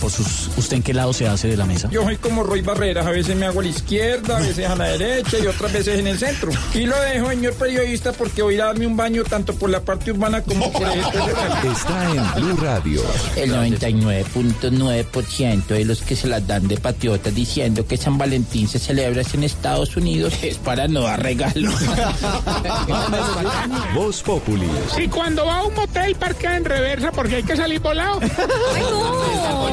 Por 0.00 0.10
sus, 0.10 0.48
¿usted 0.56 0.76
en 0.76 0.82
qué 0.82 0.94
lado 0.94 1.12
se 1.12 1.26
hace 1.26 1.48
de 1.48 1.56
la 1.56 1.66
mesa? 1.66 1.88
Yo 1.90 2.04
soy 2.04 2.16
como 2.16 2.44
Roy 2.44 2.60
Barreras, 2.60 3.06
a 3.06 3.10
veces 3.10 3.34
me 3.36 3.46
hago 3.46 3.58
a 3.60 3.64
la 3.64 3.68
izquierda, 3.68 4.36
a 4.36 4.40
veces 4.40 4.68
a 4.68 4.76
la 4.76 4.88
derecha 4.88 5.38
y 5.38 5.46
otras 5.46 5.72
veces 5.72 5.98
en 5.98 6.06
el 6.06 6.18
centro. 6.18 6.52
Y 6.74 6.84
lo 6.86 7.00
dejo, 7.00 7.30
señor 7.30 7.54
periodista, 7.54 8.12
porque 8.12 8.42
voy 8.42 8.60
a 8.60 8.66
darme 8.66 8.86
un 8.86 8.96
baño 8.96 9.24
tanto 9.24 9.54
por 9.54 9.70
la 9.70 9.80
parte 9.80 10.12
urbana 10.12 10.42
como 10.42 10.70
por 10.70 10.82
el 10.82 11.00
Está 11.72 12.10
en 12.10 12.34
Blue 12.34 12.56
Radio. 12.56 13.02
El 13.36 13.52
99.9% 13.52 15.66
de 15.66 15.84
los 15.84 16.02
que 16.02 16.14
se 16.14 16.28
las 16.28 16.46
dan 16.46 16.68
de 16.68 16.76
patriotas 16.76 17.34
diciendo 17.34 17.84
que 17.86 17.96
San 17.96 18.16
Valentín 18.16 18.68
se 18.68 18.78
celebra 18.78 19.22
en 19.32 19.44
Estados 19.44 19.96
Unidos 19.96 20.34
es 20.42 20.58
para 20.58 20.86
no 20.86 21.00
dar 21.02 21.22
regalos. 21.22 21.74
Voz 23.94 24.22
Populi. 24.22 24.68
Y 24.98 25.08
cuando 25.08 25.46
va 25.46 25.58
a 25.58 25.64
un 25.64 25.74
motel, 25.74 26.14
parquea 26.14 26.56
en 26.56 26.64
reversa 26.64 27.10
porque 27.12 27.36
hay 27.36 27.42
que 27.42 27.56
salir 27.56 27.80
volado. 27.80 28.20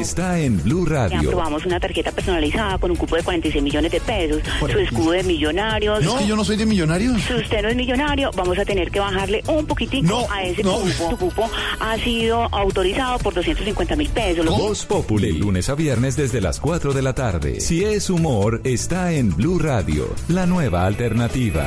Está 0.00 0.38
en 0.40 0.62
Blue 0.62 0.84
Radio. 0.86 1.18
aprobamos 1.20 1.66
una 1.66 1.78
tarjeta 1.78 2.10
personalizada 2.12 2.78
con 2.78 2.90
un 2.90 2.96
cupo 2.96 3.16
de 3.16 3.22
46 3.22 3.62
millones 3.62 3.92
de 3.92 4.00
pesos. 4.00 4.42
Su 4.60 4.78
escudo 4.78 5.10
de 5.12 5.22
millonarios. 5.22 6.02
Es 6.02 6.10
que 6.10 6.26
yo 6.26 6.34
no 6.34 6.44
soy 6.44 6.56
de 6.56 6.66
millonarios. 6.66 7.20
Si 7.22 7.34
usted 7.34 7.62
no 7.62 7.68
es 7.68 7.76
millonario, 7.76 8.30
vamos 8.34 8.58
a 8.58 8.64
tener 8.64 8.90
que 8.90 9.00
bajarle 9.00 9.42
un 9.48 9.66
poquitico 9.66 10.06
No, 10.06 10.26
a 10.32 10.42
ese 10.44 10.62
no. 10.62 10.78
cupo. 10.78 11.10
Su 11.10 11.16
cupo 11.18 11.50
ha 11.80 11.96
sido 11.98 12.42
autorizado 12.52 13.18
por 13.18 13.34
250 13.34 13.96
mil 13.96 14.08
pesos. 14.08 14.46
Voz 14.46 14.86
Populi. 14.86 15.32
Lunes 15.32 15.68
a 15.68 15.74
viernes 15.74 16.16
desde 16.16 16.40
las 16.40 16.58
4 16.58 16.92
de 16.94 17.02
la 17.02 17.14
tarde. 17.14 17.60
Si 17.60 17.84
es 17.84 18.08
humor, 18.08 18.60
está 18.64 19.12
en 19.12 19.36
Blue 19.36 19.58
Radio. 19.58 20.08
La 20.28 20.46
nueva 20.46 20.86
alternativa. 20.86 21.66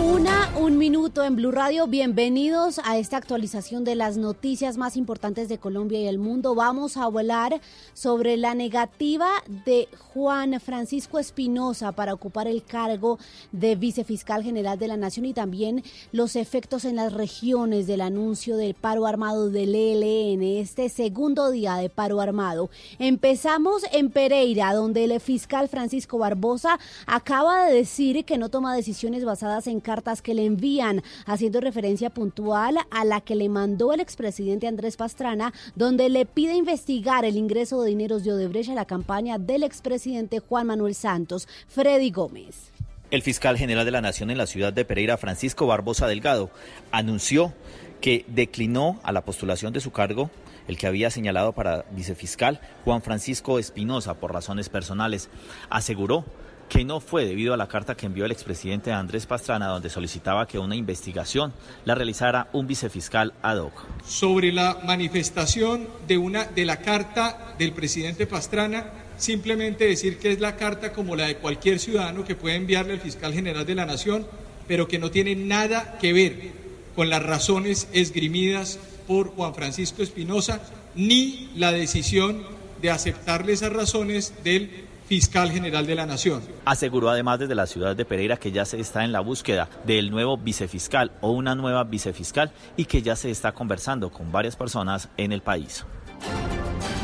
Una, 0.00 0.48
un 0.56 0.78
minuto 0.78 1.24
en 1.24 1.34
Blue 1.34 1.50
Radio. 1.50 1.88
Bienvenidos 1.88 2.80
a 2.84 2.98
esta 2.98 3.16
actualización 3.16 3.82
de 3.82 3.96
las 3.96 4.16
noticias 4.16 4.76
más 4.76 4.96
importantes 4.96 5.48
de 5.48 5.58
Colombia 5.58 5.98
y 5.98 6.06
el 6.06 6.18
mundo. 6.18 6.54
Vamos 6.54 6.96
a 6.96 7.02
hablar 7.02 7.60
sobre 7.94 8.36
la 8.36 8.54
negativa 8.54 9.28
de 9.64 9.88
Juan 10.14 10.60
Francisco 10.60 11.18
Espinosa 11.18 11.90
para 11.90 12.14
ocupar 12.14 12.46
el 12.46 12.62
cargo 12.62 13.18
de 13.50 13.74
vicefiscal 13.74 14.44
general 14.44 14.78
de 14.78 14.86
la 14.86 14.96
Nación 14.96 15.26
y 15.26 15.34
también 15.34 15.82
los 16.12 16.36
efectos 16.36 16.84
en 16.84 16.94
las 16.94 17.12
regiones 17.12 17.88
del 17.88 18.00
anuncio 18.00 18.56
del 18.56 18.74
paro 18.74 19.04
armado 19.04 19.50
del 19.50 19.74
ELN, 19.74 20.42
este 20.42 20.90
segundo 20.90 21.50
día 21.50 21.74
de 21.74 21.90
paro 21.90 22.20
armado. 22.20 22.70
Empezamos 23.00 23.82
en 23.90 24.10
Pereira, 24.10 24.72
donde 24.74 25.04
el 25.04 25.18
fiscal 25.18 25.68
Francisco 25.68 26.18
Barbosa 26.18 26.78
acaba 27.06 27.64
de 27.64 27.74
decir 27.74 28.24
que 28.24 28.38
no 28.38 28.48
toma 28.48 28.76
decisiones 28.76 29.24
basadas 29.24 29.66
en 29.66 29.80
cartas 29.88 30.20
que 30.20 30.34
le 30.34 30.44
envían, 30.44 31.02
haciendo 31.24 31.62
referencia 31.62 32.10
puntual 32.10 32.76
a 32.90 33.06
la 33.06 33.22
que 33.22 33.34
le 33.34 33.48
mandó 33.48 33.94
el 33.94 34.00
expresidente 34.00 34.66
Andrés 34.66 34.98
Pastrana, 34.98 35.54
donde 35.76 36.10
le 36.10 36.26
pide 36.26 36.52
investigar 36.52 37.24
el 37.24 37.38
ingreso 37.38 37.80
de 37.80 37.88
dineros 37.88 38.22
de 38.22 38.34
Odebrecht 38.34 38.68
a 38.68 38.74
la 38.74 38.84
campaña 38.84 39.38
del 39.38 39.62
expresidente 39.62 40.40
Juan 40.40 40.66
Manuel 40.66 40.94
Santos. 40.94 41.48
Freddy 41.68 42.10
Gómez. 42.10 42.70
El 43.10 43.22
fiscal 43.22 43.56
general 43.56 43.86
de 43.86 43.92
la 43.92 44.02
Nación 44.02 44.30
en 44.30 44.36
la 44.36 44.46
ciudad 44.46 44.74
de 44.74 44.84
Pereira, 44.84 45.16
Francisco 45.16 45.66
Barbosa 45.66 46.06
Delgado, 46.06 46.50
anunció 46.92 47.54
que 48.02 48.26
declinó 48.28 49.00
a 49.02 49.12
la 49.12 49.24
postulación 49.24 49.72
de 49.72 49.80
su 49.80 49.90
cargo 49.90 50.30
el 50.66 50.76
que 50.76 50.86
había 50.86 51.10
señalado 51.10 51.54
para 51.54 51.86
vicefiscal 51.92 52.60
Juan 52.84 53.00
Francisco 53.00 53.58
Espinosa 53.58 54.20
por 54.20 54.34
razones 54.34 54.68
personales. 54.68 55.30
Aseguró 55.70 56.26
que 56.68 56.84
no 56.84 57.00
fue 57.00 57.24
debido 57.24 57.54
a 57.54 57.56
la 57.56 57.66
carta 57.66 57.96
que 57.96 58.06
envió 58.06 58.24
el 58.24 58.32
expresidente 58.32 58.92
Andrés 58.92 59.26
Pastrana 59.26 59.66
donde 59.68 59.90
solicitaba 59.90 60.46
que 60.46 60.58
una 60.58 60.76
investigación 60.76 61.52
la 61.84 61.94
realizara 61.94 62.48
un 62.52 62.66
vicefiscal 62.66 63.32
ad 63.42 63.58
hoc. 63.58 63.72
sobre 64.06 64.52
la 64.52 64.78
manifestación 64.84 65.88
de 66.06 66.18
una 66.18 66.44
de 66.44 66.64
la 66.64 66.78
carta 66.80 67.54
del 67.58 67.72
presidente 67.72 68.26
Pastrana, 68.26 68.86
simplemente 69.16 69.86
decir 69.86 70.18
que 70.18 70.32
es 70.32 70.40
la 70.40 70.56
carta 70.56 70.92
como 70.92 71.16
la 71.16 71.26
de 71.26 71.36
cualquier 71.36 71.78
ciudadano 71.78 72.24
que 72.24 72.36
puede 72.36 72.56
enviarle 72.56 72.94
al 72.94 73.00
fiscal 73.00 73.32
general 73.32 73.66
de 73.66 73.74
la 73.74 73.86
nación, 73.86 74.26
pero 74.66 74.86
que 74.86 74.98
no 74.98 75.10
tiene 75.10 75.34
nada 75.34 75.98
que 76.00 76.12
ver 76.12 76.52
con 76.94 77.08
las 77.08 77.22
razones 77.22 77.88
esgrimidas 77.92 78.78
por 79.06 79.28
Juan 79.30 79.54
Francisco 79.54 80.02
Espinosa, 80.02 80.60
ni 80.94 81.50
la 81.56 81.72
decisión 81.72 82.42
de 82.82 82.90
aceptarle 82.90 83.52
esas 83.52 83.72
razones 83.72 84.34
del 84.44 84.87
fiscal 85.08 85.50
general 85.50 85.86
de 85.86 85.94
la 85.94 86.06
nación. 86.06 86.42
Aseguró 86.66 87.08
además 87.08 87.38
desde 87.38 87.54
la 87.54 87.66
ciudad 87.66 87.96
de 87.96 88.04
Pereira 88.04 88.36
que 88.36 88.52
ya 88.52 88.64
se 88.64 88.78
está 88.78 89.04
en 89.04 89.12
la 89.12 89.20
búsqueda 89.20 89.68
del 89.86 90.10
nuevo 90.10 90.36
vicefiscal 90.36 91.12
o 91.22 91.30
una 91.30 91.54
nueva 91.54 91.84
vicefiscal 91.84 92.52
y 92.76 92.84
que 92.84 93.00
ya 93.00 93.16
se 93.16 93.30
está 93.30 93.52
conversando 93.52 94.10
con 94.10 94.30
varias 94.30 94.54
personas 94.54 95.08
en 95.16 95.32
el 95.32 95.40
país. 95.40 95.84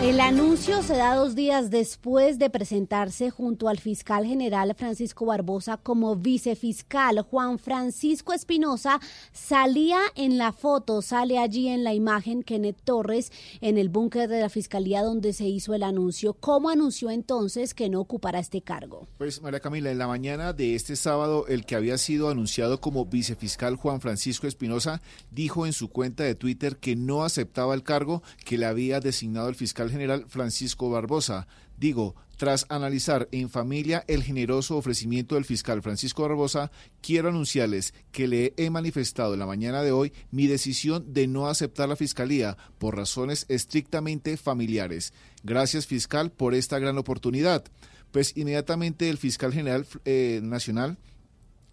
El 0.03 0.21
anuncio 0.21 0.82
se 0.82 0.97
da 0.97 1.15
dos 1.15 1.37
días 1.37 1.71
después 1.71 2.38
de 2.38 2.50
presentarse 2.50 3.31
junto 3.31 3.69
al 3.69 3.78
fiscal 3.78 4.27
general 4.27 4.75
Francisco 4.77 5.25
Barbosa 5.25 5.77
como 5.77 6.16
vicefiscal. 6.16 7.21
Juan 7.22 7.59
Francisco 7.59 8.32
Espinosa 8.32 9.00
salía 9.32 9.99
en 10.16 10.37
la 10.37 10.53
foto, 10.53 11.00
sale 11.00 11.38
allí 11.38 11.69
en 11.69 11.84
la 11.84 11.94
imagen 11.94 12.43
Kenneth 12.43 12.82
Torres 12.84 13.32
en 13.60 13.78
el 13.78 13.88
búnker 13.88 14.28
de 14.28 14.41
la 14.41 14.49
fiscalía 14.50 15.03
donde 15.03 15.32
se 15.32 15.44
hizo 15.44 15.75
el 15.75 15.84
anuncio. 15.84 16.34
¿Cómo 16.34 16.71
anunció 16.71 17.09
entonces 17.11 17.72
que 17.72 17.88
no 17.88 18.00
ocupará 18.00 18.41
este 18.41 18.62
cargo? 18.62 19.06
Pues 19.16 19.41
María 19.41 19.61
Camila, 19.61 19.91
en 19.93 19.99
la 19.99 20.09
mañana 20.09 20.53
de 20.53 20.75
este 20.75 20.97
sábado, 20.97 21.47
el 21.47 21.65
que 21.65 21.76
había 21.76 21.99
sido 21.99 22.28
anunciado 22.28 22.81
como 22.81 23.06
vicefiscal 23.06 23.76
Juan 23.76 24.00
Francisco 24.00 24.49
Espinosa 24.49 25.00
dijo 25.31 25.66
en 25.66 25.72
su 25.72 25.88
cuenta 25.88 26.25
de 26.25 26.34
Twitter 26.34 26.76
que 26.76 26.97
no 26.97 27.22
aceptaba 27.22 27.75
el 27.75 27.84
cargo 27.84 28.22
que 28.44 28.59
le 28.59 28.66
había 28.66 29.00
designado 29.00 29.49
el 29.49 29.55
fiscal 29.55 29.84
general 29.91 30.25
Francisco 30.28 30.91
Barbosa. 30.91 31.47
Digo, 31.77 32.15
tras 32.37 32.67
analizar 32.69 33.28
en 33.33 33.49
familia 33.49 34.05
el 34.09 34.22
generoso 34.22 34.77
ofrecimiento 34.77 35.34
del 35.34 35.45
fiscal 35.45 35.83
Francisco 35.83 36.22
Barbosa, 36.22 36.71
quiero 37.00 37.28
anunciarles 37.28 37.94
que 38.12 38.28
le 38.28 38.55
he 38.56 38.71
manifestado 38.71 39.34
en 39.34 39.41
la 39.41 39.47
mañana 39.47 39.83
de 39.83 39.93
hoy 39.93 40.12
mi 40.31 40.47
decisión 40.47 41.12
de 41.12 41.27
no 41.27 41.47
aceptar 41.47 41.89
la 41.89 41.97
fiscalía 41.97 42.56
por 42.78 42.97
razones 42.97 43.47
estrictamente 43.49 44.37
familiares. 44.37 45.12
Gracias 45.43 45.87
fiscal 45.87 46.31
por 46.31 46.55
esta 46.55 46.78
gran 46.78 46.99
oportunidad. 46.99 47.65
Pues 48.11 48.37
inmediatamente 48.37 49.11
el 49.11 49.19
fiscal 49.19 49.53
general 49.53 49.87
eh, 50.05 50.41
nacional 50.43 50.99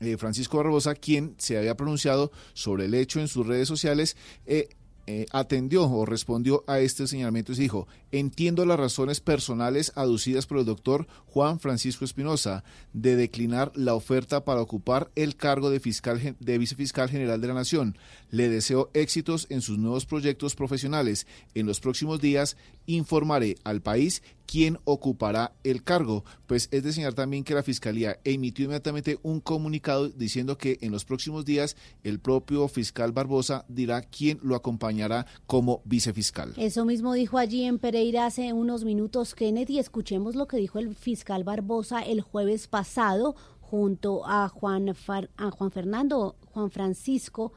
eh, 0.01 0.17
Francisco 0.17 0.57
Barbosa, 0.57 0.95
quien 0.95 1.35
se 1.37 1.59
había 1.59 1.77
pronunciado 1.77 2.31
sobre 2.53 2.85
el 2.85 2.95
hecho 2.95 3.19
en 3.19 3.27
sus 3.27 3.45
redes 3.45 3.67
sociales, 3.67 4.17
eh, 4.47 4.69
eh, 5.07 5.25
atendió 5.31 5.83
o 5.83 6.05
respondió 6.05 6.63
a 6.67 6.79
este 6.79 7.07
señalamiento 7.07 7.51
y 7.53 7.55
dijo, 7.55 7.87
entiendo 8.11 8.65
las 8.65 8.79
razones 8.79 9.19
personales 9.19 9.91
aducidas 9.95 10.45
por 10.45 10.59
el 10.59 10.65
doctor 10.65 11.07
Juan 11.27 11.59
Francisco 11.59 12.05
Espinosa 12.05 12.63
de 12.93 13.15
declinar 13.15 13.71
la 13.75 13.93
oferta 13.93 14.45
para 14.45 14.61
ocupar 14.61 15.11
el 15.15 15.35
cargo 15.35 15.69
de, 15.69 15.79
fiscal, 15.79 16.35
de 16.39 16.57
vicefiscal 16.57 17.09
general 17.09 17.41
de 17.41 17.47
la 17.47 17.53
Nación. 17.53 17.97
Le 18.29 18.49
deseo 18.49 18.89
éxitos 18.93 19.47
en 19.49 19.61
sus 19.61 19.77
nuevos 19.77 20.05
proyectos 20.05 20.55
profesionales. 20.55 21.27
En 21.53 21.65
los 21.65 21.79
próximos 21.79 22.21
días 22.21 22.57
informaré 22.85 23.57
al 23.63 23.81
país 23.81 24.23
quién 24.51 24.77
ocupará 24.83 25.53
el 25.63 25.83
cargo. 25.83 26.25
Pues 26.45 26.67
es 26.71 26.83
de 26.83 26.91
señalar 26.91 27.13
también 27.13 27.43
que 27.45 27.53
la 27.53 27.63
Fiscalía 27.63 28.19
emitió 28.25 28.65
inmediatamente 28.65 29.17
un 29.23 29.39
comunicado 29.39 30.09
diciendo 30.09 30.57
que 30.57 30.77
en 30.81 30.91
los 30.91 31.05
próximos 31.05 31.45
días 31.45 31.77
el 32.03 32.19
propio 32.19 32.67
fiscal 32.67 33.13
Barbosa 33.13 33.63
dirá 33.69 34.01
quién 34.01 34.39
lo 34.43 34.55
acompañará 34.55 35.25
como 35.47 35.81
vicefiscal. 35.85 36.53
Eso 36.57 36.83
mismo 36.83 37.13
dijo 37.13 37.37
allí 37.37 37.63
en 37.63 37.79
Pereira 37.79 38.25
hace 38.25 38.51
unos 38.51 38.83
minutos 38.83 39.35
Kenneth 39.35 39.69
y 39.69 39.79
escuchemos 39.79 40.35
lo 40.35 40.47
que 40.47 40.57
dijo 40.57 40.79
el 40.79 40.95
fiscal 40.95 41.45
Barbosa 41.45 42.01
el 42.01 42.19
jueves 42.21 42.67
pasado 42.67 43.35
junto 43.61 44.27
a 44.27 44.49
Juan, 44.49 44.93
Far- 44.95 45.29
a 45.37 45.49
Juan 45.49 45.71
Fernando, 45.71 46.35
Juan 46.51 46.71
Francisco 46.71 47.53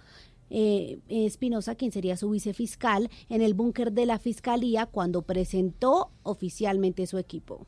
eh, 0.50 0.98
Espinosa, 1.08 1.74
quien 1.74 1.92
sería 1.92 2.16
su 2.16 2.30
vicefiscal, 2.30 3.10
en 3.28 3.42
el 3.42 3.54
búnker 3.54 3.92
de 3.92 4.06
la 4.06 4.18
fiscalía 4.18 4.86
cuando 4.86 5.22
presentó 5.22 6.10
oficialmente 6.22 7.06
su 7.06 7.18
equipo. 7.18 7.66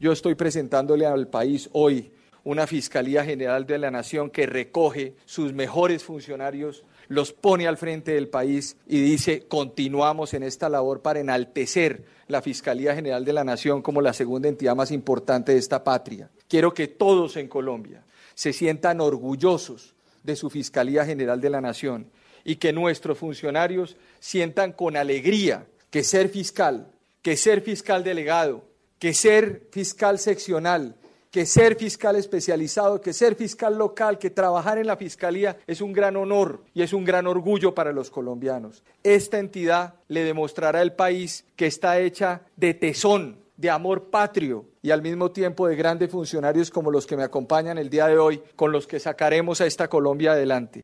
Yo 0.00 0.12
estoy 0.12 0.34
presentándole 0.34 1.06
al 1.06 1.28
país 1.28 1.68
hoy 1.72 2.12
una 2.44 2.66
Fiscalía 2.66 3.24
General 3.24 3.66
de 3.66 3.76
la 3.76 3.90
Nación 3.90 4.30
que 4.30 4.46
recoge 4.46 5.14
sus 5.26 5.52
mejores 5.52 6.04
funcionarios, 6.04 6.84
los 7.08 7.32
pone 7.32 7.66
al 7.66 7.76
frente 7.76 8.12
del 8.12 8.28
país 8.28 8.76
y 8.86 9.02
dice, 9.02 9.46
continuamos 9.48 10.32
en 10.32 10.42
esta 10.42 10.68
labor 10.68 11.02
para 11.02 11.20
enaltecer 11.20 12.04
la 12.26 12.40
Fiscalía 12.40 12.94
General 12.94 13.24
de 13.24 13.32
la 13.32 13.44
Nación 13.44 13.82
como 13.82 14.00
la 14.00 14.12
segunda 14.12 14.48
entidad 14.48 14.76
más 14.76 14.92
importante 14.92 15.52
de 15.52 15.58
esta 15.58 15.84
patria. 15.84 16.30
Quiero 16.48 16.72
que 16.72 16.88
todos 16.88 17.36
en 17.36 17.48
Colombia 17.48 18.04
se 18.34 18.52
sientan 18.52 19.00
orgullosos 19.00 19.94
de 20.22 20.36
su 20.36 20.48
Fiscalía 20.48 21.04
General 21.04 21.40
de 21.40 21.50
la 21.50 21.60
Nación 21.60 22.10
y 22.48 22.56
que 22.56 22.72
nuestros 22.72 23.18
funcionarios 23.18 23.98
sientan 24.20 24.72
con 24.72 24.96
alegría 24.96 25.66
que 25.90 26.02
ser 26.02 26.30
fiscal, 26.30 26.90
que 27.20 27.36
ser 27.36 27.60
fiscal 27.60 28.02
delegado, 28.02 28.64
que 28.98 29.12
ser 29.12 29.68
fiscal 29.70 30.18
seccional, 30.18 30.96
que 31.30 31.44
ser 31.44 31.76
fiscal 31.76 32.16
especializado, 32.16 33.02
que 33.02 33.12
ser 33.12 33.34
fiscal 33.34 33.76
local, 33.76 34.18
que 34.18 34.30
trabajar 34.30 34.78
en 34.78 34.86
la 34.86 34.96
fiscalía 34.96 35.58
es 35.66 35.82
un 35.82 35.92
gran 35.92 36.16
honor 36.16 36.62
y 36.72 36.80
es 36.80 36.94
un 36.94 37.04
gran 37.04 37.26
orgullo 37.26 37.74
para 37.74 37.92
los 37.92 38.08
colombianos. 38.08 38.82
Esta 39.02 39.38
entidad 39.38 39.96
le 40.08 40.24
demostrará 40.24 40.80
al 40.80 40.94
país 40.94 41.44
que 41.54 41.66
está 41.66 42.00
hecha 42.00 42.40
de 42.56 42.72
tesón, 42.72 43.42
de 43.58 43.68
amor 43.68 44.04
patrio 44.04 44.64
y 44.80 44.90
al 44.90 45.02
mismo 45.02 45.32
tiempo 45.32 45.68
de 45.68 45.76
grandes 45.76 46.10
funcionarios 46.10 46.70
como 46.70 46.90
los 46.90 47.06
que 47.06 47.18
me 47.18 47.24
acompañan 47.24 47.76
el 47.76 47.90
día 47.90 48.06
de 48.06 48.16
hoy, 48.16 48.40
con 48.56 48.72
los 48.72 48.86
que 48.86 49.00
sacaremos 49.00 49.60
a 49.60 49.66
esta 49.66 49.88
Colombia 49.88 50.32
adelante. 50.32 50.82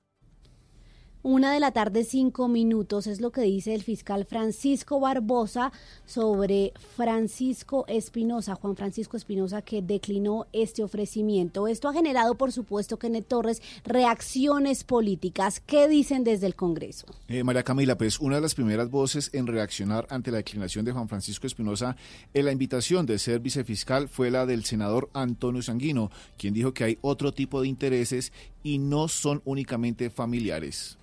Una 1.26 1.55
de 1.55 1.59
la 1.59 1.71
tarde, 1.71 2.05
cinco 2.05 2.49
minutos, 2.49 3.06
es 3.06 3.23
lo 3.23 3.32
que 3.32 3.41
dice 3.41 3.75
el 3.75 3.82
fiscal 3.82 4.26
Francisco 4.26 5.00
Barbosa 5.00 5.73
sobre 6.05 6.75
Francisco 6.99 7.87
Espinosa, 7.88 8.56
Juan 8.56 8.76
Francisco 8.76 9.17
Espinosa, 9.17 9.62
que 9.62 9.81
declinó 9.81 10.47
este 10.53 10.82
ofrecimiento. 10.82 11.67
Esto 11.67 11.88
ha 11.88 11.94
generado, 11.94 12.35
por 12.35 12.53
supuesto, 12.53 12.99
Kenneth 12.99 13.26
Torres, 13.26 13.62
reacciones 13.85 14.85
políticas. 14.85 15.61
¿Qué 15.61 15.88
dicen 15.88 16.25
desde 16.25 16.44
el 16.44 16.56
Congreso? 16.56 17.06
Eh, 17.29 17.43
María 17.43 17.62
Camila, 17.62 17.97
pues 17.97 18.20
una 18.20 18.37
de 18.37 18.43
las 18.43 18.55
primeras 18.55 18.91
voces 18.91 19.31
en 19.32 19.47
reaccionar 19.47 20.06
ante 20.11 20.31
la 20.31 20.37
declinación 20.37 20.85
de 20.85 20.93
Juan 20.93 21.09
Francisco 21.09 21.47
Espinosa 21.47 21.97
en 22.35 22.44
la 22.44 22.53
invitación 22.53 23.06
de 23.06 23.19
ser 23.19 23.41
vicefiscal 23.41 24.11
fue 24.11 24.31
la 24.31 24.44
del 24.44 24.67
senador 24.67 25.09
Antonio 25.15 25.62
Sanguino, 25.62 26.11
quien 26.37 26.53
dijo 26.53 26.75
que 26.75 26.85
hay 26.85 26.99
otro 27.00 27.32
tipo 27.32 27.62
de 27.62 27.69
intereses 27.69 28.31
y 28.62 28.77
no 28.77 29.09
son 29.09 29.41
únicamente 29.47 30.11
familiares. 30.11 30.99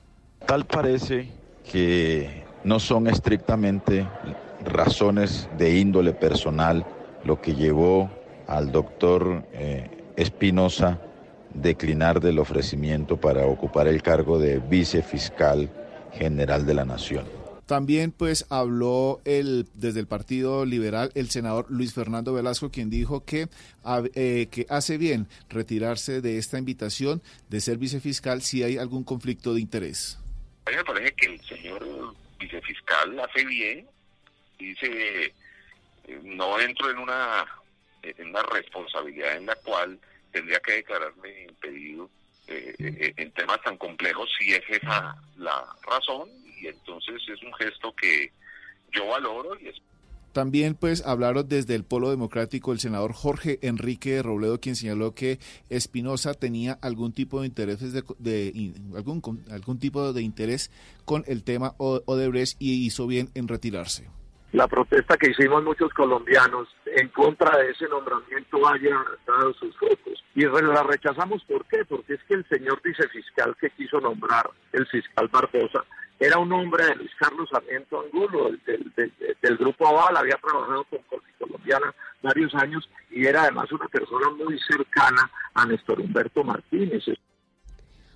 Tal 0.46 0.66
parece 0.66 1.30
que 1.70 2.44
no 2.64 2.80
son 2.80 3.08
estrictamente 3.08 4.08
razones 4.64 5.50
de 5.58 5.78
índole 5.78 6.14
personal 6.14 6.86
lo 7.24 7.42
que 7.42 7.56
llevó 7.56 8.10
al 8.48 8.72
doctor 8.72 9.46
eh, 9.54 9.90
Espinosa 10.16 11.00
declinar 11.54 12.20
del 12.20 12.40
ofrecimiento 12.40 13.18
para 13.18 13.46
ocupar 13.46 13.88
el 13.88 14.02
cargo 14.02 14.40
de 14.40 14.60
vicefiscal 14.60 15.70
general 16.14 16.66
de 16.66 16.74
la 16.74 16.86
Nación. 16.86 17.26
También 17.66 18.12
pues 18.12 18.46
habló 18.50 19.22
el, 19.24 19.70
desde 19.74 20.02
el 20.02 20.08
Partido 20.08 20.66
Liberal 20.66 21.12
el 21.16 21.30
senador 21.30 21.68
Luis 21.70 21.94
Fernando 21.94 22.34
Velasco, 22.34 22.70
quien 22.70 22.90
dijo 22.90 23.24
que, 23.24 23.48
eh, 24.14 24.48
que 24.52 24.66
hace 24.70 24.98
bien 24.98 25.28
retirarse 25.50 26.20
de 26.20 26.38
esta 26.38 26.58
invitación 26.58 27.22
de 27.50 27.62
ser 27.62 27.78
vicefiscal 27.78 28.42
si 28.42 28.64
hay 28.64 28.78
algún 28.78 29.06
conflicto 29.06 29.54
de 29.54 29.62
interés. 29.62 30.18
A 30.66 30.70
mí 30.70 30.78
me 30.78 30.84
parece 30.84 31.14
que 31.14 31.28
el 31.28 31.42
señor 31.42 32.16
vicefiscal 32.38 33.20
hace 33.20 33.46
bien, 33.46 33.88
dice, 34.58 35.26
eh, 35.26 35.34
no 36.24 36.60
entro 36.60 36.90
en 36.90 36.98
una, 37.00 37.46
en 38.02 38.30
una 38.30 38.44
responsabilidad 38.44 39.38
en 39.38 39.46
la 39.46 39.56
cual 39.56 40.00
tendría 40.32 40.60
que 40.60 40.74
declararme 40.74 41.44
impedido 41.44 42.10
eh, 42.48 42.76
eh, 42.80 43.14
en 43.18 43.32
temas 43.32 43.62
tan 43.62 43.78
complejos 43.78 44.30
si 44.38 44.54
es 44.54 44.64
esa 44.68 45.16
la 45.38 45.66
razón 45.84 46.30
y 46.60 46.68
entonces 46.68 47.22
es 47.28 47.42
un 47.44 47.54
gesto 47.54 47.94
que 47.96 48.32
yo 48.92 49.08
valoro 49.08 49.60
y 49.60 49.68
es 49.70 49.82
también 50.32 50.76
pues 50.76 51.06
hablaron 51.06 51.48
desde 51.48 51.76
el 51.76 51.84
Polo 51.84 52.10
Democrático 52.10 52.72
el 52.72 52.80
senador 52.80 53.14
Jorge 53.14 53.60
Enrique 53.62 54.22
Robledo, 54.24 54.60
quien 54.60 54.76
señaló 54.76 55.14
que 55.14 55.40
Espinosa 55.70 56.34
tenía 56.34 56.78
algún 56.82 57.14
tipo 57.14 57.42
de 57.42 57.48
intereses 57.48 57.94
de, 57.94 58.74
algún, 58.96 59.44
algún 59.52 59.80
tipo 59.80 60.14
de 60.14 60.22
interés 60.22 60.72
con 61.06 61.24
el 61.28 61.44
tema 61.44 61.74
Odebrecht 61.78 62.56
y 62.60 62.86
hizo 62.86 63.08
bien 63.08 63.30
en 63.36 63.48
retirarse. 63.48 64.10
La 64.54 64.68
protesta 64.68 65.16
que 65.16 65.32
hicimos 65.32 65.64
muchos 65.64 65.94
colombianos 65.94 66.68
en 66.86 67.08
contra 67.10 67.58
de 67.58 67.72
ese 67.72 67.88
nombramiento 67.88 68.68
haya 68.68 68.98
dado 69.26 69.54
sus 69.54 69.76
frutos. 69.78 70.22
Y 70.36 70.42
la 70.44 70.84
rechazamos, 70.84 71.44
¿por 71.46 71.66
qué? 71.66 71.86
Porque 71.86 72.16
es 72.16 72.24
que 72.26 72.34
el 72.34 72.48
señor 72.50 72.82
vicefiscal 72.84 73.56
que 73.60 73.70
quiso 73.72 74.02
nombrar 74.02 74.50
el 74.74 74.86
fiscal 74.88 75.30
Barbosa 75.30 75.86
era 76.22 76.38
un 76.38 76.54
hombre 76.54 76.86
de 76.86 76.96
Luis 76.98 77.12
Carlos 77.18 77.50
Sarmiento 77.50 78.00
Angulo, 78.00 78.52
del, 78.68 79.58
Grupo 79.58 79.88
Aval, 79.88 80.16
había 80.18 80.36
trabajado 80.36 80.84
con 80.84 81.00
Colombiana 81.40 81.92
varios 82.22 82.54
años 82.54 82.88
y 83.10 83.26
era 83.26 83.42
además 83.42 83.72
una 83.72 83.88
persona 83.88 84.30
muy 84.30 84.58
cercana 84.60 85.32
a 85.56 85.66
Néstor 85.66 86.00
Humberto 86.00 86.44
Martínez. 86.44 87.06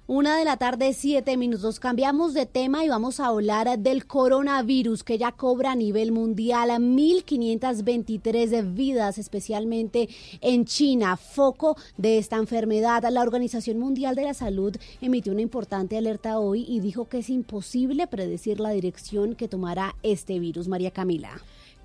Una 0.08 0.38
de 0.38 0.46
la 0.46 0.58
tarde, 0.58 0.94
siete 0.94 1.36
minutos. 1.36 1.80
Cambiamos 1.80 2.36
de 2.36 2.46
tema 2.46 2.86
y 2.86 2.90
vamos 2.90 3.20
a 3.20 3.26
hablar 3.26 3.80
del 3.80 4.06
coronavirus 4.06 5.04
que 5.04 5.18
ya 5.18 5.32
cobra 5.32 5.72
a 5.72 5.76
nivel 5.76 6.12
mundial 6.12 6.70
a 6.70 6.78
1.523 6.78 8.76
vidas, 8.76 9.18
especialmente 9.18 10.08
en 10.42 10.66
China. 10.66 11.18
Foco 11.18 11.76
de 11.98 12.20
esta 12.20 12.36
enfermedad. 12.36 13.04
La 13.10 13.24
Organización 13.24 13.80
Mundial 13.80 14.16
de 14.16 14.26
la 14.26 14.36
Salud 14.36 14.78
emitió 15.02 15.34
una 15.34 15.42
importante 15.42 15.98
alerta 15.98 16.38
hoy 16.38 16.68
y 16.70 16.82
dijo 16.82 17.10
que 17.10 17.18
es 17.18 17.32
imposible 17.32 18.06
predecir 18.06 18.60
la 18.60 18.70
dirección 18.70 19.34
que 19.34 19.48
tomará 19.48 19.96
este 20.04 20.38
virus. 20.38 20.68
María 20.68 20.92
Camila. 20.92 21.32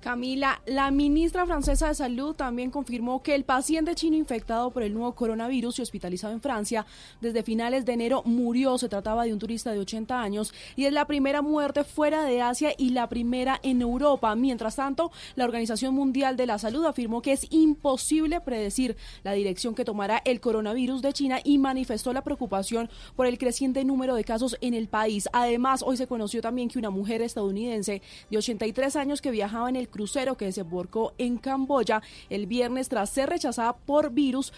Camila, 0.01 0.63
la 0.65 0.89
ministra 0.89 1.45
francesa 1.45 1.87
de 1.87 1.93
Salud 1.93 2.33
también 2.35 2.71
confirmó 2.71 3.21
que 3.21 3.35
el 3.35 3.43
paciente 3.43 3.93
chino 3.93 4.17
infectado 4.17 4.71
por 4.71 4.81
el 4.81 4.95
nuevo 4.95 5.13
coronavirus 5.13 5.77
y 5.77 5.83
hospitalizado 5.83 6.33
en 6.33 6.41
Francia 6.41 6.87
desde 7.21 7.43
finales 7.43 7.85
de 7.85 7.93
enero 7.93 8.23
murió. 8.25 8.79
Se 8.79 8.89
trataba 8.89 9.25
de 9.25 9.33
un 9.33 9.37
turista 9.37 9.71
de 9.71 9.77
80 9.77 10.19
años 10.19 10.55
y 10.75 10.85
es 10.85 10.93
la 10.93 11.05
primera 11.05 11.43
muerte 11.43 11.83
fuera 11.83 12.23
de 12.23 12.41
Asia 12.41 12.73
y 12.75 12.89
la 12.89 13.09
primera 13.09 13.59
en 13.61 13.79
Europa. 13.83 14.35
Mientras 14.35 14.75
tanto, 14.75 15.11
la 15.35 15.45
Organización 15.45 15.93
Mundial 15.93 16.35
de 16.35 16.47
la 16.47 16.57
Salud 16.57 16.83
afirmó 16.85 17.21
que 17.21 17.33
es 17.33 17.45
imposible 17.51 18.41
predecir 18.41 18.97
la 19.23 19.33
dirección 19.33 19.75
que 19.75 19.85
tomará 19.85 20.19
el 20.25 20.41
coronavirus 20.41 21.03
de 21.03 21.13
China 21.13 21.39
y 21.43 21.59
manifestó 21.59 22.11
la 22.11 22.23
preocupación 22.23 22.89
por 23.15 23.27
el 23.27 23.37
creciente 23.37 23.85
número 23.85 24.15
de 24.15 24.23
casos 24.23 24.57
en 24.61 24.73
el 24.73 24.87
país. 24.87 25.29
Además, 25.31 25.83
hoy 25.85 25.95
se 25.95 26.07
conoció 26.07 26.41
también 26.41 26.69
que 26.69 26.79
una 26.79 26.89
mujer 26.89 27.21
estadounidense 27.21 28.01
de 28.31 28.37
83 28.39 28.95
años 28.95 29.21
que 29.21 29.29
viajaba 29.29 29.69
en 29.69 29.75
el 29.75 29.90
crucero 29.91 30.37
que 30.37 30.45
desembarcó 30.45 31.13
en 31.19 31.37
Camboya 31.37 32.01
el 32.29 32.47
viernes 32.47 32.89
tras 32.89 33.11
ser 33.11 33.29
rechazada 33.29 33.73
por 33.73 34.11
virus 34.11 34.51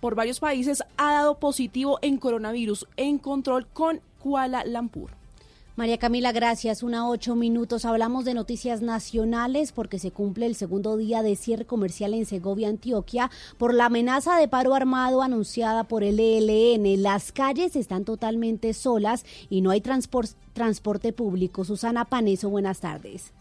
por 0.00 0.16
varios 0.16 0.40
países, 0.40 0.82
ha 0.96 1.12
dado 1.12 1.38
positivo 1.38 2.00
en 2.02 2.16
coronavirus 2.16 2.88
en 2.96 3.18
control 3.18 3.68
con 3.68 4.00
Kuala 4.18 4.64
Lumpur. 4.64 5.12
María 5.74 5.96
Camila, 5.96 6.32
gracias. 6.32 6.82
Una 6.82 7.08
ocho 7.08 7.34
minutos. 7.34 7.86
Hablamos 7.86 8.26
de 8.26 8.34
noticias 8.34 8.82
nacionales 8.82 9.72
porque 9.72 9.98
se 9.98 10.10
cumple 10.10 10.46
el 10.46 10.54
segundo 10.54 10.98
día 10.98 11.22
de 11.22 11.34
cierre 11.34 11.64
comercial 11.64 12.12
en 12.12 12.26
Segovia, 12.26 12.68
Antioquia, 12.68 13.30
por 13.56 13.72
la 13.72 13.86
amenaza 13.86 14.36
de 14.36 14.48
paro 14.48 14.74
armado 14.74 15.22
anunciada 15.22 15.84
por 15.84 16.02
el 16.02 16.20
ELN. 16.20 17.00
Las 17.00 17.32
calles 17.32 17.74
están 17.74 18.04
totalmente 18.04 18.74
solas 18.74 19.24
y 19.48 19.62
no 19.62 19.70
hay 19.70 19.80
transporte 19.80 21.12
público. 21.14 21.64
Susana 21.64 22.04
Paneso, 22.04 22.50
buenas 22.50 22.80
tardes. 22.80 23.32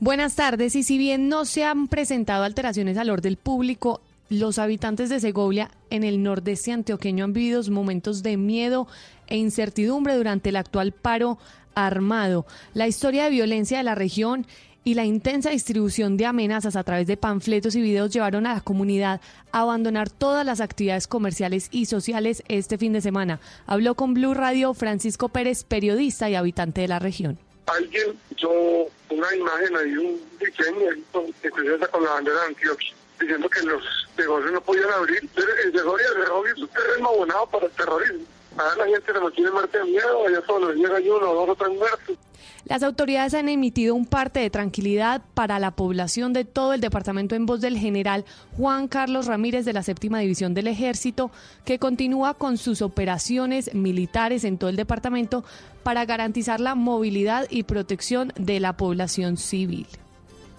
Buenas 0.00 0.36
tardes. 0.36 0.76
Y 0.76 0.84
si 0.84 0.96
bien 0.96 1.28
no 1.28 1.44
se 1.44 1.64
han 1.64 1.88
presentado 1.88 2.44
alteraciones 2.44 2.96
al 2.98 3.10
orden 3.10 3.34
público, 3.34 4.00
los 4.28 4.60
habitantes 4.60 5.10
de 5.10 5.18
Segovia 5.18 5.72
en 5.90 6.04
el 6.04 6.22
nordeste 6.22 6.70
antioqueño 6.70 7.24
han 7.24 7.32
vivido 7.32 7.60
momentos 7.72 8.22
de 8.22 8.36
miedo 8.36 8.86
e 9.26 9.38
incertidumbre 9.38 10.14
durante 10.14 10.50
el 10.50 10.56
actual 10.56 10.92
paro 10.92 11.38
armado. 11.74 12.46
La 12.74 12.86
historia 12.86 13.24
de 13.24 13.30
violencia 13.30 13.78
de 13.78 13.82
la 13.82 13.96
región 13.96 14.46
y 14.84 14.94
la 14.94 15.04
intensa 15.04 15.50
distribución 15.50 16.16
de 16.16 16.26
amenazas 16.26 16.76
a 16.76 16.84
través 16.84 17.08
de 17.08 17.16
panfletos 17.16 17.74
y 17.74 17.80
videos 17.80 18.12
llevaron 18.12 18.46
a 18.46 18.54
la 18.54 18.60
comunidad 18.60 19.20
a 19.50 19.62
abandonar 19.62 20.10
todas 20.10 20.46
las 20.46 20.60
actividades 20.60 21.08
comerciales 21.08 21.68
y 21.72 21.86
sociales 21.86 22.44
este 22.46 22.78
fin 22.78 22.92
de 22.92 23.00
semana. 23.00 23.40
Habló 23.66 23.96
con 23.96 24.14
Blue 24.14 24.34
Radio 24.34 24.74
Francisco 24.74 25.28
Pérez, 25.28 25.64
periodista 25.64 26.30
y 26.30 26.36
habitante 26.36 26.82
de 26.82 26.88
la 26.88 27.00
región 27.00 27.38
alguien 27.68 28.18
hizo 28.34 28.50
una 29.10 29.34
imagen 29.34 29.76
ahí, 29.76 29.96
un 29.96 30.20
diseño 30.38 30.90
que 31.42 31.50
presenta 31.50 31.88
con 31.88 32.04
la 32.04 32.12
bandera 32.12 32.40
de 32.40 32.46
Antioquia, 32.46 32.94
diciendo 33.20 33.48
que 33.48 33.62
los 33.62 33.82
negocios 34.16 34.52
no 34.52 34.60
podían 34.60 34.90
abrir. 34.90 35.28
En 35.64 35.72
Segovia, 35.72 36.06
Segovia 36.24 36.52
es 36.52 36.58
un 36.58 36.68
terreno 36.68 37.08
abonado 37.08 37.46
para 37.46 37.66
el 37.66 37.72
terrorismo. 37.72 38.24
La 38.58 38.86
gente 38.86 39.12
de 39.12 39.84
miedo, 39.84 40.26
allá 40.26 40.42
solo 40.44 40.72
llega 40.72 40.98
uno, 41.16 41.32
dos 41.32 41.58
muertos. 41.58 42.16
Las 42.64 42.82
autoridades 42.82 43.34
han 43.34 43.48
emitido 43.48 43.94
un 43.94 44.04
parte 44.04 44.40
de 44.40 44.50
tranquilidad 44.50 45.22
para 45.34 45.60
la 45.60 45.70
población 45.70 46.32
de 46.32 46.44
todo 46.44 46.72
el 46.72 46.80
departamento 46.80 47.36
en 47.36 47.46
voz 47.46 47.60
del 47.60 47.78
general 47.78 48.24
Juan 48.56 48.88
Carlos 48.88 49.26
Ramírez 49.26 49.64
de 49.64 49.72
la 49.72 49.84
séptima 49.84 50.18
división 50.18 50.54
del 50.54 50.66
ejército, 50.66 51.30
que 51.64 51.78
continúa 51.78 52.34
con 52.34 52.58
sus 52.58 52.82
operaciones 52.82 53.74
militares 53.74 54.42
en 54.42 54.58
todo 54.58 54.70
el 54.70 54.76
departamento 54.76 55.44
para 55.84 56.04
garantizar 56.04 56.58
la 56.58 56.74
movilidad 56.74 57.46
y 57.48 57.62
protección 57.62 58.32
de 58.36 58.58
la 58.58 58.76
población 58.76 59.36
civil. 59.36 59.86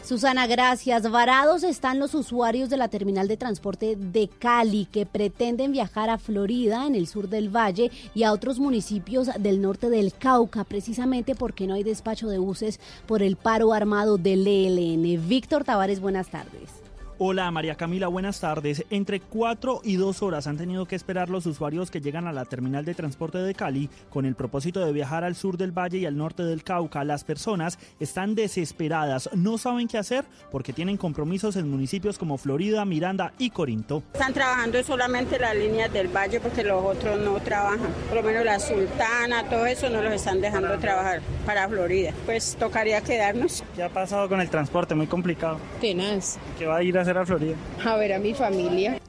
Susana, 0.09 0.47
gracias. 0.47 1.11
Varados 1.11 1.61
están 1.61 1.99
los 1.99 2.15
usuarios 2.15 2.71
de 2.71 2.77
la 2.77 2.87
terminal 2.87 3.27
de 3.27 3.37
transporte 3.37 3.95
de 3.95 4.27
Cali 4.27 4.85
que 4.85 5.05
pretenden 5.05 5.71
viajar 5.71 6.09
a 6.09 6.17
Florida, 6.17 6.87
en 6.87 6.95
el 6.95 7.05
sur 7.05 7.29
del 7.29 7.55
valle, 7.55 7.91
y 8.15 8.23
a 8.23 8.33
otros 8.33 8.57
municipios 8.57 9.29
del 9.37 9.61
norte 9.61 9.91
del 9.91 10.11
Cauca, 10.11 10.63
precisamente 10.63 11.35
porque 11.35 11.67
no 11.67 11.75
hay 11.75 11.83
despacho 11.83 12.27
de 12.27 12.39
buses 12.39 12.79
por 13.05 13.21
el 13.21 13.35
paro 13.35 13.71
armado 13.71 14.17
del 14.17 14.47
ELN. 14.47 15.29
Víctor 15.29 15.63
Tavares, 15.63 15.99
buenas 15.99 16.29
tardes. 16.29 16.78
Hola 17.21 17.51
María 17.51 17.75
Camila, 17.75 18.07
buenas 18.07 18.39
tardes. 18.39 18.85
Entre 18.89 19.19
cuatro 19.19 19.81
y 19.83 19.97
dos 19.97 20.23
horas 20.23 20.47
han 20.47 20.55
tenido 20.55 20.85
que 20.85 20.95
esperar 20.95 21.29
los 21.29 21.45
usuarios 21.47 21.91
que 21.91 21.99
llegan 21.99 22.27
a 22.27 22.31
la 22.31 22.45
terminal 22.45 22.85
de 22.85 22.93
transporte 22.95 23.39
de 23.39 23.53
Cali 23.53 23.89
con 24.09 24.25
el 24.25 24.35
propósito 24.35 24.79
de 24.79 24.93
viajar 24.93 25.25
al 25.25 25.35
sur 25.35 25.57
del 25.57 25.77
valle 25.77 25.97
y 25.97 26.05
al 26.05 26.15
norte 26.15 26.43
del 26.43 26.63
Cauca. 26.63 27.03
Las 27.03 27.25
personas 27.25 27.77
están 27.99 28.35
desesperadas, 28.35 29.29
no 29.33 29.57
saben 29.57 29.89
qué 29.89 29.97
hacer 29.97 30.23
porque 30.49 30.71
tienen 30.71 30.95
compromisos 30.95 31.57
en 31.57 31.69
municipios 31.69 32.17
como 32.17 32.37
Florida, 32.37 32.85
Miranda 32.85 33.33
y 33.37 33.49
Corinto. 33.49 34.01
Están 34.13 34.33
trabajando 34.33 34.81
solamente 34.81 35.37
las 35.37 35.57
líneas 35.57 35.91
del 35.91 36.07
valle 36.07 36.39
porque 36.39 36.63
los 36.63 36.81
otros 36.81 37.19
no 37.19 37.37
trabajan. 37.41 37.89
Por 38.07 38.15
lo 38.15 38.23
menos 38.23 38.45
la 38.45 38.59
Sultana, 38.59 39.43
todo 39.49 39.65
eso 39.65 39.89
no 39.89 40.01
los 40.01 40.13
están 40.13 40.39
dejando 40.39 40.69
trabajar 40.79 41.19
para 41.45 41.67
Florida. 41.67 42.13
Pues 42.25 42.55
tocaría 42.57 43.01
quedarnos. 43.01 43.61
¿Qué 43.75 43.83
ha 43.83 43.89
pasado 43.89 44.29
con 44.29 44.39
el 44.39 44.49
transporte? 44.49 44.95
Muy 44.95 45.07
complicado. 45.07 45.59
Tenaz. 45.81 46.37
¿Qué 46.57 46.65
va 46.65 46.77
a 46.77 46.83
ir 46.83 46.97
a 46.97 47.08
hacer 47.09 47.17
a 47.21 47.25
Florida? 47.25 47.55
A 47.85 47.95
ver 47.97 48.13
a 48.13 48.19
mi 48.19 48.33
familia. 48.33 48.99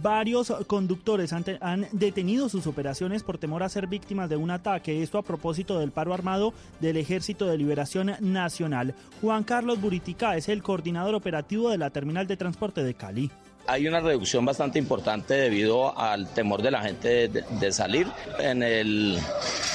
Varios 0.00 0.52
conductores 0.68 1.32
han, 1.32 1.42
te- 1.42 1.58
han 1.60 1.88
detenido 1.90 2.48
sus 2.48 2.68
operaciones 2.68 3.24
por 3.24 3.38
temor 3.38 3.64
a 3.64 3.68
ser 3.68 3.88
víctimas 3.88 4.30
de 4.30 4.36
un 4.36 4.52
ataque. 4.52 5.02
Esto 5.02 5.18
a 5.18 5.22
propósito 5.22 5.78
del 5.80 5.90
paro 5.90 6.14
armado 6.14 6.54
del 6.80 6.96
Ejército 6.98 7.46
de 7.46 7.58
Liberación 7.58 8.12
Nacional. 8.20 8.94
Juan 9.20 9.42
Carlos 9.42 9.80
Buritica 9.80 10.36
es 10.36 10.48
el 10.48 10.62
coordinador 10.62 11.16
operativo 11.16 11.68
de 11.68 11.78
la 11.78 11.90
terminal 11.90 12.28
de 12.28 12.36
transporte 12.36 12.84
de 12.84 12.94
Cali. 12.94 13.30
Hay 13.66 13.86
una 13.88 14.00
reducción 14.00 14.44
bastante 14.44 14.78
importante 14.78 15.34
debido 15.34 15.96
al 15.98 16.32
temor 16.32 16.62
de 16.62 16.70
la 16.72 16.82
gente 16.82 17.28
de, 17.28 17.44
de 17.60 17.72
salir. 17.72 18.06
En 18.40 18.62
el, 18.62 19.18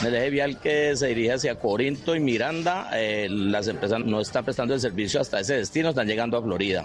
en 0.01 0.07
el 0.07 0.15
eje 0.15 0.29
vial 0.29 0.59
que 0.59 0.95
se 0.95 1.07
dirige 1.07 1.33
hacia 1.33 1.55
Corinto 1.59 2.15
y 2.15 2.19
Miranda, 2.21 2.89
eh, 2.93 3.27
las 3.29 3.67
empresas 3.67 3.99
no 4.05 4.19
están 4.21 4.43
prestando 4.45 4.73
el 4.73 4.79
servicio 4.81 5.19
hasta 5.21 5.39
ese 5.41 5.55
destino, 5.55 5.89
están 5.89 6.07
llegando 6.07 6.37
a 6.37 6.41
Florida. 6.41 6.83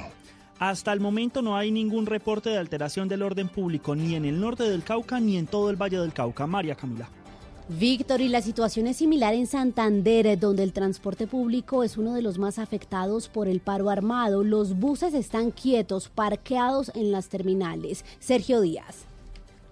Hasta 0.63 0.93
el 0.93 1.01
momento 1.01 1.43
no 1.43 1.57
hay 1.57 1.73
ningún 1.73 2.07
reporte 2.07 2.49
de 2.51 2.57
alteración 2.57 3.09
del 3.09 3.23
orden 3.23 3.49
público 3.49 3.97
ni 3.97 4.15
en 4.15 4.25
el 4.25 4.41
norte 4.41 4.63
del 4.63 4.85
Cauca 4.85 5.19
ni 5.19 5.37
en 5.37 5.49
todo 5.49 5.71
el 5.71 5.75
Valle 5.75 5.99
del 5.99 6.13
Cauca. 6.13 6.47
María 6.47 6.77
Camila. 6.77 7.09
Víctor, 7.69 8.21
y 8.21 8.29
la 8.29 8.43
situación 8.43 8.87
es 8.87 8.99
similar 8.99 9.35
en 9.35 9.49
Santander, 9.49 10.39
donde 10.39 10.63
el 10.63 10.73
transporte 10.73 11.27
público 11.27 11.83
es 11.83 11.97
uno 11.97 12.15
de 12.15 12.23
los 12.23 12.39
más 12.39 12.61
afectados 12.61 13.29
por 13.29 13.49
el 13.49 13.59
paro 13.59 13.91
armado. 13.91 14.45
Los 14.45 14.79
buses 14.79 15.15
están 15.15 15.51
quietos, 15.51 16.09
parqueados 16.09 16.93
en 16.95 17.11
las 17.11 17.29
terminales. 17.29 18.05
Sergio 18.21 18.61
Díaz. 18.61 19.12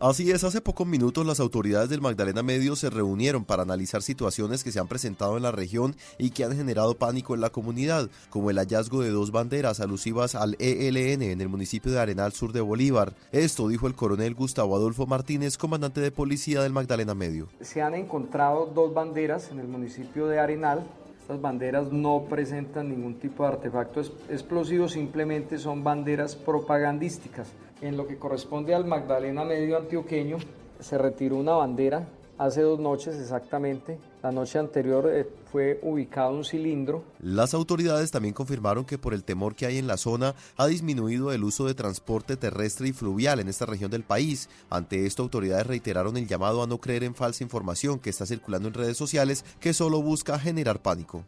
Así 0.02 0.30
es, 0.30 0.44
hace 0.44 0.62
pocos 0.62 0.86
minutos 0.86 1.26
las 1.26 1.40
autoridades 1.40 1.90
del 1.90 2.00
Magdalena 2.00 2.42
Medio 2.42 2.74
se 2.74 2.88
reunieron 2.88 3.44
para 3.44 3.64
analizar 3.64 4.00
situaciones 4.00 4.64
que 4.64 4.72
se 4.72 4.80
han 4.80 4.88
presentado 4.88 5.36
en 5.36 5.42
la 5.42 5.52
región 5.52 5.94
y 6.16 6.30
que 6.30 6.42
han 6.42 6.56
generado 6.56 6.94
pánico 6.94 7.34
en 7.34 7.42
la 7.42 7.50
comunidad, 7.50 8.08
como 8.30 8.48
el 8.48 8.56
hallazgo 8.56 9.02
de 9.02 9.10
dos 9.10 9.30
banderas 9.30 9.78
alusivas 9.78 10.34
al 10.34 10.56
ELN 10.58 11.20
en 11.20 11.42
el 11.42 11.50
municipio 11.50 11.92
de 11.92 12.00
Arenal 12.00 12.32
Sur 12.32 12.54
de 12.54 12.62
Bolívar. 12.62 13.12
Esto 13.30 13.68
dijo 13.68 13.86
el 13.88 13.94
coronel 13.94 14.34
Gustavo 14.34 14.74
Adolfo 14.74 15.06
Martínez, 15.06 15.58
comandante 15.58 16.00
de 16.00 16.10
policía 16.10 16.62
del 16.62 16.72
Magdalena 16.72 17.14
Medio. 17.14 17.48
Se 17.60 17.82
han 17.82 17.94
encontrado 17.94 18.72
dos 18.74 18.94
banderas 18.94 19.50
en 19.50 19.58
el 19.60 19.68
municipio 19.68 20.28
de 20.28 20.38
Arenal. 20.38 20.82
Estas 21.20 21.42
banderas 21.42 21.92
no 21.92 22.24
presentan 22.26 22.88
ningún 22.88 23.20
tipo 23.20 23.42
de 23.42 23.50
artefacto 23.50 24.00
explosivo, 24.30 24.88
simplemente 24.88 25.58
son 25.58 25.84
banderas 25.84 26.36
propagandísticas. 26.36 27.48
En 27.80 27.96
lo 27.96 28.06
que 28.06 28.18
corresponde 28.18 28.74
al 28.74 28.84
Magdalena 28.84 29.44
Medio 29.44 29.78
Antioqueño, 29.78 30.36
se 30.80 30.98
retiró 30.98 31.36
una 31.36 31.52
bandera 31.52 32.06
hace 32.36 32.62
dos 32.62 32.78
noches 32.80 33.16
exactamente. 33.16 33.98
La 34.22 34.32
noche 34.32 34.58
anterior 34.58 35.10
eh, 35.10 35.26
fue 35.50 35.80
ubicado 35.82 36.32
un 36.34 36.44
cilindro 36.44 37.04
Las 37.20 37.54
autoridades 37.54 38.10
también 38.10 38.34
confirmaron 38.34 38.84
que 38.84 38.98
por 38.98 39.14
el 39.14 39.24
temor 39.24 39.54
que 39.54 39.64
hay 39.64 39.78
en 39.78 39.86
la 39.86 39.96
zona 39.96 40.34
ha 40.56 40.66
disminuido 40.66 41.32
el 41.32 41.42
uso 41.42 41.66
de 41.66 41.74
transporte 41.74 42.36
terrestre 42.36 42.88
y 42.88 42.92
fluvial 42.92 43.40
en 43.40 43.48
esta 43.48 43.64
región 43.64 43.90
del 43.90 44.04
país. 44.04 44.50
Ante 44.68 45.06
esto, 45.06 45.22
autoridades 45.22 45.66
reiteraron 45.66 46.18
el 46.18 46.26
llamado 46.26 46.62
a 46.62 46.66
no 46.66 46.78
creer 46.78 47.04
en 47.04 47.14
falsa 47.14 47.44
información 47.44 47.98
que 47.98 48.10
está 48.10 48.26
circulando 48.26 48.68
en 48.68 48.74
redes 48.74 48.96
sociales 48.98 49.44
que 49.58 49.72
solo 49.72 50.02
busca 50.02 50.38
generar 50.38 50.82
pánico. 50.82 51.24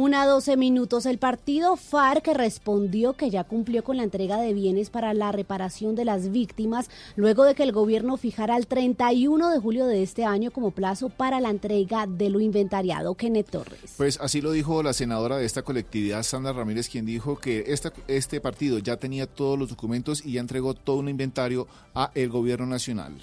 Una 0.00 0.26
12 0.26 0.56
minutos. 0.56 1.06
El 1.06 1.18
partido 1.18 1.74
FARC 1.74 2.28
respondió 2.28 3.14
que 3.14 3.30
ya 3.30 3.42
cumplió 3.42 3.82
con 3.82 3.96
la 3.96 4.04
entrega 4.04 4.40
de 4.40 4.54
bienes 4.54 4.90
para 4.90 5.12
la 5.12 5.32
reparación 5.32 5.96
de 5.96 6.04
las 6.04 6.30
víctimas, 6.30 6.88
luego 7.16 7.42
de 7.42 7.56
que 7.56 7.64
el 7.64 7.72
gobierno 7.72 8.16
fijara 8.16 8.56
el 8.56 8.68
31 8.68 9.50
de 9.50 9.58
julio 9.58 9.86
de 9.86 10.04
este 10.04 10.24
año 10.24 10.52
como 10.52 10.70
plazo 10.70 11.08
para 11.08 11.40
la 11.40 11.50
entrega 11.50 12.06
de 12.06 12.30
lo 12.30 12.38
inventariado. 12.38 13.16
Kenneth 13.16 13.50
Torres. 13.50 13.94
Pues 13.96 14.20
así 14.20 14.40
lo 14.40 14.52
dijo 14.52 14.84
la 14.84 14.92
senadora 14.92 15.36
de 15.36 15.44
esta 15.44 15.62
colectividad, 15.62 16.22
Sandra 16.22 16.52
Ramírez, 16.52 16.88
quien 16.88 17.04
dijo 17.04 17.36
que 17.36 17.64
esta, 17.66 17.92
este 18.06 18.40
partido 18.40 18.78
ya 18.78 18.98
tenía 18.98 19.26
todos 19.26 19.58
los 19.58 19.68
documentos 19.68 20.24
y 20.24 20.34
ya 20.34 20.40
entregó 20.40 20.74
todo 20.74 20.98
un 20.98 21.08
inventario 21.08 21.66
a 21.96 22.12
el 22.14 22.28
gobierno 22.28 22.66
nacional. 22.66 23.14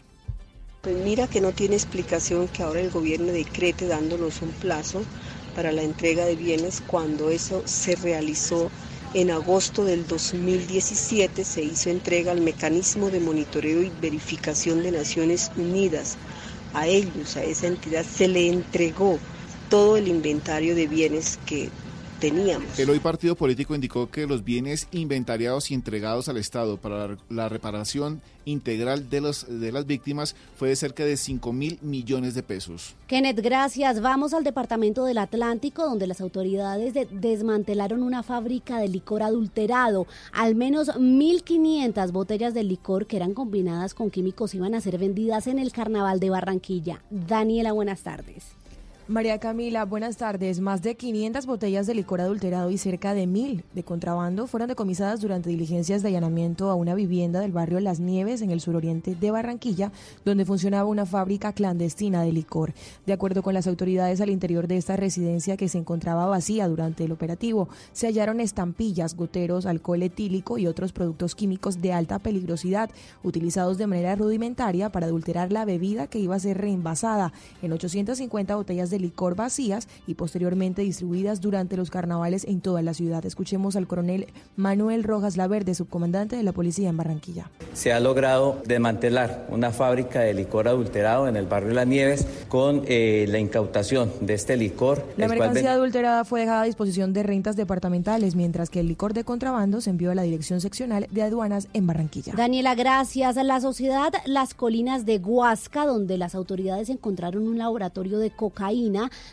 Pues 0.81 0.97
mira 1.05 1.27
que 1.27 1.39
no 1.39 1.53
tiene 1.53 1.75
explicación 1.75 2.49
que 2.49 2.63
ahora 2.63 2.81
el 2.81 2.91
gobierno 2.91 3.31
decrete 3.31 3.87
dándonos 3.87 4.41
un 4.41 4.49
plazo 4.49 5.03
para 5.55 5.71
la 5.73 5.83
entrega 5.83 6.25
de 6.25 6.35
bienes 6.35 6.81
cuando 6.81 7.31
eso 7.31 7.63
se 7.65 7.95
realizó 7.95 8.71
en 9.13 9.31
agosto 9.31 9.85
del 9.85 10.05
2017, 10.07 11.45
se 11.45 11.63
hizo 11.63 11.89
entrega 11.89 12.31
al 12.33 12.41
mecanismo 12.41 13.09
de 13.11 13.21
monitoreo 13.21 13.81
y 13.83 13.91
verificación 13.91 14.83
de 14.83 14.91
Naciones 14.91 15.51
Unidas. 15.55 16.19
A 16.73 16.87
ellos, 16.87 17.37
a 17.37 17.43
esa 17.43 17.67
entidad, 17.67 18.05
se 18.05 18.27
le 18.27 18.47
entregó 18.49 19.23
todo 19.69 19.97
el 19.97 20.07
inventario 20.09 20.75
de 20.75 20.87
bienes 20.87 21.37
que 21.45 21.71
teníamos. 22.29 22.79
El 22.79 22.89
hoy 22.89 22.99
partido 22.99 23.35
político 23.35 23.75
indicó 23.75 24.09
que 24.09 24.25
los 24.27 24.43
bienes 24.43 24.87
inventariados 24.91 25.71
y 25.71 25.73
entregados 25.73 26.27
al 26.29 26.37
Estado 26.37 26.77
para 26.77 27.17
la- 27.29 27.49
reparación 27.49 28.21
integral 28.45 29.09
de, 29.09 29.21
los, 29.21 29.45
de 29.47 29.71
las 29.71 29.85
víctimas 29.87 30.35
fue 30.55 30.69
de 30.69 30.75
cerca 30.75 31.03
de 31.03 31.17
5 31.17 31.51
mil 31.53 31.79
millones 31.81 32.35
de 32.35 32.43
pesos. 32.43 32.93
Kenneth, 33.07 33.39
gracias. 33.41 34.01
Vamos 34.01 34.33
al 34.33 34.43
departamento 34.43 35.05
del 35.05 35.17
Atlántico, 35.17 35.83
donde 35.85 36.05
las 36.07 36.21
autoridades 36.21 36.93
de- 36.93 37.07
desmantelaron 37.11 38.03
una 38.03 38.23
fábrica 38.23 38.77
de 38.79 38.87
licor 38.87 39.23
adulterado. 39.23 40.05
Al 40.31 40.53
menos 40.55 40.89
1.500 40.89 42.11
botellas 42.11 42.53
de 42.53 42.63
licor 42.63 43.07
que 43.07 43.17
eran 43.17 43.33
combinadas 43.33 43.93
con 43.93 44.09
químicos 44.11 44.53
iban 44.55 44.75
a 44.75 44.81
ser 44.81 44.97
vendidas 44.97 45.47
en 45.47 45.59
el 45.59 45.71
Carnaval 45.71 46.19
de 46.19 46.29
Barranquilla. 46.29 47.01
Daniela, 47.09 47.71
buenas 47.71 48.01
tardes. 48.01 48.43
María 49.07 49.37
Camila, 49.37 49.85
buenas 49.85 50.17
tardes. 50.17 50.59
Más 50.61 50.81
de 50.81 50.95
500 50.95 51.45
botellas 51.45 51.85
de 51.85 51.93
licor 51.93 52.21
adulterado 52.21 52.71
y 52.71 52.79
cerca 52.79 53.13
de 53.13 53.27
1.000 53.27 53.61
de 53.75 53.83
contrabando 53.83 54.47
fueron 54.47 54.67
decomisadas 54.67 55.21
durante 55.21 55.51
diligencias 55.51 56.01
de 56.01 56.07
allanamiento 56.07 56.71
a 56.71 56.75
una 56.75 56.95
vivienda 56.95 57.39
del 57.39 57.51
barrio 57.51 57.79
Las 57.79 57.99
Nieves 57.99 58.41
en 58.41 58.49
el 58.49 58.61
suroriente 58.61 59.13
de 59.13 59.29
Barranquilla, 59.29 59.91
donde 60.25 60.43
funcionaba 60.43 60.89
una 60.89 61.05
fábrica 61.05 61.53
clandestina 61.53 62.23
de 62.23 62.31
licor. 62.31 62.73
De 63.05 63.13
acuerdo 63.13 63.43
con 63.43 63.53
las 63.53 63.67
autoridades 63.67 64.21
al 64.21 64.31
interior 64.31 64.67
de 64.67 64.77
esta 64.77 64.95
residencia 64.95 65.55
que 65.55 65.69
se 65.69 65.77
encontraba 65.77 66.25
vacía 66.25 66.67
durante 66.67 67.03
el 67.03 67.11
operativo, 67.11 67.69
se 67.93 68.07
hallaron 68.07 68.39
estampillas, 68.39 69.15
goteros, 69.15 69.67
alcohol 69.67 70.01
etílico 70.01 70.57
y 70.57 70.65
otros 70.65 70.93
productos 70.93 71.35
químicos 71.35 71.79
de 71.79 71.93
alta 71.93 72.17
peligrosidad 72.17 72.89
utilizados 73.21 73.77
de 73.77 73.85
manera 73.85 74.15
rudimentaria 74.15 74.91
para 74.91 75.05
adulterar 75.05 75.51
la 75.51 75.63
bebida 75.63 76.07
que 76.07 76.17
iba 76.17 76.35
a 76.35 76.39
ser 76.39 76.57
reenvasada 76.57 77.33
en 77.61 77.71
850 77.71 78.55
botellas 78.55 78.89
de 78.89 78.94
de 78.95 79.01
licor 79.01 79.35
vacías 79.35 79.87
y 80.07 80.13
posteriormente 80.13 80.81
distribuidas 80.81 81.41
durante 81.41 81.75
los 81.75 81.89
carnavales 81.89 82.45
en 82.45 82.61
toda 82.61 82.81
la 82.81 82.93
ciudad. 82.93 83.25
Escuchemos 83.25 83.75
al 83.75 83.87
coronel 83.87 84.27
Manuel 84.55 85.03
Rojas 85.03 85.35
Laverde, 85.35 85.75
subcomandante 85.75 86.37
de 86.37 86.43
la 86.43 86.53
policía 86.53 86.89
en 86.89 86.97
Barranquilla. 86.97 87.49
Se 87.73 87.91
ha 87.91 87.99
logrado 87.99 88.61
desmantelar 88.65 89.47
una 89.49 89.71
fábrica 89.71 90.21
de 90.21 90.33
licor 90.33 90.67
adulterado 90.67 91.27
en 91.27 91.35
el 91.35 91.45
barrio 91.45 91.73
Las 91.73 91.87
Nieves 91.87 92.25
con 92.47 92.83
eh, 92.87 93.25
la 93.27 93.39
incautación 93.39 94.11
de 94.21 94.33
este 94.33 94.55
licor. 94.55 95.05
La 95.17 95.27
mercancía 95.27 95.73
adulterada 95.73 96.23
fue 96.23 96.41
dejada 96.41 96.61
a 96.61 96.65
disposición 96.65 97.11
de 97.13 97.23
rentas 97.23 97.55
departamentales, 97.55 98.35
mientras 98.35 98.69
que 98.69 98.79
el 98.79 98.87
licor 98.87 99.13
de 99.13 99.23
contrabando 99.23 99.81
se 99.81 99.89
envió 99.89 100.11
a 100.11 100.15
la 100.15 100.23
Dirección 100.23 100.61
Seccional 100.61 101.07
de 101.11 101.21
Aduanas 101.21 101.67
en 101.73 101.87
Barranquilla. 101.87 102.33
Daniela, 102.35 102.75
gracias. 102.75 103.35
La 103.35 103.59
sociedad 103.59 104.13
Las 104.25 104.53
Colinas 104.53 105.05
de 105.05 105.17
Huasca, 105.17 105.85
donde 105.85 106.17
las 106.17 106.35
autoridades 106.35 106.89
encontraron 106.89 107.47
un 107.47 107.57
laboratorio 107.57 108.19
de 108.19 108.31
cocaína, 108.31 108.84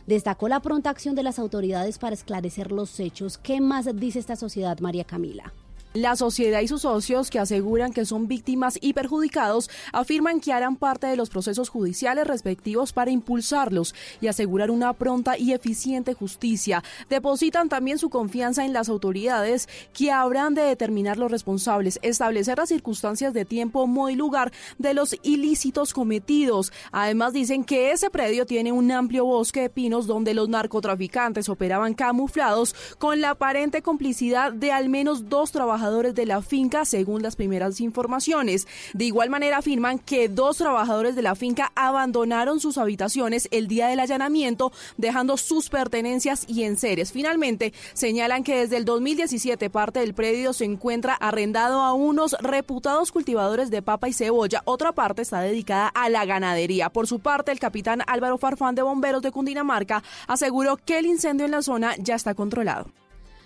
destacó 0.06 0.48
la 0.48 0.60
pronta 0.60 0.90
acción 0.90 1.14
de 1.14 1.22
las 1.22 1.38
autoridades 1.38 1.98
para 1.98 2.14
esclarecer 2.14 2.72
los 2.72 2.98
hechos. 3.00 3.38
¿Qué 3.38 3.60
más 3.60 3.88
dice 3.94 4.18
esta 4.18 4.36
sociedad, 4.36 4.78
María 4.80 5.04
Camila? 5.04 5.52
La 5.94 6.16
sociedad 6.16 6.62
y 6.62 6.68
sus 6.68 6.82
socios, 6.82 7.28
que 7.28 7.38
aseguran 7.38 7.92
que 7.92 8.06
son 8.06 8.26
víctimas 8.26 8.78
y 8.80 8.94
perjudicados, 8.94 9.68
afirman 9.92 10.40
que 10.40 10.54
harán 10.54 10.76
parte 10.76 11.06
de 11.06 11.16
los 11.16 11.28
procesos 11.28 11.68
judiciales 11.68 12.26
respectivos 12.26 12.94
para 12.94 13.10
impulsarlos 13.10 13.94
y 14.22 14.28
asegurar 14.28 14.70
una 14.70 14.94
pronta 14.94 15.36
y 15.36 15.52
eficiente 15.52 16.14
justicia. 16.14 16.82
Depositan 17.10 17.68
también 17.68 17.98
su 17.98 18.08
confianza 18.08 18.64
en 18.64 18.72
las 18.72 18.88
autoridades 18.88 19.68
que 19.92 20.10
habrán 20.10 20.54
de 20.54 20.62
determinar 20.62 21.18
los 21.18 21.30
responsables, 21.30 21.98
establecer 22.00 22.56
las 22.56 22.70
circunstancias 22.70 23.34
de 23.34 23.44
tiempo, 23.44 23.86
modo 23.86 24.08
y 24.08 24.16
lugar 24.16 24.50
de 24.78 24.94
los 24.94 25.14
ilícitos 25.22 25.92
cometidos. 25.92 26.72
Además 26.90 27.34
dicen 27.34 27.64
que 27.64 27.92
ese 27.92 28.08
predio 28.08 28.46
tiene 28.46 28.72
un 28.72 28.90
amplio 28.92 29.26
bosque 29.26 29.60
de 29.60 29.70
pinos 29.70 30.06
donde 30.06 30.32
los 30.32 30.48
narcotraficantes 30.48 31.50
operaban 31.50 31.92
camuflados 31.92 32.74
con 32.96 33.20
la 33.20 33.30
aparente 33.30 33.82
complicidad 33.82 34.54
de 34.54 34.72
al 34.72 34.88
menos 34.88 35.28
dos 35.28 35.52
trabajadores 35.52 35.81
de 35.82 36.26
la 36.26 36.42
finca, 36.42 36.84
según 36.84 37.22
las 37.22 37.34
primeras 37.34 37.80
informaciones. 37.80 38.68
De 38.94 39.04
igual 39.04 39.30
manera 39.30 39.58
afirman 39.58 39.98
que 39.98 40.28
dos 40.28 40.58
trabajadores 40.58 41.16
de 41.16 41.22
la 41.22 41.34
finca 41.34 41.72
abandonaron 41.74 42.60
sus 42.60 42.78
habitaciones 42.78 43.48
el 43.50 43.66
día 43.66 43.88
del 43.88 43.98
allanamiento, 43.98 44.70
dejando 44.96 45.36
sus 45.36 45.70
pertenencias 45.70 46.44
y 46.46 46.62
enseres. 46.62 47.10
Finalmente, 47.10 47.72
señalan 47.94 48.44
que 48.44 48.58
desde 48.58 48.76
el 48.76 48.84
2017 48.84 49.70
parte 49.70 49.98
del 49.98 50.14
predio 50.14 50.52
se 50.52 50.66
encuentra 50.66 51.14
arrendado 51.14 51.80
a 51.80 51.94
unos 51.94 52.36
reputados 52.40 53.10
cultivadores 53.10 53.70
de 53.70 53.82
papa 53.82 54.08
y 54.08 54.12
cebolla. 54.12 54.62
Otra 54.64 54.92
parte 54.92 55.22
está 55.22 55.40
dedicada 55.40 55.88
a 55.88 56.08
la 56.10 56.24
ganadería. 56.24 56.90
Por 56.90 57.08
su 57.08 57.18
parte, 57.18 57.50
el 57.50 57.58
capitán 57.58 58.02
Álvaro 58.06 58.38
Farfán 58.38 58.76
de 58.76 58.82
Bomberos 58.82 59.22
de 59.22 59.32
Cundinamarca 59.32 60.04
aseguró 60.28 60.76
que 60.76 60.98
el 60.98 61.06
incendio 61.06 61.44
en 61.44 61.50
la 61.50 61.62
zona 61.62 61.96
ya 61.98 62.14
está 62.14 62.34
controlado. 62.34 63.01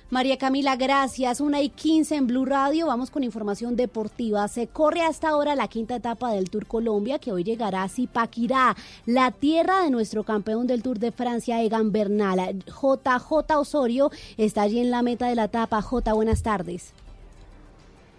María 0.08 0.38
Camila, 0.38 0.76
gracias. 0.76 1.40
Una 1.40 1.62
y 1.62 1.68
quince 1.68 2.14
en 2.14 2.28
Blue 2.28 2.44
Radio. 2.44 2.86
Vamos 2.86 3.10
con 3.10 3.24
información 3.24 3.74
deportiva. 3.74 4.46
Se 4.46 4.68
corre 4.68 5.02
hasta 5.02 5.30
ahora 5.30 5.56
la 5.56 5.66
quinta 5.66 5.96
etapa 5.96 6.30
del 6.30 6.48
Tour 6.48 6.66
Colombia, 6.66 7.18
que 7.18 7.32
hoy 7.32 7.42
llegará 7.42 7.82
a 7.82 7.88
Zipaquirá, 7.88 8.76
la 9.04 9.32
tierra 9.32 9.82
de 9.82 9.90
nuestro 9.90 10.22
campeón 10.22 10.68
del 10.68 10.84
Tour 10.84 11.00
de 11.00 11.10
Francia, 11.10 11.60
Egan 11.60 11.90
Bernal. 11.90 12.64
JJ 12.66 13.56
Osorio 13.58 14.12
está 14.36 14.62
allí 14.62 14.78
en 14.78 14.92
la 14.92 15.02
meta 15.02 15.26
de 15.26 15.34
la 15.34 15.46
etapa. 15.46 15.82
J, 15.82 16.12
buenas 16.12 16.44
tardes. 16.44 16.92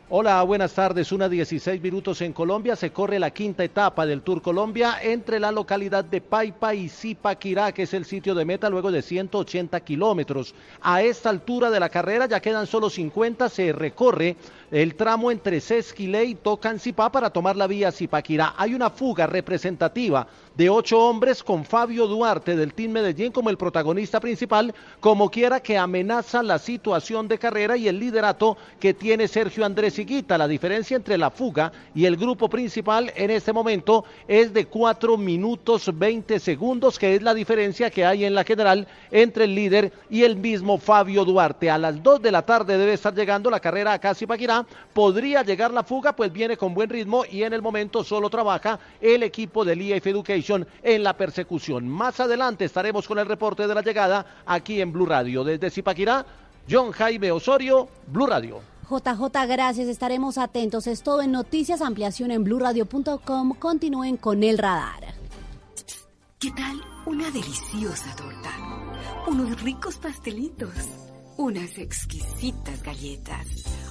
Hola, 0.10 0.42
buenas 0.44 0.74
tardes. 0.74 1.12
Una 1.12 1.28
16 1.28 1.82
minutos 1.82 2.22
en 2.22 2.32
Colombia. 2.32 2.78
Se 2.78 2.94
corre 2.94 3.20
la 3.20 3.32
quinta 3.32 3.66
etapa 3.66 4.06
del 4.06 4.22
Tour 4.22 4.42
Colombia 4.42 5.00
entre 5.02 5.38
la 5.38 5.52
localidad 5.52 6.06
de 6.06 6.22
Paipa 6.22 6.74
y 6.74 6.88
Zipaquirá, 6.88 7.74
que 7.74 7.84
es 7.84 7.94
el 7.94 8.06
sitio 8.06 8.34
de 8.34 8.46
meta 8.46 8.70
luego 8.70 8.90
de 8.90 9.02
180 9.02 9.78
kilómetros. 9.82 10.56
A 10.80 11.02
esta 11.02 11.30
altura 11.30 11.70
de 11.70 11.82
la 11.82 11.90
carrera 11.90 12.26
ya 12.26 12.40
quedan 12.40 12.68
solo 12.68 12.90
50. 12.90 13.50
Se 13.50 13.74
recorre 13.74 14.38
el 14.72 14.96
tramo 14.96 15.32
entre 15.32 15.60
Sesquilé 15.60 16.26
y 16.26 16.36
Tocancipá 16.36 17.12
para 17.12 17.30
tomar 17.30 17.56
la 17.56 17.68
vía 17.68 17.92
Zipaquirá. 17.92 18.54
Hay 18.58 18.74
una 18.74 18.90
fuga 18.90 19.28
representativa 19.28 20.28
de 20.56 20.70
ocho 20.70 21.00
hombres 21.00 21.44
con 21.44 21.66
Fabio 21.66 22.08
Duarte 22.08 22.56
del 22.56 22.74
Team 22.74 22.92
Medellín 22.92 23.32
como 23.32 23.50
el 23.50 23.58
protagonista 23.58 24.20
principal, 24.20 24.74
como 25.00 25.30
quiera 25.30 25.60
que 25.60 25.78
amenaza 25.78 26.44
la 26.44 26.60
situación 26.60 27.28
de 27.28 27.38
carrera 27.38 27.78
y 27.78 27.88
el 27.88 28.00
liderato 28.00 28.58
que 28.80 28.94
tiene 28.94 29.28
Sergio 29.28 29.66
Andrés 29.66 30.00
Higuita. 30.00 30.38
La 30.38 30.48
diferencia 30.48 30.98
entre 30.98 31.18
la 31.18 31.30
fuga 31.30 31.72
y 31.94 32.06
el 32.06 32.18
grupo 32.18 32.50
principal 32.50 33.12
en 33.16 33.32
este 33.32 33.54
momento 33.54 34.06
es 34.28 34.54
de 34.54 34.66
4 34.66 35.18
minutos 35.18 35.92
20 35.98 36.40
segundos, 36.40 37.00
que 37.00 37.16
es 37.16 37.22
la 37.22 37.34
diferencia 37.34 37.90
que 37.90 38.06
hay 38.06 38.26
en 38.26 38.36
la 38.36 38.44
general 38.44 38.88
entre 39.12 39.46
el 39.46 39.56
líder 39.56 39.94
y 40.10 40.24
el 40.24 40.36
mismo 40.36 40.78
Fabio 40.78 41.24
Duarte. 41.24 41.70
A 41.70 41.78
las 41.78 42.02
2 42.02 42.22
de 42.22 42.32
la 42.32 42.42
tarde 42.46 42.78
debe 42.78 42.94
estar 42.94 43.14
llegando 43.14 43.50
la 43.50 43.60
carrera 43.60 43.94
a 43.94 44.00
Casi. 44.00 44.26
Podría 44.94 45.44
llegar 45.44 45.72
la 45.72 45.84
fuga, 45.84 46.16
pues 46.16 46.32
viene 46.32 46.58
con 46.58 46.74
buen 46.74 46.90
ritmo 46.90 47.24
y 47.30 47.44
en 47.44 47.54
el 47.54 47.62
momento 47.62 48.04
solo 48.04 48.30
trabaja 48.30 48.80
el 49.02 49.24
equipo 49.24 49.66
del 49.66 49.82
IF 49.82 50.08
Education 50.08 50.68
en 50.84 51.04
la 51.04 51.16
persecución. 51.16 51.88
Más 51.88 52.20
adelante 52.20 52.66
estaremos 52.66 53.08
con 53.08 53.20
el 53.20 53.26
reporte 53.26 53.68
de 53.68 53.76
la 53.76 53.82
llegada 53.82 54.26
aquí 54.46 54.82
en 54.82 54.92
Blue 54.92 55.06
Radio. 55.06 55.44
Desde 55.44 55.70
Zipaquirá, 55.70 56.26
John 56.70 56.92
Jaime 56.92 57.32
Osorio, 57.32 57.88
Blue 58.08 58.28
Radio. 58.28 58.62
JJ, 58.90 59.48
gracias. 59.48 59.88
Estaremos 59.88 60.38
atentos. 60.38 60.88
Es 60.88 61.04
todo 61.04 61.22
en 61.22 61.32
Noticias, 61.32 61.82
ampliación 61.82 62.32
en 62.32 62.44
blurradio.com. 62.44 63.54
Continúen 63.60 64.18
con 64.18 64.44
el 64.44 64.58
radar. 64.58 65.04
¿Qué 66.40 66.52
tal 66.52 66.82
una 67.06 67.30
deliciosa 67.32 68.16
torta? 68.16 68.52
Unos 69.28 69.62
ricos 69.62 69.98
pastelitos, 69.98 70.70
unas 71.38 71.78
exquisitas 71.80 72.84
galletas, 72.84 73.48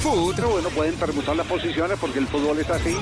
Food. 0.00 0.34
Pero 0.36 0.48
bueno, 0.50 0.68
pueden 0.70 0.94
permutar 0.94 1.36
las 1.36 1.46
posiciones 1.46 1.98
porque 2.00 2.18
el 2.18 2.26
fútbol 2.26 2.58
es 2.58 2.70
así. 2.70 2.96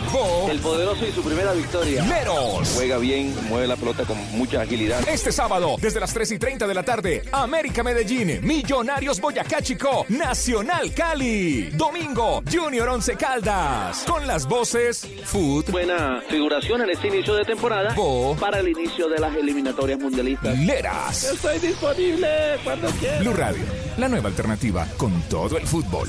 El 0.51 0.59
poderoso 0.61 1.07
y 1.07 1.13
su 1.13 1.23
primera 1.23 1.53
victoria. 1.53 2.03
Meros. 2.05 2.73
Juega 2.75 2.99
bien, 2.99 3.35
mueve 3.49 3.67
la 3.67 3.77
pelota 3.77 4.05
con 4.05 4.17
mucha 4.37 4.63
agilidad. 4.63 5.07
Este 5.09 5.33
sábado, 5.33 5.77
desde 5.81 6.01
las 6.01 6.13
3 6.13 6.33
y 6.33 6.39
30 6.39 6.67
de 6.67 6.75
la 6.75 6.83
tarde, 6.83 7.23
América 7.33 7.83
Medellín, 7.83 8.41
Millonarios 8.43 9.21
Boyacá 9.21 9.63
Chico, 9.63 10.07
Nacional 10.09 10.93
Cali. 10.93 11.71
Domingo, 11.73 12.43
Junior 12.51 12.89
Once 12.89 13.15
Caldas. 13.17 14.05
Con 14.07 14.27
las 14.27 14.47
voces 14.47 15.07
Food. 15.25 15.71
Buena 15.71 16.23
figuración 16.29 16.83
en 16.83 16.91
este 16.91 17.09
inicio 17.09 17.35
de 17.35 17.45
temporada. 17.45 17.95
Bo. 17.95 18.37
Para 18.37 18.61
el 18.61 18.69
inicio 18.69 19.09
de 19.09 19.19
las 19.19 19.35
eliminatorias 19.37 19.99
mundialistas. 19.99 20.59
Leras. 20.59 21.25
Estoy 21.25 21.59
disponible 21.59 22.29
cuando 22.65 22.89
quieras. 22.93 23.21
Blue 23.21 23.35
Radio, 23.35 23.65
la 23.97 24.09
nueva 24.09 24.29
alternativa 24.29 24.87
con 24.97 25.13
todo 25.23 25.57
el 25.57 25.67
fútbol. 25.67 26.09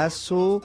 Bolerazo 0.00 0.62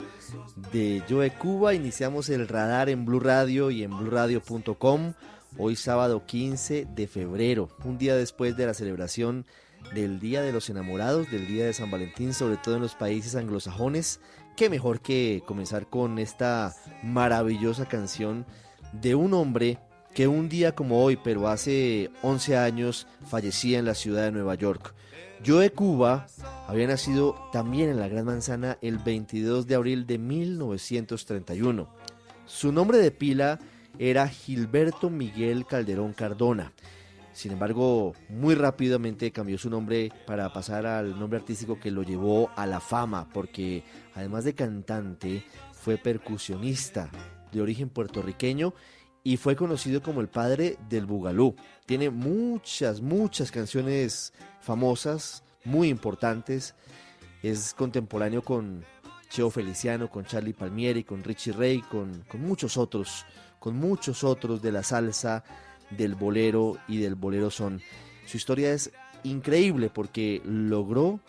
de 0.71 1.04
Joe 1.10 1.30
Cuba 1.32 1.74
iniciamos 1.74 2.30
el 2.30 2.48
radar 2.48 2.88
en 2.88 3.04
Blue 3.04 3.19
Radio 3.19 3.69
y 3.69 3.84
en 3.84 3.91
bluradio.com 3.98 5.13
hoy 5.58 5.76
sábado 5.76 6.26
15 6.26 6.88
de 6.95 7.08
febrero, 7.08 7.67
un 7.84 7.98
día 7.98 8.15
después 8.15 8.56
de 8.56 8.65
la 8.65 8.74
celebración 8.74 9.45
del 9.93 10.21
Día 10.21 10.41
de 10.41 10.54
los 10.54 10.69
Enamorados, 10.69 11.30
del 11.32 11.48
Día 11.48 11.65
de 11.65 11.74
San 11.74 11.91
Valentín, 11.91 12.34
sobre 12.34 12.56
todo 12.56 12.78
en 12.78 12.82
los 12.82 12.95
países 12.95 13.36
anglosajones. 13.36 14.21
Qué 14.56 14.69
mejor 14.69 15.02
que 15.02 15.43
comenzar 15.45 15.89
con 15.89 16.17
esta 16.17 16.74
maravillosa 17.04 17.88
canción 17.88 18.45
de 18.93 19.15
un 19.15 19.34
hombre 19.34 19.80
que 20.13 20.30
un 20.30 20.48
día 20.48 20.76
como 20.76 21.04
hoy, 21.04 21.17
pero 21.21 21.50
hace 21.50 22.10
11 22.21 22.56
años, 22.56 23.06
fallecía 23.28 23.80
en 23.80 23.86
la 23.86 23.95
ciudad 23.95 24.24
de 24.24 24.32
Nueva 24.32 24.56
York. 24.56 24.95
Joe 25.43 25.71
Cuba 25.71 26.28
había 26.67 26.88
nacido 26.88 27.36
también 27.52 27.89
en 27.89 28.00
la 28.00 28.08
Gran 28.08 28.26
Manzana 28.26 28.78
el 28.82 28.98
22 29.00 29.67
de 29.67 29.76
abril 29.76 30.06
de 30.06 30.17
1931. 30.17 31.88
Su 32.45 32.71
nombre 32.71 32.98
de 33.00 33.12
pila 33.12 33.60
era 33.98 34.28
Gilberto 34.28 35.10
Miguel 35.10 35.65
Calderón 35.65 36.13
Cardona. 36.13 36.74
Sin 37.34 37.52
embargo, 37.52 38.13
muy 38.30 38.56
rápidamente 38.56 39.32
cambió 39.32 39.58
su 39.58 39.69
nombre 39.69 40.12
para 40.26 40.52
pasar 40.54 40.86
al 40.86 41.19
nombre 41.19 41.39
artístico 41.39 41.80
que 41.80 41.91
lo 41.91 42.04
llevó 42.04 42.50
a 42.56 42.65
la 42.65 42.80
fama, 42.80 43.28
porque 43.34 43.84
además 44.13 44.45
de 44.45 44.56
cantante, 44.56 45.43
fue 45.74 45.98
percusionista 45.98 47.10
de 47.52 47.62
origen 47.62 47.89
puertorriqueño 47.89 48.74
y 49.24 49.38
fue 49.38 49.56
conocido 49.56 50.02
como 50.02 50.21
el 50.21 50.30
padre 50.30 50.78
del 50.88 51.06
bugalú. 51.06 51.56
Tiene 51.86 52.10
muchas, 52.10 53.02
muchas 53.02 53.52
canciones 53.52 54.34
famosas, 54.65 55.43
muy 55.63 55.88
importantes. 55.89 56.75
Es 57.43 57.73
contemporáneo 57.73 58.41
con 58.41 58.84
Cheo 59.30 59.49
Feliciano, 59.49 60.10
con 60.10 60.25
Charlie 60.25 60.54
Palmieri, 60.54 61.04
con 61.04 61.23
Richie 61.23 61.54
Ray, 61.54 61.82
con, 61.82 62.23
con 62.28 62.41
muchos 62.41 62.78
otros, 62.78 63.25
con 63.60 63.78
muchos 63.78 64.23
otros 64.23 64.62
de 64.62 64.71
la 64.71 64.84
salsa, 64.84 65.43
del 65.91 66.15
bolero 66.15 66.78
y 66.88 66.97
del 66.97 67.15
bolero 67.15 67.51
son. 67.51 67.82
Su 68.25 68.38
historia 68.38 68.73
es 68.73 68.91
increíble 69.23 69.91
porque 69.93 70.41
logró 70.43 71.19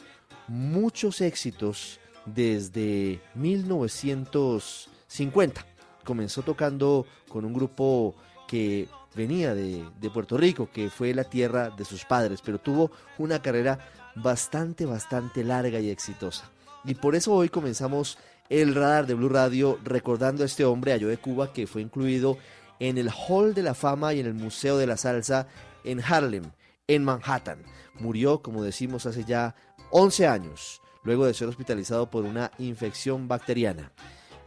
muchos 0.49 1.21
éxitos 1.21 2.01
desde 2.25 3.21
1950. 3.35 5.67
Comenzó 6.05 6.43
tocando 6.43 7.05
con 7.29 7.45
un 7.45 7.53
grupo 7.53 8.15
que 8.47 8.89
venía 9.15 9.55
de, 9.55 9.85
de, 10.01 10.11
Puerto 10.11 10.37
Rico, 10.37 10.69
que 10.73 10.91
fue 10.91 11.15
la 11.15 11.25
tierra 11.25 11.71
de 11.71 11.85
sus 11.85 12.05
padres, 12.05 12.41
pero 12.45 12.59
tuvo 12.59 12.91
una 13.19 13.41
carrera 13.41 13.79
bastante, 14.15 14.85
bastante 14.87 15.45
larga 15.45 15.81
y 15.81 15.91
exitosa. 15.91 16.51
Y 16.85 16.95
por 16.95 17.17
eso 17.17 17.33
hoy 17.33 17.49
comenzamos 17.49 18.19
el 18.49 18.75
radar 18.75 19.07
de 19.07 19.15
Blue 19.15 19.29
Radio 19.29 19.79
recordando 19.83 20.43
a 20.43 20.47
este 20.47 20.65
hombre, 20.65 20.93
a 20.93 20.99
de 20.99 21.19
Cuba, 21.19 21.53
que 21.53 21.67
fue 21.67 21.83
incluido 21.83 22.39
en 22.79 22.99
el 22.99 23.11
Hall 23.11 23.55
de 23.55 23.63
la 23.63 23.75
Fama 23.75 24.15
y 24.15 24.21
en 24.21 24.27
el 24.27 24.35
Museo 24.35 24.79
de 24.79 24.87
la 24.87 24.97
Salsa 24.97 25.49
en 25.85 26.01
Harlem, 26.03 26.45
en 26.87 27.05
Manhattan. 27.05 27.63
Murió, 27.99 28.43
como 28.43 28.63
decimos, 28.63 29.07
hace 29.07 29.25
ya 29.25 29.55
11 29.91 30.27
años, 30.27 30.83
luego 31.03 31.27
de 31.27 31.35
ser 31.35 31.49
hospitalizado 31.49 32.11
por 32.11 32.25
una 32.25 32.51
infección 32.59 33.29
bacteriana. 33.29 33.93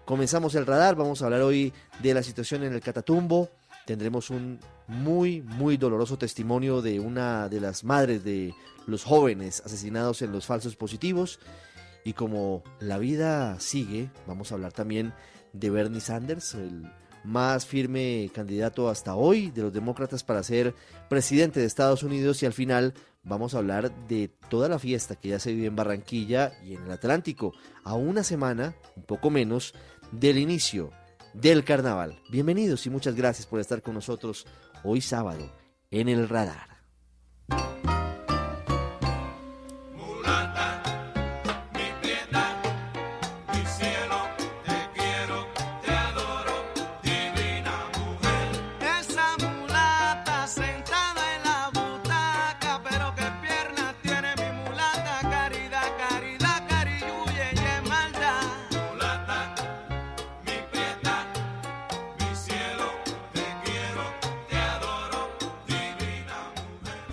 Comenzamos 0.06 0.56
el 0.56 0.66
radar, 0.66 0.96
vamos 0.96 1.22
a 1.22 1.26
hablar 1.26 1.42
hoy 1.42 1.74
de 2.02 2.14
la 2.14 2.24
situación 2.24 2.64
en 2.64 2.74
el 2.74 2.82
Catatumbo. 2.82 3.50
Tendremos 3.90 4.30
un 4.30 4.60
muy, 4.86 5.42
muy 5.42 5.76
doloroso 5.76 6.16
testimonio 6.16 6.84
de 6.84 7.00
una 7.00 7.50
de 7.50 7.60
las 7.60 7.84
madres 7.84 8.24
de 8.24 8.54
los 8.86 9.04
jóvenes 9.04 9.64
asesinados 9.66 10.22
en 10.22 10.32
los 10.32 10.46
falsos 10.46 10.76
positivos. 10.76 11.40
Y 12.06 12.14
como 12.14 12.64
la 12.80 13.00
vida 13.00 13.60
sigue, 13.60 14.12
vamos 14.28 14.52
a 14.52 14.56
hablar 14.56 14.74
también 14.74 15.12
de 15.54 15.72
Bernie 15.72 16.02
Sanders, 16.02 16.54
el 16.54 16.88
más 17.24 17.66
firme 17.66 18.30
candidato 18.32 18.90
hasta 18.90 19.16
hoy 19.16 19.50
de 19.50 19.64
los 19.64 19.74
demócratas 19.74 20.24
para 20.24 20.44
ser 20.44 20.76
presidente 21.10 21.60
de 21.60 21.66
Estados 21.66 22.04
Unidos 22.04 22.44
y 22.44 22.46
al 22.46 22.54
final 22.54 22.94
vamos 23.24 23.56
a 23.56 23.58
hablar 23.58 23.92
de 24.08 24.30
toda 24.52 24.70
la 24.70 24.78
fiesta 24.78 25.16
que 25.16 25.30
ya 25.30 25.40
se 25.40 25.52
vive 25.52 25.66
en 25.66 25.76
Barranquilla 25.76 26.54
y 26.64 26.76
en 26.76 26.84
el 26.84 26.92
Atlántico, 26.92 27.56
a 27.84 27.96
una 27.96 28.24
semana, 28.24 28.76
un 28.96 29.02
poco 29.02 29.32
menos, 29.32 29.74
del 30.12 30.38
inicio 30.38 30.92
del 31.42 31.64
carnaval. 31.64 32.20
Bienvenidos 32.30 32.86
y 32.86 32.90
muchas 32.90 33.16
gracias 33.16 33.48
por 33.48 33.60
estar 33.60 33.82
con 33.82 33.94
nosotros 33.94 34.46
hoy 34.84 35.02
sábado 35.02 35.52
en 35.92 36.10
el 36.10 36.28
radar. 36.28 36.80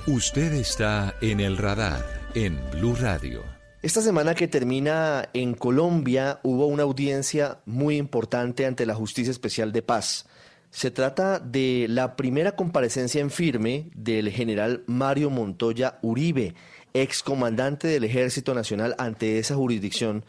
Usted 0.08 0.52
está 0.52 1.16
en 1.20 1.40
el 1.40 1.56
radar 1.56 2.30
en 2.36 2.60
Blue 2.70 2.94
Radio. 2.94 3.42
Esta 3.82 4.00
semana 4.00 4.36
que 4.36 4.46
termina 4.46 5.28
en 5.32 5.54
Colombia 5.54 6.38
hubo 6.44 6.68
una 6.68 6.84
audiencia 6.84 7.58
muy 7.66 7.96
importante 7.96 8.66
ante 8.66 8.86
la 8.86 8.94
Justicia 8.94 9.32
Especial 9.32 9.72
de 9.72 9.82
Paz. 9.82 10.26
Se 10.70 10.92
trata 10.92 11.40
de 11.40 11.86
la 11.88 12.14
primera 12.14 12.54
comparecencia 12.54 13.20
en 13.20 13.32
firme 13.32 13.90
del 13.96 14.30
general 14.30 14.84
Mario 14.86 15.28
Montoya 15.28 15.98
Uribe, 16.02 16.54
excomandante 16.94 17.88
del 17.88 18.04
Ejército 18.04 18.54
Nacional 18.54 18.94
ante 18.98 19.40
esa 19.40 19.56
jurisdicción, 19.56 20.24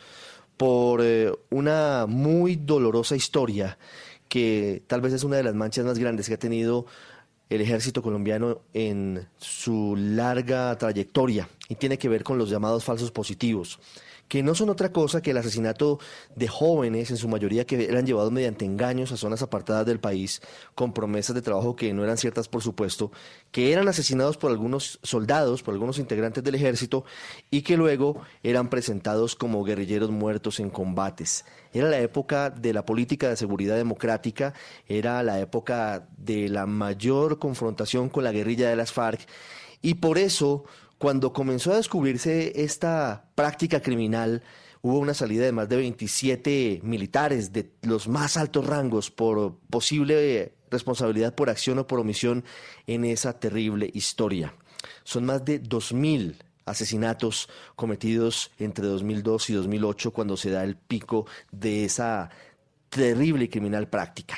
por 0.58 1.02
eh, 1.04 1.32
una 1.52 2.08
muy 2.08 2.56
dolorosa 2.56 3.16
historia 3.16 3.78
que 4.28 4.82
tal 4.88 5.02
vez 5.02 5.13
es 5.13 5.24
una 5.24 5.38
de 5.38 5.44
las 5.44 5.54
manchas 5.54 5.86
más 5.86 6.00
grandes 6.00 6.28
que 6.28 6.34
ha 6.34 6.40
tenido 6.40 6.88
el 7.49 7.62
ejército 7.62 8.01
colombiano 8.01 8.62
en 8.73 9.27
su 9.38 9.95
larga 9.97 10.77
trayectoria 10.77 11.47
y 11.69 11.75
tiene 11.75 11.97
que 11.97 12.10
ver 12.10 12.23
con 12.23 12.38
los 12.38 12.49
llamados 12.49 12.83
falsos 12.83 13.12
positivos, 13.12 13.79
que 14.28 14.44
no 14.44 14.56
son 14.56 14.70
otra 14.70 14.92
cosa 14.92 15.22
que 15.22 15.32
el 15.32 15.38
asesinato 15.38 16.00
de 16.36 16.48
jóvenes, 16.48 17.12
en 17.12 17.18
su 17.18 17.28
mayoría 17.28 17.66
que 17.66 17.86
eran 17.86 18.06
llevados 18.06 18.32
mediante 18.32 18.66
engaños 18.66 19.12
a 19.12 19.18
zonas 19.18 19.42
apartadas 19.42 19.86
del 19.86 20.00
país, 20.00 20.42
con 20.76 20.94
promesas 20.94 21.36
de 21.36 21.42
trabajo 21.42 21.76
que 21.76 21.94
no 21.94 22.04
eran 22.04 22.18
ciertas, 22.18 22.48
por 22.48 22.62
supuesto, 22.62 23.12
que 23.52 23.72
eran 23.72 23.88
asesinados 23.88 24.38
por 24.38 24.52
algunos 24.52 25.00
soldados, 25.04 25.63
por 25.63 25.74
algunos 25.74 26.00
integrantes 26.00 26.44
del 26.44 26.56
ejército, 26.56 27.06
y 27.50 27.62
que 27.62 27.78
luego 27.78 28.22
eran 28.44 28.70
presentados 28.70 29.36
como 29.36 29.63
guerrilleros 29.63 30.12
muertos 30.12 30.60
en 30.60 30.70
combates. 30.70 31.46
Era 31.74 31.90
la 31.90 32.00
época 32.00 32.50
de 32.50 32.74
la 32.74 32.86
política 32.86 33.30
de 33.30 33.38
seguridad 33.38 33.76
democrática, 33.76 34.54
era 34.88 35.24
la 35.24 35.40
época 35.40 36.08
de 36.18 36.50
la 36.50 36.66
mayor 36.66 37.40
confrontación 37.40 38.10
con 38.10 38.24
la 38.24 38.32
guerrilla 38.32 38.70
de 38.70 38.76
las 38.76 38.92
FARC, 38.92 39.28
y 39.82 39.96
por 39.96 40.18
eso 40.18 40.66
cuando 40.97 41.33
comenzó 41.33 41.73
a 41.73 41.77
descubrirse 41.77 42.63
esta 42.63 43.25
práctica 43.36 43.81
criminal, 43.81 44.43
hubo 44.81 44.99
una 44.99 45.13
salida 45.13 45.45
de 45.45 45.51
más 45.51 45.69
de 45.69 45.77
27 45.77 46.81
militares 46.83 47.53
de 47.53 47.71
los 47.81 48.07
más 48.07 48.38
altos 48.38 48.65
rangos 48.65 49.12
por 49.12 49.57
posible 49.69 50.53
responsabilidad 50.71 51.36
por 51.36 51.49
acción 51.49 51.79
o 51.79 51.88
por 51.88 51.99
omisión 51.99 52.43
en 52.88 53.05
esa 53.05 53.39
terrible 53.39 53.89
historia. 53.93 54.53
Son 55.03 55.25
más 55.25 55.45
de 55.45 55.62
2.000 55.62 56.36
asesinatos 56.65 57.49
cometidos 57.75 58.51
entre 58.60 58.86
2002 58.86 59.49
y 59.49 59.53
2008 59.53 60.12
cuando 60.12 60.36
se 60.36 60.51
da 60.51 60.63
el 60.63 60.75
pico 60.75 61.25
de 61.51 61.86
esa 61.86 62.29
terrible 62.89 63.49
criminal 63.49 63.88
práctica. 63.88 64.38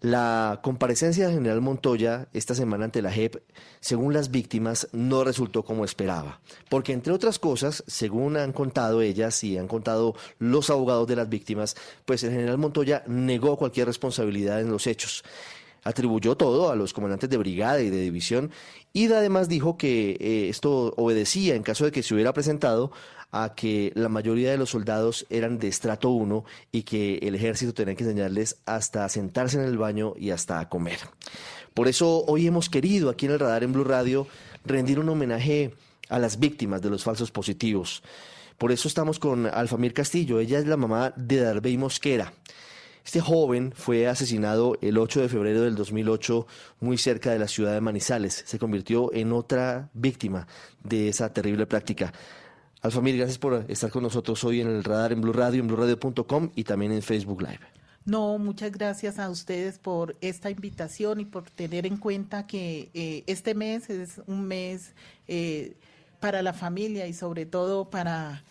La 0.00 0.60
comparecencia 0.62 1.26
del 1.26 1.34
general 1.34 1.60
Montoya 1.60 2.28
esta 2.32 2.54
semana 2.54 2.84
ante 2.84 3.02
la 3.02 3.10
JEP, 3.10 3.42
según 3.80 4.14
las 4.14 4.30
víctimas, 4.30 4.86
no 4.92 5.24
resultó 5.24 5.64
como 5.64 5.84
esperaba, 5.84 6.40
porque 6.68 6.92
entre 6.92 7.12
otras 7.12 7.40
cosas, 7.40 7.82
según 7.88 8.36
han 8.36 8.52
contado 8.52 9.02
ellas 9.02 9.42
y 9.42 9.58
han 9.58 9.66
contado 9.66 10.14
los 10.38 10.70
abogados 10.70 11.08
de 11.08 11.16
las 11.16 11.28
víctimas, 11.28 11.74
pues 12.04 12.22
el 12.22 12.30
general 12.30 12.58
Montoya 12.58 13.02
negó 13.08 13.56
cualquier 13.56 13.88
responsabilidad 13.88 14.60
en 14.60 14.70
los 14.70 14.86
hechos. 14.86 15.24
Atribuyó 15.82 16.36
todo 16.36 16.70
a 16.70 16.76
los 16.76 16.92
comandantes 16.92 17.30
de 17.30 17.36
brigada 17.36 17.80
y 17.80 17.90
de 17.90 18.00
división 18.00 18.52
y 18.92 19.10
además 19.12 19.48
dijo 19.48 19.76
que 19.76 20.16
eh, 20.20 20.48
esto 20.48 20.94
obedecía 20.96 21.56
en 21.56 21.62
caso 21.64 21.84
de 21.84 21.92
que 21.92 22.04
se 22.04 22.14
hubiera 22.14 22.32
presentado 22.32 22.92
a 23.30 23.54
que 23.54 23.92
la 23.94 24.08
mayoría 24.08 24.50
de 24.50 24.58
los 24.58 24.70
soldados 24.70 25.26
eran 25.30 25.58
de 25.58 25.68
estrato 25.68 26.10
1 26.10 26.44
y 26.72 26.82
que 26.82 27.18
el 27.22 27.34
ejército 27.34 27.74
tenía 27.74 27.94
que 27.94 28.04
enseñarles 28.04 28.56
hasta 28.66 29.08
sentarse 29.08 29.58
en 29.58 29.64
el 29.64 29.78
baño 29.78 30.14
y 30.16 30.30
hasta 30.30 30.68
comer. 30.68 30.98
Por 31.74 31.88
eso 31.88 32.24
hoy 32.26 32.46
hemos 32.46 32.68
querido 32.68 33.10
aquí 33.10 33.26
en 33.26 33.32
el 33.32 33.38
radar 33.38 33.62
en 33.62 33.72
Blue 33.72 33.84
Radio 33.84 34.26
rendir 34.64 34.98
un 34.98 35.08
homenaje 35.08 35.74
a 36.08 36.18
las 36.18 36.38
víctimas 36.38 36.82
de 36.82 36.90
los 36.90 37.04
falsos 37.04 37.30
positivos. 37.30 38.02
Por 38.56 38.72
eso 38.72 38.88
estamos 38.88 39.18
con 39.18 39.46
Alfamir 39.46 39.94
Castillo, 39.94 40.40
ella 40.40 40.58
es 40.58 40.66
la 40.66 40.76
mamá 40.76 41.12
de 41.16 41.40
Darbey 41.40 41.76
Mosquera. 41.76 42.32
Este 43.04 43.20
joven 43.20 43.72
fue 43.74 44.06
asesinado 44.06 44.76
el 44.82 44.98
8 44.98 45.22
de 45.22 45.28
febrero 45.30 45.62
del 45.62 45.76
2008 45.76 46.46
muy 46.80 46.98
cerca 46.98 47.30
de 47.30 47.38
la 47.38 47.48
ciudad 47.48 47.72
de 47.72 47.80
Manizales. 47.80 48.42
Se 48.46 48.58
convirtió 48.58 49.14
en 49.14 49.32
otra 49.32 49.88
víctima 49.94 50.46
de 50.84 51.08
esa 51.08 51.32
terrible 51.32 51.66
práctica. 51.66 52.12
Alfamir, 52.80 53.16
gracias 53.16 53.38
por 53.38 53.64
estar 53.68 53.90
con 53.90 54.04
nosotros 54.04 54.42
hoy 54.44 54.60
en 54.60 54.68
el 54.68 54.84
radar 54.84 55.12
en 55.12 55.20
Blue 55.20 55.32
Radio, 55.32 55.60
en 55.60 55.66
bluradio.com 55.66 56.50
y 56.54 56.64
también 56.64 56.92
en 56.92 57.02
Facebook 57.02 57.42
Live. 57.42 57.60
No, 58.04 58.38
muchas 58.38 58.72
gracias 58.72 59.18
a 59.18 59.28
ustedes 59.28 59.78
por 59.78 60.16
esta 60.20 60.48
invitación 60.48 61.20
y 61.20 61.24
por 61.24 61.50
tener 61.50 61.84
en 61.84 61.98
cuenta 61.98 62.46
que 62.46 62.88
eh, 62.94 63.24
este 63.26 63.54
mes 63.54 63.90
es 63.90 64.22
un 64.26 64.46
mes 64.46 64.92
eh, 65.26 65.74
para 66.20 66.40
la 66.40 66.54
familia 66.54 67.06
y 67.06 67.12
sobre 67.12 67.46
todo 67.46 67.90
para 67.90 68.44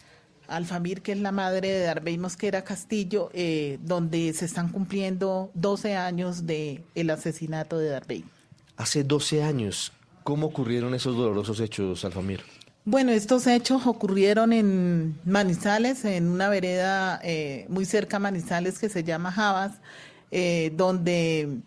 Alfamir, 0.47 1.01
que 1.01 1.13
es 1.13 1.19
la 1.19 1.31
madre 1.31 1.69
de 1.69 1.81
Darbey 1.81 2.17
Mosquera 2.17 2.63
Castillo, 2.63 3.29
eh, 3.33 3.79
donde 3.81 4.31
se 4.33 4.45
están 4.45 4.69
cumpliendo 4.69 5.51
12 5.55 5.95
años 5.95 6.45
del 6.45 6.83
el 6.95 7.09
asesinato 7.09 7.77
de 7.79 7.89
Darbey. 7.89 8.25
Hace 8.75 9.03
12 9.03 9.41
años, 9.41 9.91
¿cómo 10.23 10.47
ocurrieron 10.47 10.93
esos 10.93 11.15
dolorosos 11.15 11.59
hechos, 11.61 12.05
Alfamir? 12.05 12.41
Bueno, 12.89 13.11
estos 13.11 13.47
hechos 13.47 13.85
ocurrieron 13.85 14.53
en 14.53 15.19
Manizales, 15.25 16.05
en 16.05 16.29
una 16.29 16.47
vereda 16.47 17.19
eh, 17.21 17.65
muy 17.67 17.83
cerca 17.83 18.15
a 18.15 18.19
Manizales 18.21 18.79
que 18.79 18.87
se 18.87 19.03
llama 19.03 19.29
Javas, 19.33 19.73
eh, 20.31 20.71
donde 20.73 21.57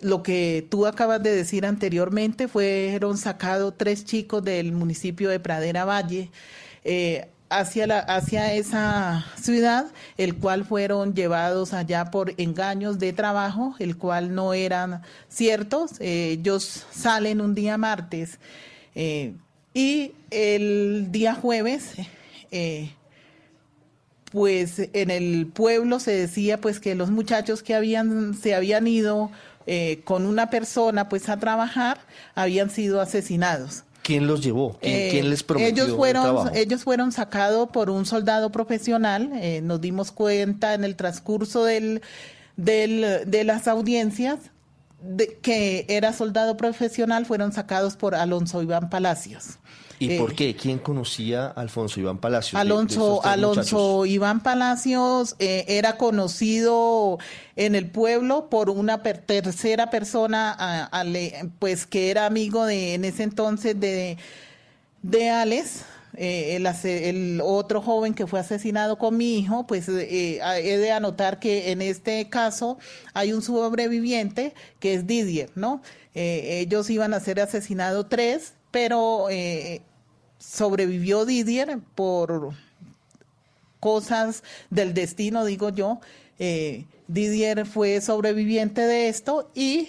lo 0.00 0.22
que 0.22 0.66
tú 0.70 0.86
acabas 0.86 1.22
de 1.22 1.36
decir 1.36 1.66
anteriormente 1.66 2.48
fueron 2.48 3.18
sacados 3.18 3.74
tres 3.76 4.06
chicos 4.06 4.42
del 4.42 4.72
municipio 4.72 5.28
de 5.28 5.38
Pradera 5.38 5.84
Valle. 5.84 6.30
Eh, 6.82 7.28
hacia, 7.50 7.86
la, 7.86 7.98
hacia 7.98 8.54
esa 8.54 9.26
ciudad, 9.38 9.92
el 10.16 10.34
cual 10.36 10.64
fueron 10.64 11.12
llevados 11.14 11.74
allá 11.74 12.06
por 12.06 12.32
engaños 12.40 12.98
de 12.98 13.12
trabajo, 13.12 13.74
el 13.80 13.98
cual 13.98 14.34
no 14.34 14.54
eran 14.54 15.02
ciertos. 15.28 16.00
ellos 16.00 16.86
salen 16.90 17.42
un 17.42 17.54
día 17.54 17.76
martes 17.76 18.38
y 19.74 20.12
el 20.30 21.08
día 21.10 21.34
jueves, 21.34 21.90
eh, 22.50 22.90
pues 24.32 24.88
en 24.92 25.10
el 25.10 25.46
pueblo 25.52 26.00
se 26.00 26.12
decía 26.12 26.60
pues 26.60 26.80
que 26.80 26.94
los 26.94 27.10
muchachos 27.10 27.62
que 27.62 27.74
habían, 27.74 28.34
se 28.34 28.54
habían 28.54 28.86
ido 28.86 29.30
eh, 29.66 30.00
con 30.04 30.26
una 30.26 30.50
persona 30.50 31.08
pues 31.08 31.28
a 31.28 31.38
trabajar 31.38 31.98
habían 32.34 32.70
sido 32.70 33.00
asesinados. 33.00 33.84
¿Quién 34.02 34.26
los 34.26 34.42
llevó? 34.42 34.76
¿Quién, 34.82 34.94
Eh, 35.26 35.28
les 35.28 35.42
prometió 35.42 35.72
ellos 35.72 35.88
el 35.88 35.94
fueron, 35.96 36.22
trabajo? 36.24 36.50
ellos 36.54 36.82
fueron 36.84 37.10
sacados 37.12 37.70
por 37.70 37.88
un 37.90 38.04
soldado 38.06 38.50
profesional. 38.50 39.30
eh, 39.36 39.60
nos 39.62 39.80
dimos 39.80 40.10
cuenta 40.12 40.74
en 40.74 40.84
el 40.84 40.94
transcurso 40.96 41.64
del, 41.64 42.02
del- 42.56 43.22
de 43.26 43.44
las 43.44 43.66
audiencias 43.68 44.38
de 45.04 45.38
que 45.42 45.84
era 45.88 46.12
soldado 46.12 46.56
profesional. 46.56 47.26
Fueron 47.26 47.52
sacados 47.52 47.96
por 47.96 48.14
Alonso 48.14 48.62
Iván 48.62 48.90
Palacios. 48.90 49.58
¿Y 50.00 50.10
Eh, 50.14 50.18
por 50.18 50.34
qué? 50.34 50.56
¿Quién 50.56 50.78
conocía 50.78 51.46
a 51.46 51.50
Alfonso 51.60 52.00
Iván 52.00 52.18
Palacios? 52.18 52.60
de- 52.60 52.66
de 52.66 52.72
Alonso, 52.72 53.24
Alonso 53.24 53.60
muchachos? 53.60 54.08
Iván 54.08 54.42
Palacios 54.42 55.36
eh, 55.38 55.64
era 55.68 55.96
conocido 55.96 57.18
en 57.54 57.76
el 57.76 57.88
pueblo 57.90 58.50
por 58.50 58.70
una 58.70 59.02
per- 59.04 59.18
tercera 59.18 59.90
persona, 59.90 60.52
a- 60.58 61.04
pues 61.60 61.86
que 61.86 62.10
era 62.10 62.26
amigo 62.26 62.66
de 62.66 62.94
en 62.94 63.04
ese 63.04 63.22
entonces 63.22 63.78
de, 63.78 64.18
de 65.02 65.30
Alex. 65.30 65.84
Eh, 66.16 66.56
el, 66.56 67.40
otro 67.42 67.80
joven 67.82 68.14
que 68.14 68.26
fue 68.26 68.40
asesinado 68.40 68.98
con 68.98 69.16
mi 69.16 69.38
hijo, 69.38 69.66
pues 69.66 69.88
eh, 69.88 70.40
a- 70.42 70.58
he 70.58 70.78
de 70.78 70.90
anotar 70.92 71.38
que 71.38 71.72
en 71.72 71.82
este 71.82 72.28
caso 72.28 72.78
hay 73.12 73.32
un 73.32 73.42
sobreviviente 73.42 74.54
que 74.80 74.94
es 74.94 75.06
Didier, 75.06 75.50
¿no? 75.54 75.82
Eh, 76.14 76.60
ellos 76.60 76.88
iban 76.90 77.14
a 77.14 77.20
ser 77.20 77.40
asesinados 77.40 78.08
tres, 78.08 78.54
pero 78.70 79.28
eh, 79.30 79.82
sobrevivió 80.38 81.24
Didier 81.24 81.78
por 81.94 82.52
cosas 83.80 84.42
del 84.70 84.94
destino, 84.94 85.44
digo 85.44 85.70
yo. 85.70 86.00
Eh, 86.38 86.84
Didier 87.06 87.66
fue 87.66 88.00
sobreviviente 88.00 88.80
de 88.82 89.08
esto 89.08 89.50
y 89.54 89.88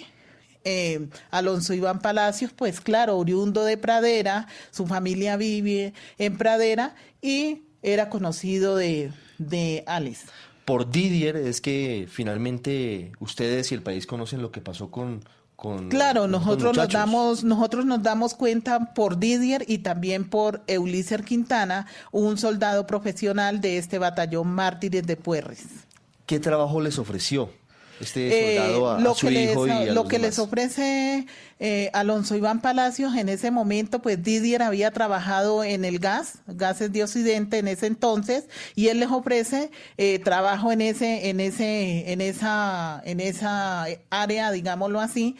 eh, 0.68 1.08
Alonso 1.30 1.74
Iván 1.74 2.00
Palacios, 2.00 2.50
pues 2.52 2.80
claro, 2.80 3.16
oriundo 3.16 3.64
de 3.64 3.78
Pradera, 3.78 4.48
su 4.72 4.84
familia 4.88 5.36
vive 5.36 5.94
en 6.18 6.36
Pradera 6.36 6.96
y 7.22 7.62
era 7.82 8.10
conocido 8.10 8.74
de, 8.74 9.12
de 9.38 9.84
Alex. 9.86 10.24
Por 10.64 10.90
Didier 10.90 11.36
es 11.36 11.60
que 11.60 12.08
finalmente 12.10 13.12
ustedes 13.20 13.70
y 13.70 13.76
el 13.76 13.82
país 13.82 14.08
conocen 14.08 14.42
lo 14.42 14.50
que 14.50 14.60
pasó 14.60 14.90
con... 14.90 15.22
con 15.54 15.88
Claro, 15.88 16.22
con 16.22 16.32
nosotros 16.32 16.76
nos 16.76 16.88
damos, 16.88 17.44
nosotros 17.44 17.86
nos 17.86 18.02
damos 18.02 18.34
cuenta 18.34 18.92
por 18.92 19.20
Didier 19.20 19.64
y 19.68 19.78
también 19.78 20.28
por 20.28 20.64
Ulises 20.66 21.22
Quintana, 21.22 21.86
un 22.10 22.38
soldado 22.38 22.88
profesional 22.88 23.60
de 23.60 23.78
este 23.78 24.00
batallón 24.00 24.48
Mártires 24.48 25.06
de 25.06 25.16
Puerres. 25.16 25.62
¿Qué 26.26 26.40
trabajo 26.40 26.80
les 26.80 26.98
ofreció 26.98 27.50
este 28.00 28.56
soldado 28.56 28.90
a, 28.90 28.96
a 28.96 29.00
lo 29.00 29.14
su 29.14 29.26
que 29.26 29.32
les, 29.32 29.50
hijo 29.52 29.66
y 29.66 29.70
a 29.70 29.84
lo 29.86 29.94
los 29.94 30.08
que 30.08 30.18
les 30.18 30.38
ofrece 30.38 31.26
eh, 31.58 31.90
Alonso 31.94 32.36
Iván 32.36 32.60
Palacios 32.60 33.14
en 33.14 33.30
ese 33.30 33.50
momento, 33.50 34.02
pues 34.02 34.22
Didier 34.22 34.62
había 34.62 34.90
trabajado 34.90 35.64
en 35.64 35.86
el 35.86 35.98
gas, 35.98 36.40
gases 36.46 36.92
de 36.92 37.02
Occidente 37.02 37.58
en 37.58 37.68
ese 37.68 37.86
entonces, 37.86 38.44
y 38.74 38.88
él 38.88 39.00
les 39.00 39.10
ofrece 39.10 39.70
eh, 39.96 40.18
trabajo 40.18 40.70
en 40.70 40.82
ese, 40.82 41.30
en 41.30 41.40
ese, 41.40 42.12
en 42.12 42.20
esa, 42.20 43.00
en 43.06 43.20
esa 43.20 43.86
área, 44.10 44.50
digámoslo 44.50 45.00
así, 45.00 45.36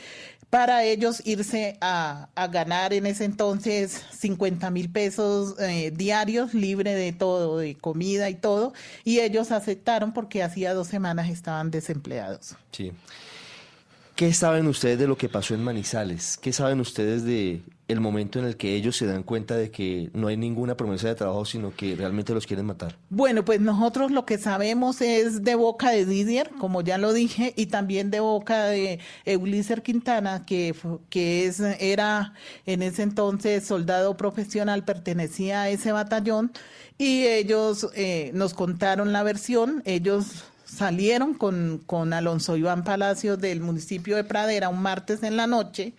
para 0.56 0.84
ellos 0.84 1.20
irse 1.26 1.76
a, 1.82 2.30
a 2.34 2.46
ganar 2.46 2.94
en 2.94 3.04
ese 3.04 3.26
entonces 3.26 4.02
50 4.10 4.70
mil 4.70 4.88
pesos 4.88 5.54
eh, 5.60 5.92
diarios, 5.94 6.54
libre 6.54 6.94
de 6.94 7.12
todo, 7.12 7.58
de 7.58 7.74
comida 7.74 8.30
y 8.30 8.36
todo, 8.36 8.72
y 9.04 9.20
ellos 9.20 9.52
aceptaron 9.52 10.14
porque 10.14 10.42
hacía 10.42 10.72
dos 10.72 10.88
semanas 10.88 11.28
estaban 11.28 11.70
desempleados. 11.70 12.56
Sí. 12.72 12.90
¿Qué 14.16 14.32
saben 14.32 14.66
ustedes 14.66 14.98
de 14.98 15.06
lo 15.06 15.18
que 15.18 15.28
pasó 15.28 15.52
en 15.52 15.62
Manizales? 15.62 16.38
¿Qué 16.38 16.50
saben 16.50 16.80
ustedes 16.80 17.22
de 17.22 17.60
el 17.86 18.00
momento 18.00 18.38
en 18.38 18.46
el 18.46 18.56
que 18.56 18.74
ellos 18.74 18.96
se 18.96 19.04
dan 19.04 19.22
cuenta 19.22 19.56
de 19.56 19.70
que 19.70 20.08
no 20.14 20.28
hay 20.28 20.38
ninguna 20.38 20.74
promesa 20.74 21.08
de 21.08 21.16
trabajo, 21.16 21.44
sino 21.44 21.76
que 21.76 21.94
realmente 21.96 22.32
los 22.32 22.46
quieren 22.46 22.64
matar? 22.64 22.96
Bueno, 23.10 23.44
pues 23.44 23.60
nosotros 23.60 24.10
lo 24.10 24.24
que 24.24 24.38
sabemos 24.38 25.02
es 25.02 25.44
de 25.44 25.54
boca 25.54 25.90
de 25.90 26.06
Didier, 26.06 26.48
como 26.58 26.80
ya 26.80 26.96
lo 26.96 27.12
dije, 27.12 27.52
y 27.56 27.66
también 27.66 28.10
de 28.10 28.20
boca 28.20 28.64
de 28.64 29.00
Ulises 29.38 29.82
Quintana, 29.82 30.46
que, 30.46 30.74
que 31.10 31.44
es, 31.44 31.60
era 31.60 32.32
en 32.64 32.80
ese 32.80 33.02
entonces 33.02 33.66
soldado 33.66 34.16
profesional, 34.16 34.82
pertenecía 34.82 35.60
a 35.60 35.68
ese 35.68 35.92
batallón, 35.92 36.52
y 36.96 37.26
ellos 37.26 37.90
eh, 37.94 38.30
nos 38.32 38.54
contaron 38.54 39.12
la 39.12 39.22
versión, 39.22 39.82
ellos 39.84 40.46
salieron 40.76 41.34
con, 41.34 41.82
con 41.86 42.12
Alonso 42.12 42.56
Iván 42.56 42.84
Palacios 42.84 43.38
del 43.38 43.60
municipio 43.60 44.16
de 44.16 44.24
Pradera 44.24 44.68
un 44.68 44.80
martes 44.80 45.22
en 45.22 45.36
la 45.36 45.46
noche, 45.46 45.94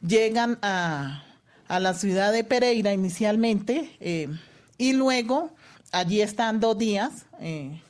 llegan 0.00 0.58
a, 0.62 1.24
a 1.68 1.78
la 1.78 1.94
ciudad 1.94 2.32
de 2.32 2.42
Pereira 2.42 2.92
inicialmente 2.92 3.96
eh, 4.00 4.28
y 4.76 4.92
luego 4.92 5.50
allí 5.92 6.20
están 6.20 6.58
dos 6.58 6.76
días, 6.76 7.26
eh, 7.40 7.80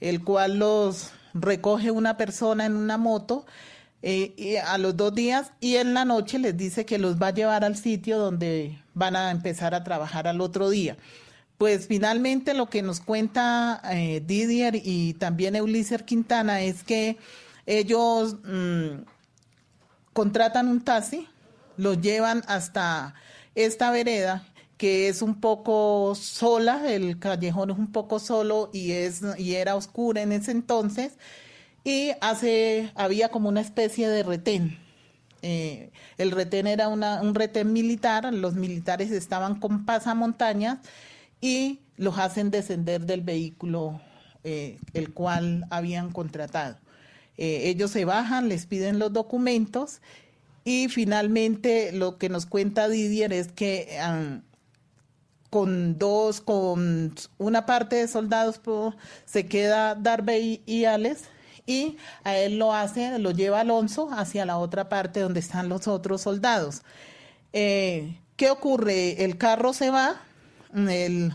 el 0.00 0.22
cual 0.22 0.58
los 0.58 1.12
recoge 1.32 1.90
una 1.90 2.16
persona 2.16 2.66
en 2.66 2.76
una 2.76 2.98
moto 2.98 3.46
eh, 4.02 4.34
y 4.36 4.56
a 4.56 4.76
los 4.76 4.96
dos 4.96 5.14
días 5.14 5.52
y 5.60 5.76
en 5.76 5.94
la 5.94 6.04
noche 6.04 6.38
les 6.38 6.56
dice 6.56 6.84
que 6.84 6.98
los 6.98 7.20
va 7.20 7.28
a 7.28 7.34
llevar 7.34 7.64
al 7.64 7.76
sitio 7.76 8.18
donde 8.18 8.78
van 8.92 9.16
a 9.16 9.30
empezar 9.30 9.74
a 9.74 9.82
trabajar 9.82 10.28
al 10.28 10.40
otro 10.40 10.68
día. 10.68 10.96
Pues 11.58 11.86
finalmente 11.86 12.52
lo 12.52 12.66
que 12.68 12.82
nos 12.82 13.00
cuenta 13.00 13.80
eh, 13.90 14.22
Didier 14.24 14.74
y 14.76 15.14
también 15.14 15.60
Ulises 15.60 16.02
Quintana 16.02 16.60
es 16.60 16.82
que 16.82 17.16
ellos 17.64 18.36
mm, 18.44 19.04
contratan 20.12 20.68
un 20.68 20.84
taxi, 20.84 21.26
lo 21.78 21.94
llevan 21.94 22.42
hasta 22.46 23.14
esta 23.54 23.90
vereda 23.90 24.44
que 24.76 25.08
es 25.08 25.22
un 25.22 25.40
poco 25.40 26.14
sola, 26.14 26.92
el 26.92 27.18
callejón 27.18 27.70
es 27.70 27.78
un 27.78 27.90
poco 27.92 28.18
solo 28.18 28.70
y 28.72 28.92
es 28.92 29.22
y 29.38 29.54
era 29.54 29.74
oscura 29.74 30.22
en 30.22 30.32
ese 30.32 30.50
entonces 30.50 31.14
y 31.84 32.10
hace 32.20 32.92
había 32.94 33.30
como 33.30 33.48
una 33.48 33.60
especie 33.60 34.08
de 34.08 34.22
retén. 34.22 34.78
Eh, 35.42 35.90
el 36.18 36.32
retén 36.32 36.66
era 36.66 36.88
un 36.88 37.34
retén 37.34 37.72
militar, 37.72 38.32
los 38.34 38.54
militares 38.54 39.10
estaban 39.10 39.60
con 39.60 39.86
pasamontañas 39.86 40.78
y 41.46 41.78
los 41.96 42.18
hacen 42.18 42.50
descender 42.50 43.06
del 43.06 43.20
vehículo 43.20 44.00
eh, 44.42 44.80
el 44.94 45.14
cual 45.14 45.64
habían 45.70 46.10
contratado. 46.10 46.76
Eh, 47.38 47.68
ellos 47.68 47.92
se 47.92 48.04
bajan, 48.04 48.48
les 48.48 48.66
piden 48.66 48.98
los 48.98 49.12
documentos 49.12 50.00
y 50.64 50.88
finalmente 50.88 51.92
lo 51.92 52.18
que 52.18 52.30
nos 52.30 52.46
cuenta 52.46 52.88
Didier 52.88 53.32
es 53.32 53.52
que 53.52 53.96
ah, 54.00 54.40
con 55.48 55.96
dos, 55.98 56.40
con 56.40 57.14
una 57.38 57.64
parte 57.64 57.94
de 57.94 58.08
soldados 58.08 58.60
se 59.24 59.46
queda 59.46 59.94
Darby 59.94 60.62
y 60.66 60.84
Alex 60.84 61.26
y 61.64 61.96
a 62.24 62.36
él 62.36 62.58
lo 62.58 62.74
hace, 62.74 63.20
lo 63.20 63.30
lleva 63.30 63.60
Alonso 63.60 64.08
hacia 64.10 64.44
la 64.46 64.58
otra 64.58 64.88
parte 64.88 65.20
donde 65.20 65.38
están 65.38 65.68
los 65.68 65.86
otros 65.86 66.22
soldados. 66.22 66.82
Eh, 67.52 68.18
¿Qué 68.34 68.50
ocurre? 68.50 69.24
El 69.24 69.38
carro 69.38 69.72
se 69.72 69.90
va, 69.90 70.25
el, 70.76 71.32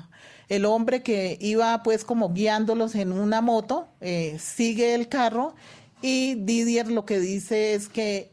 el 0.50 0.66
hombre 0.66 1.02
que 1.02 1.38
iba 1.42 1.82
pues 1.84 2.06
como 2.06 2.34
guiándolos 2.34 2.96
en 2.96 3.12
una 3.12 3.42
moto 3.42 3.88
eh, 4.00 4.38
sigue 4.40 4.94
el 4.94 5.08
carro 5.08 5.56
y 6.02 6.36
Didier 6.36 6.90
lo 6.90 7.06
que 7.06 7.20
dice 7.20 7.74
es 7.74 7.90
que 7.90 8.32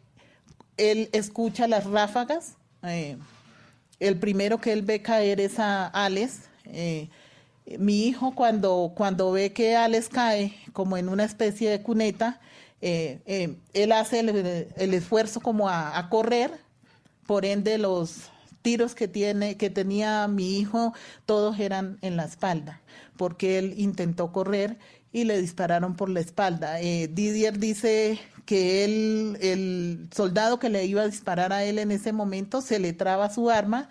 él 0.76 1.08
escucha 1.12 1.66
las 1.66 1.84
ráfagas. 1.84 2.54
eh, 2.82 3.16
el 4.00 4.16
primero 4.18 4.60
que 4.60 4.72
él 4.72 4.82
ve 4.82 5.02
caer 5.02 5.40
es 5.40 5.58
a 5.58 5.86
Alex. 5.86 6.42
eh, 6.66 7.08
mi 7.78 8.06
hijo 8.06 8.34
cuando, 8.34 8.92
cuando 8.96 9.30
ve 9.32 9.52
que 9.52 9.76
Alex 9.76 10.08
cae 10.08 10.54
como 10.72 10.96
en 10.96 11.08
una 11.08 11.24
especie 11.24 11.68
de 11.68 11.82
cuneta, 11.82 12.40
él 12.80 13.92
hace 13.92 14.20
el, 14.20 14.68
el 14.76 14.94
esfuerzo 14.94 15.40
como 15.40 15.68
a, 15.68 15.98
a 15.98 16.08
correr, 16.08 16.50
por 17.26 17.44
ende 17.44 17.76
los 17.76 18.30
tiros 18.62 18.94
que 18.94 19.08
tiene 19.08 19.56
que 19.56 19.70
tenía 19.70 20.26
mi 20.28 20.58
hijo 20.58 20.92
todos 21.26 21.58
eran 21.58 21.98
en 22.02 22.16
la 22.16 22.24
espalda, 22.24 22.80
porque 23.16 23.58
él 23.58 23.74
intentó 23.76 24.32
correr 24.32 24.78
y 25.12 25.24
le 25.24 25.40
dispararon 25.40 25.96
por 25.96 26.10
la 26.10 26.20
espalda. 26.20 26.80
Eh, 26.80 27.08
Didier 27.12 27.58
dice 27.58 28.18
que 28.44 28.84
él, 28.84 29.38
el 29.40 30.08
soldado 30.14 30.58
que 30.58 30.68
le 30.68 30.84
iba 30.86 31.02
a 31.02 31.06
disparar 31.06 31.52
a 31.52 31.64
él 31.64 31.78
en 31.78 31.90
ese 31.90 32.12
momento 32.12 32.60
se 32.60 32.78
le 32.78 32.92
traba 32.92 33.30
su 33.30 33.50
arma 33.50 33.88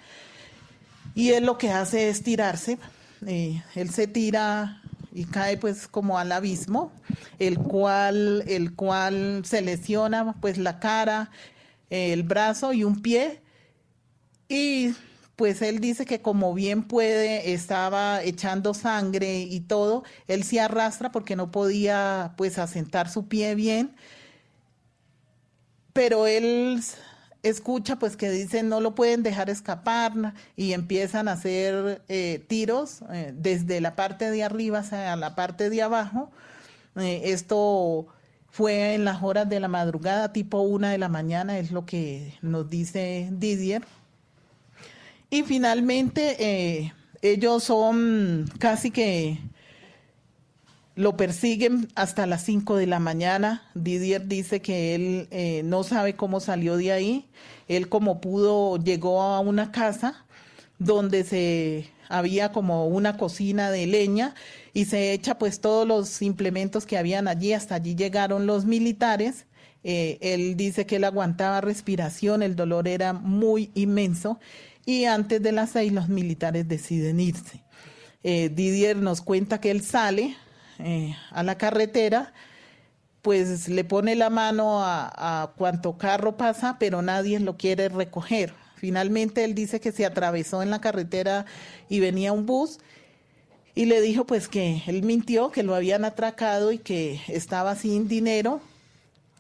y 1.16 1.32
él 1.32 1.46
lo 1.46 1.58
que 1.58 1.72
hace 1.72 2.10
es 2.10 2.24
tirarse. 2.24 2.78
Eh, 3.26 3.62
él 3.76 3.90
se 3.90 4.08
tira 4.08 4.82
y 5.12 5.26
cae 5.26 5.58
pues 5.58 5.88
como 5.88 6.20
al 6.20 6.32
abismo, 6.32 6.92
el 7.40 7.58
cual, 7.58 8.44
el 8.48 8.76
cual 8.76 9.42
se 9.44 9.62
lesiona 9.62 10.36
pues 10.40 10.60
la 10.60 10.80
cara, 10.80 11.32
el 11.90 12.22
brazo 12.22 12.74
y 12.74 12.84
un 12.84 13.02
pie. 13.02 13.42
Y 14.48 14.94
pues 15.36 15.62
él 15.62 15.80
dice 15.80 16.06
que 16.06 16.22
como 16.22 16.54
bien 16.54 16.84
puede, 16.84 17.54
estaba 17.54 18.24
echando 18.24 18.74
sangre 18.74 19.40
y 19.42 19.60
todo, 19.62 20.04
él 20.28 20.44
se 20.44 20.60
arrastra 20.60 21.12
porque 21.12 21.36
no 21.36 21.52
podía 21.52 22.34
pues 22.38 22.58
asentar 22.58 23.10
su 23.10 23.28
pie 23.28 23.56
bien, 23.56 23.96
pero 25.94 26.28
él 26.28 26.82
escucha 27.44 27.98
pues 27.98 28.18
que 28.18 28.30
dicen 28.32 28.70
no 28.70 28.82
lo 28.82 28.96
pueden 28.96 29.24
dejar 29.24 29.50
escapar 29.50 30.34
y 30.56 30.74
empiezan 30.74 31.28
a 31.28 31.34
hacer 31.34 32.02
eh, 32.08 32.44
tiros 32.48 33.04
eh, 33.12 33.34
desde 33.36 33.82
la 33.82 33.96
parte 33.96 34.32
de 34.32 34.44
arriba 34.44 34.80
hacia 34.80 35.16
la 35.16 35.36
parte 35.36 35.70
de 35.70 35.82
abajo. 35.82 36.32
Eh, 36.96 37.22
esto 37.26 38.08
fue 38.50 38.96
en 38.96 39.06
las 39.06 39.22
horas 39.24 39.48
de 39.50 39.60
la 39.60 39.68
madrugada, 39.68 40.34
tipo 40.34 40.62
una 40.62 40.92
de 40.92 40.98
la 40.98 41.10
mañana, 41.10 41.60
es 41.60 41.72
lo 41.72 41.86
que 41.86 42.34
nos 42.42 42.70
dice 42.70 43.30
Didier. 43.32 43.84
Y 45.30 45.44
finalmente 45.44 46.38
eh, 46.40 46.94
ellos 47.22 47.64
son 47.66 48.50
casi 48.60 48.92
que 48.92 49.40
lo 50.96 51.16
persiguen 51.18 51.90
hasta 51.96 52.26
las 52.26 52.44
5 52.44 52.78
de 52.78 52.88
la 52.88 53.00
mañana. 53.00 53.70
Didier 53.76 54.28
dice 54.28 54.62
que 54.62 54.96
él 54.96 55.28
eh, 55.32 55.62
no 55.64 55.84
sabe 55.84 56.16
cómo 56.16 56.40
salió 56.40 56.78
de 56.78 56.92
ahí. 56.92 57.30
Él 57.68 57.90
como 57.90 58.22
pudo 58.22 58.78
llegó 58.78 59.22
a 59.22 59.40
una 59.42 59.72
casa 59.72 60.26
donde 60.80 61.24
se 61.24 61.90
había 62.10 62.52
como 62.52 62.88
una 62.88 63.18
cocina 63.18 63.70
de 63.70 63.86
leña 63.86 64.34
y 64.74 64.86
se 64.86 65.12
echa 65.12 65.38
pues 65.38 65.60
todos 65.60 65.88
los 65.88 66.22
implementos 66.22 66.86
que 66.86 66.98
habían 66.98 67.28
allí. 67.28 67.52
Hasta 67.52 67.76
allí 67.76 67.96
llegaron 67.96 68.48
los 68.48 68.66
militares. 68.66 69.46
Eh, 69.84 70.18
él 70.22 70.56
dice 70.56 70.86
que 70.86 70.96
él 70.96 71.04
aguantaba 71.04 71.62
respiración, 71.62 72.42
el 72.42 72.56
dolor 72.56 72.88
era 72.88 73.14
muy 73.14 73.72
inmenso 73.76 74.40
y 74.88 75.04
antes 75.04 75.44
de 75.44 75.52
las 75.52 75.72
seis 75.72 75.92
los 75.92 76.08
militares 76.08 76.66
deciden 76.66 77.20
irse. 77.20 77.62
Eh, 78.24 78.48
Didier 78.48 78.96
nos 78.96 79.20
cuenta 79.22 79.60
que 79.60 79.70
él 79.70 79.82
sale 79.82 80.38
eh, 80.80 81.14
a 81.32 81.44
la 81.44 81.58
carretera, 81.58 82.32
pues 83.22 83.68
le 83.68 83.84
pone 83.84 84.16
la 84.16 84.30
mano 84.30 84.82
a, 84.82 85.44
a 85.44 85.48
cuanto 85.58 85.98
carro 85.98 86.38
pasa, 86.38 86.78
pero 86.80 87.02
nadie 87.02 87.38
lo 87.42 87.58
quiere 87.58 87.90
recoger. 87.90 88.54
Finalmente 88.76 89.44
él 89.44 89.56
dice 89.56 89.82
que 89.82 89.92
se 89.92 90.06
atravesó 90.06 90.64
en 90.64 90.70
la 90.70 90.80
carretera 90.80 91.46
y 91.90 92.00
venía 92.00 92.32
un 92.32 92.46
bus 92.46 92.80
y 93.76 93.88
le 93.88 94.00
dijo 94.00 94.26
pues 94.26 94.48
que 94.48 94.84
él 94.88 95.04
mintió, 95.04 95.52
que 95.52 95.64
lo 95.64 95.76
habían 95.76 96.06
atracado 96.06 96.72
y 96.72 96.78
que 96.78 97.20
estaba 97.28 97.76
sin 97.76 98.08
dinero 98.08 98.62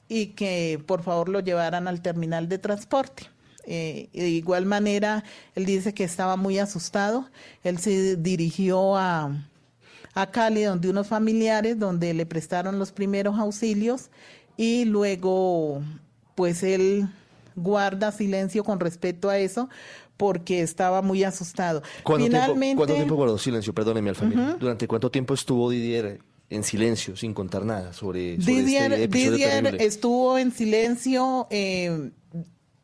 y 0.09 0.27
que 0.27 0.83
por 0.85 1.03
favor 1.03 1.29
lo 1.29 1.39
llevaran 1.39 1.87
al 1.87 2.01
terminal 2.01 2.49
de 2.49 2.57
transporte. 2.57 3.36
Eh, 3.67 4.09
de 4.13 4.29
igual 4.29 4.65
manera, 4.65 5.23
él 5.53 5.65
dice 5.65 5.93
que 5.93 6.05
estaba 6.05 6.37
muy 6.37 6.57
asustado. 6.57 7.29
Él 7.63 7.77
se 7.79 8.15
dirigió 8.15 8.95
a, 8.95 9.45
a 10.13 10.31
Cali, 10.31 10.63
donde 10.63 10.89
unos 10.89 11.07
familiares, 11.07 11.77
donde 11.77 12.13
le 12.13 12.25
prestaron 12.25 12.79
los 12.79 12.91
primeros 12.91 13.37
auxilios 13.37 14.09
y 14.55 14.85
luego, 14.85 15.81
pues 16.33 16.63
él 16.63 17.07
guarda 17.55 18.11
silencio 18.11 18.63
con 18.63 18.79
respecto 18.79 19.29
a 19.29 19.37
eso 19.37 19.69
porque 20.15 20.61
estaba 20.61 21.01
muy 21.01 21.23
asustado. 21.23 21.83
¿Cuánto, 22.03 22.25
Finalmente, 22.25 22.59
tiempo, 22.59 22.79
¿Cuánto 22.79 22.95
tiempo 22.95 23.15
guardó 23.15 23.37
silencio? 23.37 23.73
Perdóneme, 23.73 24.09
Alfamil. 24.09 24.39
Ujú. 24.39 24.57
¿Durante 24.57 24.87
cuánto 24.87 25.11
tiempo 25.11 25.33
estuvo 25.33 25.69
Didier 25.69 26.19
en 26.49 26.63
silencio, 26.63 27.15
sin 27.15 27.33
contar 27.33 27.65
nada 27.65 27.93
sobre, 27.93 28.41
sobre 28.41 28.63
Didier, 28.63 28.93
este 28.93 29.07
Didier 29.07 29.75
estuvo 29.81 30.37
en 30.37 30.51
silencio 30.51 31.47
eh, 31.49 32.11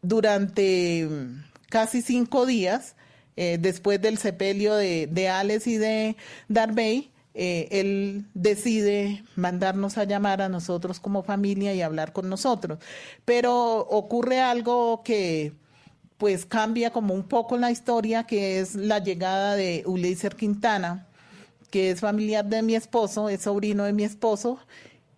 durante 0.04 1.08
mm, 1.10 1.44
casi 1.70 2.04
cinco 2.04 2.46
días 2.46 2.96
eh, 3.36 3.58
después 3.60 4.00
del 4.00 4.20
sepelio 4.20 4.76
de, 4.76 5.08
de 5.08 5.30
Alex 5.30 5.66
y 5.66 5.78
de 5.78 6.16
Darby. 6.48 7.10
eh, 7.34 7.68
él 7.72 8.26
decide 8.36 9.24
mandarnos 9.36 9.98
a 9.98 10.04
llamar 10.04 10.42
a 10.44 10.50
nosotros 10.50 11.00
como 11.00 11.24
familia 11.24 11.74
y 11.74 11.82
hablar 11.82 12.14
con 12.14 12.30
nosotros. 12.30 12.78
Pero 13.26 13.80
ocurre 13.80 14.40
algo 14.40 15.02
que 15.04 15.54
pues 16.18 16.46
cambia 16.46 16.92
como 16.92 17.14
un 17.14 17.24
poco 17.24 17.58
la 17.58 17.72
historia, 17.72 18.24
que 18.26 18.60
es 18.60 18.76
la 18.76 19.00
llegada 19.00 19.56
de 19.56 19.84
Ulises 19.86 20.36
Quintana, 20.36 21.08
que 21.72 21.90
es 21.92 22.02
familiar 22.02 22.46
de 22.46 22.62
mi 22.62 22.76
esposo, 22.76 23.30
es 23.30 23.42
sobrino 23.42 23.84
de 23.84 23.94
mi 23.94 24.04
esposo, 24.04 24.60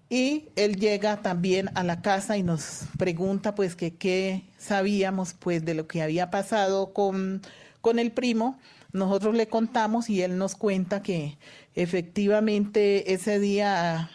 y 0.09 0.49
él 0.55 0.75
llega 0.75 1.21
también 1.21 1.69
a 1.75 1.83
la 1.83 2.01
casa 2.01 2.37
y 2.37 2.43
nos 2.43 2.83
pregunta 2.97 3.55
pues 3.55 3.75
que 3.75 3.95
qué 3.95 4.43
sabíamos 4.57 5.33
pues 5.33 5.65
de 5.65 5.73
lo 5.73 5.87
que 5.87 6.01
había 6.01 6.29
pasado 6.29 6.93
con, 6.93 7.41
con 7.81 7.97
el 7.99 8.11
primo. 8.11 8.59
Nosotros 8.91 9.35
le 9.35 9.47
contamos 9.47 10.09
y 10.09 10.21
él 10.21 10.37
nos 10.37 10.55
cuenta 10.55 11.01
que 11.01 11.37
efectivamente 11.73 13.13
ese 13.13 13.39
día 13.39 14.09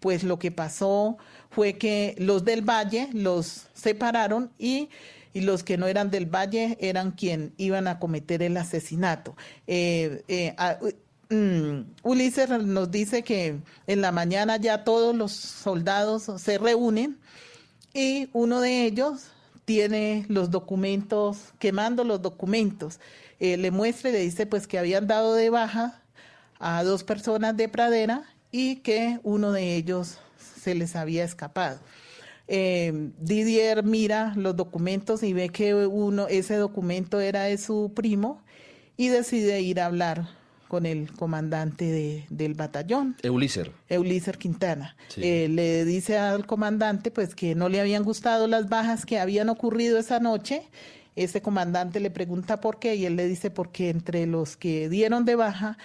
pues 0.00 0.24
lo 0.24 0.38
que 0.38 0.50
pasó 0.50 1.16
fue 1.50 1.74
que 1.74 2.14
los 2.18 2.44
del 2.44 2.62
valle 2.62 3.08
los 3.12 3.68
separaron 3.72 4.50
y, 4.58 4.90
y 5.32 5.40
los 5.40 5.62
que 5.62 5.78
no 5.78 5.86
eran 5.86 6.10
del 6.10 6.26
valle 6.26 6.76
eran 6.80 7.12
quien 7.12 7.54
iban 7.56 7.88
a 7.88 7.98
cometer 7.98 8.42
el 8.42 8.56
asesinato. 8.56 9.36
Eh, 9.66 10.22
eh, 10.28 10.54
mm, 11.30 11.80
Ulises 12.02 12.48
nos 12.48 12.90
dice 12.90 13.22
que 13.22 13.58
en 13.86 14.00
la 14.00 14.12
mañana 14.12 14.56
ya 14.56 14.84
todos 14.84 15.14
los 15.14 15.32
soldados 15.32 16.30
se 16.38 16.58
reúnen 16.58 17.18
y 17.94 18.28
uno 18.32 18.60
de 18.60 18.84
ellos 18.84 19.28
tiene 19.64 20.26
los 20.28 20.50
documentos, 20.50 21.52
quemando 21.58 22.04
los 22.04 22.22
documentos. 22.22 23.00
Eh, 23.40 23.56
le 23.56 23.70
muestra 23.70 24.10
y 24.10 24.12
le 24.12 24.20
dice 24.20 24.46
pues 24.46 24.66
que 24.66 24.78
habían 24.78 25.06
dado 25.06 25.34
de 25.34 25.50
baja 25.50 26.02
a 26.58 26.82
dos 26.84 27.04
personas 27.04 27.56
de 27.56 27.68
pradera 27.68 28.24
y 28.50 28.76
que 28.76 29.20
uno 29.22 29.52
de 29.52 29.76
ellos 29.76 30.18
se 30.62 30.74
les 30.74 30.96
había 30.96 31.24
escapado. 31.24 31.78
Eh, 32.48 33.10
Didier 33.18 33.82
mira 33.82 34.32
los 34.36 34.56
documentos 34.56 35.22
y 35.22 35.32
ve 35.32 35.48
que 35.48 35.74
uno, 35.74 36.28
ese 36.28 36.56
documento 36.56 37.20
era 37.20 37.42
de 37.42 37.58
su 37.58 37.92
primo 37.94 38.42
y 38.96 39.08
decide 39.08 39.60
ir 39.60 39.80
a 39.80 39.86
hablar 39.86 40.28
con 40.68 40.86
el 40.86 41.12
comandante 41.12 41.84
de- 41.84 42.24
del 42.30 42.54
batallón. 42.54 43.16
Euliser. 43.22 43.72
Euliser 43.88 44.38
Quintana. 44.38 44.96
Sí. 45.08 45.20
Eh, 45.24 45.48
le 45.48 45.84
dice 45.84 46.18
al 46.18 46.46
comandante 46.46 47.10
pues 47.10 47.34
que 47.34 47.54
no 47.54 47.68
le 47.68 47.80
habían 47.80 48.02
gustado 48.04 48.46
las 48.46 48.68
bajas 48.68 49.06
que 49.06 49.18
habían 49.18 49.48
ocurrido 49.48 49.98
esa 49.98 50.18
noche. 50.20 50.62
Ese 51.14 51.40
comandante 51.40 51.98
le 52.00 52.10
pregunta 52.10 52.60
por 52.60 52.78
qué 52.78 52.94
y 52.96 53.06
él 53.06 53.16
le 53.16 53.26
dice 53.26 53.50
porque 53.50 53.88
entre 53.90 54.26
los 54.26 54.56
que 54.56 54.88
dieron 54.88 55.24
de 55.24 55.34
baja 55.36 55.78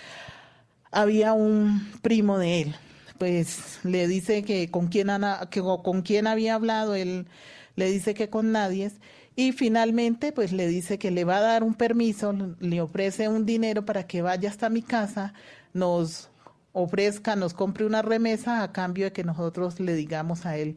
había 0.91 1.33
un 1.33 1.89
primo 2.01 2.37
de 2.37 2.61
él. 2.61 2.75
Pues 3.17 3.79
le 3.83 4.07
dice 4.07 4.43
que 4.43 4.69
con 4.71 4.87
quién, 4.87 5.09
ana- 5.09 5.47
que 5.51 5.61
con 5.61 6.01
quién 6.01 6.27
había 6.27 6.55
hablado, 6.55 6.95
él 6.95 7.27
le 7.75 7.91
dice 7.91 8.13
que 8.13 8.29
con 8.29 8.51
nadie. 8.51 8.91
Y 9.35 9.53
finalmente, 9.53 10.31
pues 10.31 10.51
le 10.51 10.67
dice 10.67 10.99
que 10.99 11.11
le 11.11 11.23
va 11.23 11.37
a 11.37 11.41
dar 11.41 11.63
un 11.63 11.73
permiso, 11.73 12.33
le 12.59 12.81
ofrece 12.81 13.29
un 13.29 13.45
dinero 13.45 13.85
para 13.85 14.05
que 14.05 14.21
vaya 14.21 14.49
hasta 14.49 14.69
mi 14.69 14.81
casa, 14.81 15.33
nos 15.73 16.29
ofrezca, 16.73 17.35
nos 17.35 17.53
compre 17.53 17.85
una 17.85 18.01
remesa 18.01 18.63
a 18.63 18.71
cambio 18.71 19.05
de 19.05 19.13
que 19.13 19.23
nosotros 19.23 19.79
le 19.79 19.93
digamos 19.93 20.45
a 20.45 20.57
él 20.57 20.75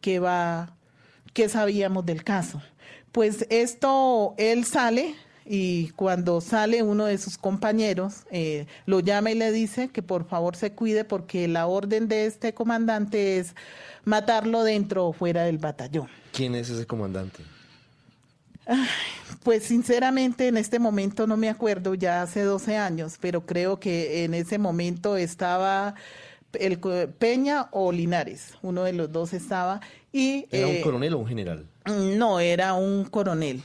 que 0.00 0.18
va, 0.18 0.76
que 1.32 1.48
sabíamos 1.48 2.06
del 2.06 2.24
caso. 2.24 2.62
Pues 3.12 3.46
esto, 3.50 4.34
él 4.38 4.64
sale 4.64 5.14
y 5.44 5.88
cuando 5.90 6.40
sale 6.40 6.82
uno 6.82 7.06
de 7.06 7.18
sus 7.18 7.38
compañeros, 7.38 8.24
eh, 8.30 8.66
lo 8.84 9.00
llama 9.00 9.30
y 9.30 9.34
le 9.34 9.52
dice 9.52 9.88
que 9.88 10.02
por 10.02 10.26
favor 10.26 10.56
se 10.56 10.72
cuide 10.72 11.04
porque 11.04 11.48
la 11.48 11.66
orden 11.66 12.08
de 12.08 12.26
este 12.26 12.52
comandante 12.52 13.38
es 13.38 13.54
matarlo 14.04 14.64
dentro 14.64 15.06
o 15.06 15.12
fuera 15.12 15.44
del 15.44 15.58
batallón. 15.58 16.08
¿Quién 16.32 16.54
es 16.54 16.68
ese 16.68 16.86
comandante? 16.86 17.42
Ay, 18.66 18.88
Pues 19.42 19.64
sinceramente 19.64 20.48
en 20.48 20.56
este 20.56 20.78
momento 20.78 21.26
no 21.26 21.36
me 21.36 21.48
acuerdo, 21.48 21.94
ya 21.94 22.22
hace 22.22 22.42
12 22.42 22.76
años, 22.76 23.16
pero 23.20 23.46
creo 23.46 23.78
que 23.78 24.24
en 24.24 24.34
ese 24.34 24.58
momento 24.58 25.16
estaba 25.16 25.94
el 26.52 26.78
Peña 27.18 27.68
o 27.70 27.92
Linares, 27.92 28.54
uno 28.62 28.84
de 28.84 28.92
los 28.92 29.12
dos 29.12 29.32
estaba 29.32 29.80
y 30.12 30.46
¿Era 30.50 30.66
un 30.66 30.74
eh, 30.74 30.80
coronel 30.80 31.14
o 31.14 31.18
un 31.18 31.26
general? 31.26 31.66
no, 31.86 32.40
era 32.40 32.74
un 32.74 33.04
coronel. 33.04 33.62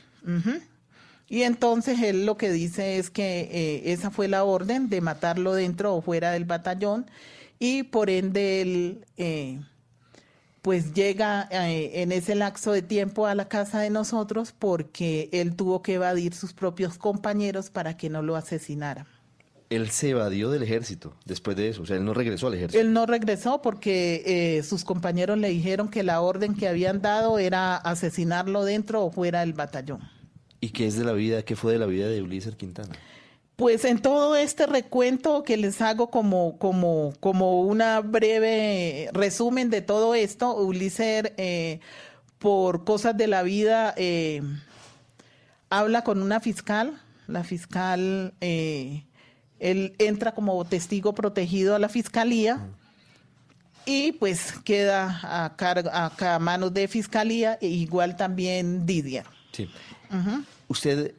Y 1.27 1.43
entonces 1.43 1.99
él 2.01 2.25
lo 2.25 2.37
que 2.37 2.51
dice 2.51 2.97
es 2.97 3.09
que 3.09 3.49
eh, 3.51 3.93
esa 3.93 4.11
fue 4.11 4.27
la 4.27 4.43
orden 4.43 4.89
de 4.89 5.01
matarlo 5.01 5.53
dentro 5.53 5.95
o 5.95 6.01
fuera 6.01 6.31
del 6.31 6.45
batallón 6.45 7.09
y 7.57 7.83
por 7.83 8.09
ende 8.09 8.61
él 8.61 9.05
eh, 9.17 9.61
pues 10.61 10.93
llega 10.93 11.47
eh, 11.51 12.01
en 12.01 12.11
ese 12.11 12.35
lapso 12.35 12.71
de 12.71 12.81
tiempo 12.81 13.25
a 13.25 13.35
la 13.35 13.47
casa 13.47 13.79
de 13.79 13.89
nosotros 13.89 14.53
porque 14.57 15.29
él 15.31 15.55
tuvo 15.55 15.81
que 15.81 15.95
evadir 15.95 16.33
sus 16.33 16.53
propios 16.53 16.97
compañeros 16.97 17.69
para 17.69 17.97
que 17.97 18.09
no 18.09 18.21
lo 18.21 18.35
asesinaran. 18.35 19.07
Él 19.69 19.89
se 19.89 20.09
evadió 20.09 20.51
del 20.51 20.63
ejército 20.63 21.15
después 21.25 21.55
de 21.55 21.69
eso, 21.69 21.83
o 21.83 21.85
sea, 21.85 21.95
él 21.95 22.03
no 22.03 22.13
regresó 22.13 22.47
al 22.47 22.55
ejército. 22.55 22.79
Él 22.79 22.91
no 22.91 23.05
regresó 23.05 23.61
porque 23.61 24.21
eh, 24.25 24.63
sus 24.63 24.83
compañeros 24.83 25.37
le 25.37 25.47
dijeron 25.47 25.89
que 25.89 26.03
la 26.03 26.21
orden 26.21 26.55
que 26.55 26.67
habían 26.67 27.01
dado 27.01 27.39
era 27.39 27.77
asesinarlo 27.77 28.65
dentro 28.65 29.05
o 29.05 29.11
fuera 29.11 29.39
del 29.39 29.53
batallón. 29.53 30.01
¿Y 30.59 30.69
qué 30.69 30.87
es 30.87 30.97
de 30.97 31.05
la 31.05 31.13
vida, 31.13 31.43
qué 31.43 31.55
fue 31.55 31.71
de 31.73 31.79
la 31.79 31.85
vida 31.85 32.07
de 32.07 32.21
Ulises 32.21 32.55
Quintana? 32.55 32.93
Pues 33.61 33.85
en 33.85 33.99
todo 33.99 34.35
este 34.35 34.65
recuento 34.65 35.43
que 35.43 35.55
les 35.55 35.83
hago 35.83 36.09
como, 36.09 36.57
como, 36.57 37.13
como 37.19 37.61
una 37.61 37.99
breve 37.99 39.07
resumen 39.13 39.69
de 39.69 39.83
todo 39.83 40.15
esto, 40.15 40.55
Ulises, 40.55 41.31
eh, 41.37 41.79
por 42.39 42.85
cosas 42.85 43.15
de 43.15 43.27
la 43.27 43.43
vida, 43.43 43.93
eh, 43.97 44.41
habla 45.69 46.03
con 46.03 46.23
una 46.23 46.39
fiscal. 46.39 46.99
La 47.27 47.43
fiscal, 47.43 48.33
eh, 48.41 49.05
él 49.59 49.93
entra 49.99 50.31
como 50.31 50.65
testigo 50.65 51.13
protegido 51.13 51.75
a 51.75 51.79
la 51.79 51.87
fiscalía 51.87 52.67
y 53.85 54.13
pues 54.13 54.53
queda 54.65 55.19
a, 55.21 55.55
cargo, 55.55 55.91
a, 55.93 56.39
manos 56.39 56.73
de 56.73 56.87
fiscalía, 56.87 57.59
e 57.61 57.67
igual 57.67 58.15
también 58.15 58.87
Didier. 58.87 59.25
Sí. 59.51 59.69
¿Usted 60.67 61.13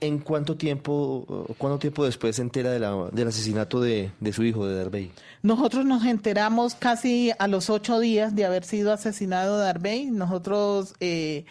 en 0.00 0.18
cuánto 0.18 0.56
tiempo, 0.56 1.46
cuánto 1.58 1.78
tiempo 1.78 2.04
después 2.04 2.36
se 2.36 2.42
entera 2.42 2.70
de 2.70 2.78
la- 2.80 3.08
del 3.12 3.28
asesinato 3.28 3.80
de, 3.80 4.10
de 4.20 4.32
su 4.32 4.42
hijo, 4.44 4.66
de 4.66 4.76
Darbey? 4.76 5.10
Nosotros 5.42 5.84
nos 5.84 6.04
enteramos 6.04 6.74
casi 6.74 7.32
a 7.38 7.46
los 7.48 7.68
ocho 7.70 7.98
días 8.00 8.34
de 8.34 8.44
haber 8.46 8.64
sido 8.64 8.92
asesinado 8.92 9.58
Darbey. 9.58 10.06
Nosotros, 10.06 10.94
eh, 11.00 11.44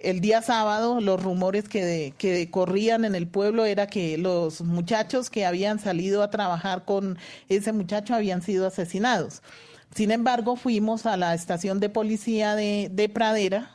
el 0.00 0.20
día 0.20 0.40
sábado, 0.42 1.00
los 1.00 1.22
rumores 1.22 1.68
que, 1.68 1.84
de- 1.84 2.14
que 2.16 2.50
corrían 2.50 3.04
en 3.04 3.14
el 3.14 3.26
pueblo 3.26 3.64
era 3.66 3.86
que 3.86 4.16
los 4.18 4.62
muchachos 4.62 5.28
que 5.30 5.44
habían 5.44 5.78
salido 5.78 6.22
a 6.22 6.30
trabajar 6.30 6.84
con 6.84 7.18
ese 7.48 7.72
muchacho 7.72 8.14
habían 8.14 8.42
sido 8.42 8.66
asesinados. 8.66 9.42
Sin 9.94 10.10
embargo, 10.10 10.56
fuimos 10.56 11.04
a 11.04 11.16
la 11.16 11.34
estación 11.34 11.80
de 11.80 11.88
policía 11.88 12.54
de, 12.54 12.88
de 12.92 13.08
Pradera, 13.08 13.72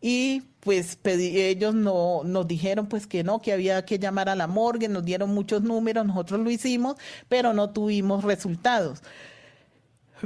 y 0.00 0.42
pues 0.62 0.96
pedí- 1.02 1.36
ellos 1.36 1.74
no, 1.74 2.22
nos 2.24 2.46
dijeron 2.46 2.86
pues 2.86 3.08
que 3.08 3.24
no, 3.24 3.42
que 3.42 3.52
había 3.52 3.84
que 3.84 3.98
llamar 3.98 4.28
a 4.28 4.36
la 4.36 4.46
morgue, 4.46 4.88
nos 4.88 5.04
dieron 5.04 5.30
muchos 5.34 5.62
números, 5.62 6.06
nosotros 6.06 6.38
lo 6.40 6.50
hicimos, 6.50 6.96
pero 7.28 7.52
no 7.52 7.70
tuvimos 7.70 8.22
resultados. 8.22 9.02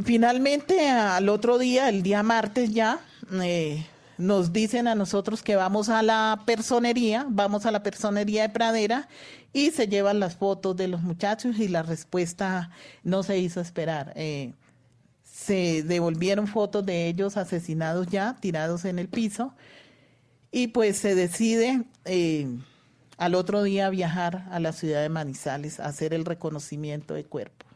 Finalmente, 0.04 0.90
al 0.90 1.28
otro 1.30 1.58
día, 1.58 1.88
el 1.88 2.02
día 2.02 2.22
martes 2.22 2.72
ya, 2.74 3.00
eh, 3.42 3.86
nos 4.18 4.52
dicen 4.52 4.88
a 4.88 4.94
nosotros 4.94 5.42
que 5.42 5.56
vamos 5.56 5.88
a 5.88 6.02
la 6.02 6.42
personería, 6.44 7.26
vamos 7.30 7.64
a 7.64 7.70
la 7.70 7.82
personería 7.82 8.42
de 8.42 8.48
Pradera 8.50 9.08
y 9.54 9.70
se 9.70 9.88
llevan 9.88 10.20
las 10.20 10.36
fotos 10.36 10.76
de 10.76 10.88
los 10.88 11.00
muchachos 11.00 11.58
y 11.58 11.68
la 11.68 11.82
respuesta 11.82 12.70
no 13.04 13.22
se 13.22 13.38
hizo 13.38 13.60
esperar. 13.60 14.12
Eh, 14.16 14.52
se 15.22 15.82
devolvieron 15.82 16.46
fotos 16.46 16.84
de 16.84 17.08
ellos 17.08 17.38
asesinados 17.38 18.06
ya, 18.08 18.36
tirados 18.38 18.84
en 18.84 18.98
el 18.98 19.08
piso, 19.08 19.54
y 20.56 20.68
pues 20.68 20.96
se 20.96 21.14
decide 21.14 21.82
eh, 22.06 22.46
al 23.18 23.34
otro 23.34 23.62
día 23.62 23.90
viajar 23.90 24.46
a 24.50 24.58
la 24.58 24.72
ciudad 24.72 25.02
de 25.02 25.10
Manizales 25.10 25.80
a 25.80 25.84
hacer 25.86 26.14
el 26.14 26.24
reconocimiento 26.24 27.12
de 27.12 27.24
cuerpo. 27.24 27.66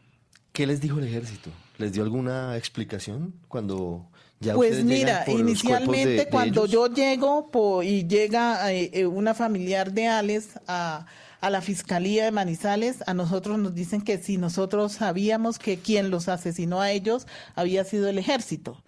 ¿Qué 0.51 0.65
les 0.65 0.81
dijo 0.81 0.97
el 0.97 1.05
ejército? 1.05 1.51
¿Les 1.77 1.93
dio 1.93 2.01
alguna 2.01 2.57
explicación 2.57 3.33
cuando 3.47 4.07
ya 4.39 4.55
Pues 4.55 4.83
mira, 4.83 5.23
por 5.25 5.35
de- 5.35 5.41
inicialmente 5.41 6.09
de 6.09 6.27
cuando 6.29 6.61
ellos? 6.65 6.71
yo 6.71 6.87
llego 6.93 7.51
po- 7.51 7.83
y 7.83 8.07
llega 8.07 8.73
eh, 8.73 8.89
eh, 8.93 9.05
una 9.05 9.33
familiar 9.35 9.91
de 9.91 10.07
Alex 10.07 10.59
a, 10.67 11.05
a 11.39 11.49
la 11.51 11.61
Fiscalía 11.61 12.25
de 12.25 12.31
Manizales, 12.31 13.03
a 13.05 13.13
nosotros 13.13 13.59
nos 13.59 13.75
dicen 13.75 14.01
que 14.01 14.17
si 14.17 14.37
nosotros 14.37 14.93
sabíamos 14.93 15.59
que 15.59 15.77
quien 15.77 16.09
los 16.09 16.27
asesinó 16.27 16.81
a 16.81 16.89
ellos 16.91 17.27
había 17.55 17.83
sido 17.83 18.09
el 18.09 18.17
ejército. 18.17 18.81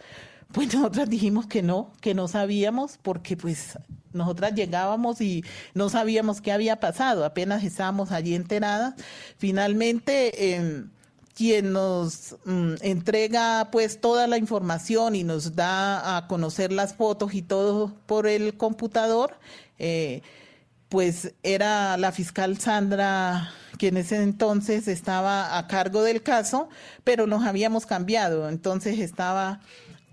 Pues 0.54 0.74
nosotras 0.74 1.10
dijimos 1.10 1.48
que 1.48 1.62
no, 1.62 1.92
que 2.00 2.14
no 2.14 2.28
sabíamos 2.28 2.98
porque 3.02 3.36
pues 3.36 3.78
nosotras 4.14 4.54
llegábamos 4.54 5.20
y 5.20 5.44
no 5.74 5.90
sabíamos 5.90 6.40
qué 6.42 6.52
había 6.52 6.80
pasado, 6.80 7.26
apenas 7.26 7.64
estábamos 7.64 8.12
allí 8.12 8.36
enteradas. 8.36 8.96
Finalmente... 9.38 10.56
em, 10.56 10.90
quien 11.36 11.74
nos 11.74 12.36
mm, 12.46 12.76
entrega 12.82 13.70
pues 13.72 14.00
toda 14.00 14.28
la 14.28 14.38
información 14.38 15.16
y 15.16 15.24
nos 15.24 15.56
da 15.56 16.18
a 16.18 16.28
conocer 16.28 16.72
las 16.72 16.94
fotos 16.94 17.34
y 17.34 17.42
todo 17.42 17.92
por 18.06 18.28
el 18.28 18.56
computador, 18.56 19.38
eh, 19.80 20.22
pues 20.90 21.34
era 21.42 21.98
la 21.98 22.12
fiscal 22.12 22.60
Sandra, 22.60 23.52
que 23.80 23.88
en 23.88 23.98
ese 23.98 24.22
entonces 24.22 24.88
estaba 24.88 25.58
a 25.58 25.68
cargo 25.68 26.04
del 26.04 26.22
caso, 26.22 26.70
pero 27.04 27.26
nos 27.26 27.44
habíamos 27.46 27.88
cambiado, 27.88 28.48
entonces 28.48 29.00
estaba 29.00 29.60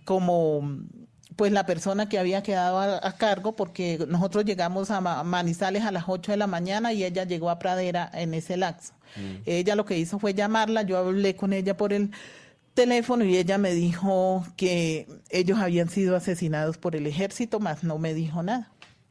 como 0.05 0.79
pues 1.37 1.53
la 1.53 1.65
persona 1.65 2.09
que 2.09 2.19
había 2.19 2.43
quedado 2.43 2.79
a, 2.79 3.13
cargo, 3.13 3.57
porque 3.57 4.05
nosotros 4.09 4.45
llegamos 4.45 4.91
a 4.91 5.01
Manizales 5.25 5.85
a 5.85 5.91
las 5.91 6.05
8 6.07 6.33
de 6.33 6.37
la 6.37 6.47
mañana 6.47 6.93
y 6.93 7.03
ella 7.03 7.25
llegó 7.25 7.49
a 7.49 7.59
Pradera 7.59 8.11
en 8.13 8.35
ese 8.35 8.59
laxo. 8.59 8.93
Mm. 9.17 9.43
Ella 9.47 9.75
lo 9.75 9.87
que 9.87 9.97
hizo 9.97 10.19
fue 10.19 10.35
llamarla, 10.35 10.83
yo 10.83 10.99
hablé 10.99 11.37
con 11.37 11.55
ella 11.55 11.77
por 11.77 11.95
el 11.95 12.11
teléfono 12.75 13.25
y 13.25 13.37
ella 13.37 13.59
me 13.59 13.73
dijo 13.73 14.45
que 14.57 15.07
ellos 15.31 15.59
habían 15.59 15.89
sido 15.89 16.17
asesinados 16.17 16.79
por 16.79 16.95
el 16.95 17.07
ejército, 17.07 17.59
más 17.59 17.85
no 17.85 17.99
me 17.99 18.13
dijo 18.13 18.43
nada. 18.43 18.71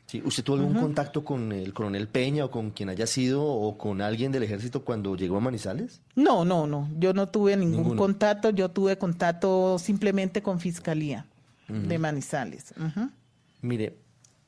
Sí, 0.09 0.23
¿Usted 0.25 0.43
tuvo 0.43 0.55
algún 0.55 0.73
contacto 0.73 1.23
con 1.23 1.51
el 1.51 1.71
coronel 1.71 2.07
Peña 2.07 2.45
o 2.45 2.49
con 2.49 2.71
quien 2.71 2.89
haya 2.89 3.05
sido 3.05 3.45
o 3.45 3.77
con 3.77 4.01
alguien 4.01 4.31
del 4.31 4.41
ejército 4.41 4.83
cuando 4.83 5.15
llegó 5.15 5.37
a 5.37 5.39
Manizales? 5.39 6.01
No, 6.15 6.43
no, 6.43 6.65
no. 6.65 6.89
Yo 6.97 7.13
no 7.13 7.29
tuve 7.29 7.55
ningún 7.55 7.95
contacto. 7.95 8.49
Yo 8.49 8.69
tuve 8.69 8.97
contacto 8.97 9.77
simplemente 9.77 10.41
con 10.41 10.59
Fiscalía 10.59 11.27
de 11.67 11.99
Manizales. 11.99 12.73
Mire, 13.61 13.97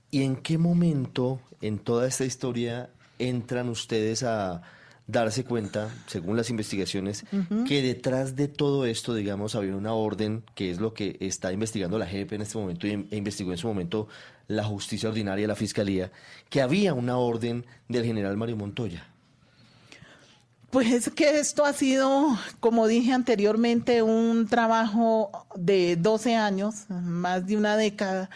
¿y 0.10 0.24
en 0.24 0.38
qué 0.38 0.58
momento 0.58 1.40
en 1.62 1.78
toda 1.78 2.08
esta 2.08 2.26
historia 2.26 2.90
entran 3.20 3.70
ustedes 3.70 4.24
a 4.24 4.64
darse 5.12 5.44
cuenta, 5.44 5.90
según 6.08 6.38
las 6.38 6.50
investigaciones, 6.50 7.26
que 7.68 7.82
detrás 7.82 8.36
de 8.36 8.48
todo 8.48 8.86
esto, 8.86 9.14
digamos, 9.14 9.56
había 9.56 9.76
una 9.76 9.94
orden, 9.94 10.44
que 10.56 10.72
es 10.72 10.80
lo 10.80 10.94
que 10.94 11.18
está 11.20 11.52
investigando 11.52 11.98
la 11.98 12.08
JEP 12.08 12.34
en 12.34 12.42
este 12.42 12.58
momento 12.58 12.88
e 12.88 13.06
investigó 13.12 13.52
en 13.52 13.58
su 13.58 13.68
momento 13.68 14.08
la 14.48 14.64
justicia 14.64 15.10
ordinaria, 15.10 15.48
la 15.48 15.56
fiscalía, 15.56 16.12
que 16.50 16.62
había 16.62 16.94
una 16.94 17.18
orden 17.18 17.66
del 17.88 18.06
general 18.06 18.38
Mario 18.38 18.58
Montoya. 18.58 19.06
Pues 20.72 20.90
es 20.94 21.10
que 21.10 21.38
esto 21.38 21.66
ha 21.66 21.74
sido, 21.74 22.38
como 22.62 22.88
dije 22.88 23.12
anteriormente, 23.12 24.04
un 24.04 24.48
trabajo 24.48 25.46
de 25.56 25.98
12 25.98 26.36
años, 26.36 26.86
más 26.90 27.46
de 27.46 27.58
una 27.58 27.76
década, 27.76 28.30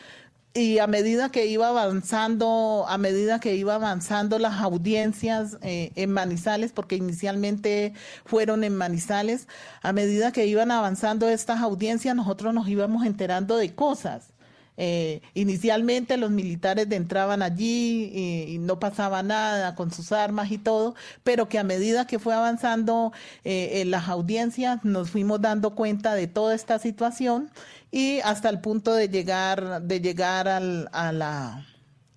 y 0.55 0.79
a 0.79 0.87
medida 0.87 1.29
que 1.29 1.47
iba 1.47 1.67
avanzando, 1.67 2.85
a 2.87 2.97
medida 2.97 3.41
que 3.41 3.55
iba 3.55 3.75
avanzando 3.75 4.39
las 4.39 4.61
audiencias 4.61 5.57
eh, 5.61 5.91
en 5.95 6.11
Manizales, 6.11 6.71
porque 6.71 6.95
inicialmente 6.95 7.93
fueron 8.23 8.63
en 8.63 8.75
Manizales, 8.77 9.49
a 9.81 9.91
medida 9.91 10.31
que 10.31 10.45
iban 10.45 10.71
avanzando 10.71 11.27
estas 11.27 11.59
audiencias, 11.59 12.15
nosotros 12.15 12.53
nos 12.53 12.69
íbamos 12.69 13.05
enterando 13.05 13.57
de 13.57 13.75
cosas. 13.75 14.34
Eh, 14.78 15.21
inicialmente 15.34 16.17
los 16.17 16.32
militares 16.32 16.88
entraban 16.91 17.41
allí 17.41 18.11
y, 18.13 18.57
no 18.59 18.80
pasaba 18.80 19.23
nada 19.23 19.76
con 19.76 19.91
sus 19.91 20.11
armas 20.11 20.51
y 20.51 20.57
todo, 20.57 20.95
pero 21.23 21.47
que 21.47 21.59
a 21.59 21.63
medida 21.63 22.07
que 22.07 22.19
fue 22.19 22.34
avanzando 22.34 23.13
eh, 23.43 23.84
las 23.86 24.09
audiencias 24.09 24.84
nos 24.84 25.09
fuimos 25.11 25.41
dando 25.41 25.76
cuenta 25.76 26.15
de 26.15 26.28
toda 26.28 26.55
esta 26.55 26.80
situación 26.80 27.51
y 27.91 28.19
hasta 28.21 28.49
el 28.49 28.59
punto 28.59 28.93
de 28.93 29.07
llegar, 29.09 29.82
de 29.84 30.01
llegar 30.01 30.47
al, 30.47 30.89
a 30.91 31.11
la 31.11 31.65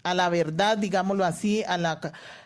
a 0.05 0.15
la 0.15 0.29
verdad, 0.31 0.79
digámoslo 0.79 1.25
así, 1.25 1.63
a 1.65 1.77
la 1.77 2.01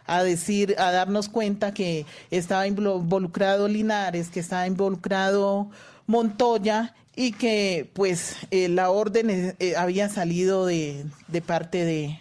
a 0.07 0.23
decir, 0.23 0.75
a 0.79 0.91
darnos 0.91 1.29
cuenta 1.29 1.73
que 1.73 2.07
estaba 2.31 2.67
involucrado 2.67 3.69
Linares, 3.69 4.31
que 4.31 4.41
estaba 4.41 4.67
involucrado 4.67 5.71
Montoya 6.07 6.95
y 7.15 7.33
que 7.33 7.91
pues 7.93 8.37
eh, 8.51 8.69
la 8.69 8.91
orden 8.91 9.31
eh, 9.31 9.57
eh, 9.59 9.77
había 9.77 10.09
salido 10.09 10.67
de, 10.67 11.05
de 11.29 11.43
parte 11.43 11.85
de 11.85 12.19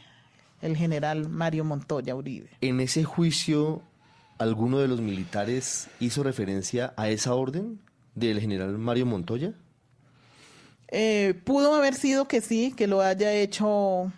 el 0.61 0.75
general 0.75 1.29
Mario 1.29 1.63
Montoya 1.63 2.15
Uribe. 2.15 2.49
En 2.61 2.81
ese 2.81 3.03
juicio, 3.03 3.81
¿alguno 4.37 4.79
de 4.79 4.87
los 4.87 5.01
militares 5.01 5.87
hizo 5.99 6.23
referencia 6.23 6.93
a 6.97 7.09
esa 7.09 7.33
orden 7.33 7.79
del 8.15 8.39
general 8.39 8.77
Mario 8.77 9.05
Montoya? 9.05 9.53
pudo 11.45 11.73
haber 11.73 11.95
sido 11.95 12.27
que 12.27 12.41
sí, 12.41 12.73
que 12.75 12.85
lo 12.85 12.99
haya 12.99 13.31
hecho 13.31 14.11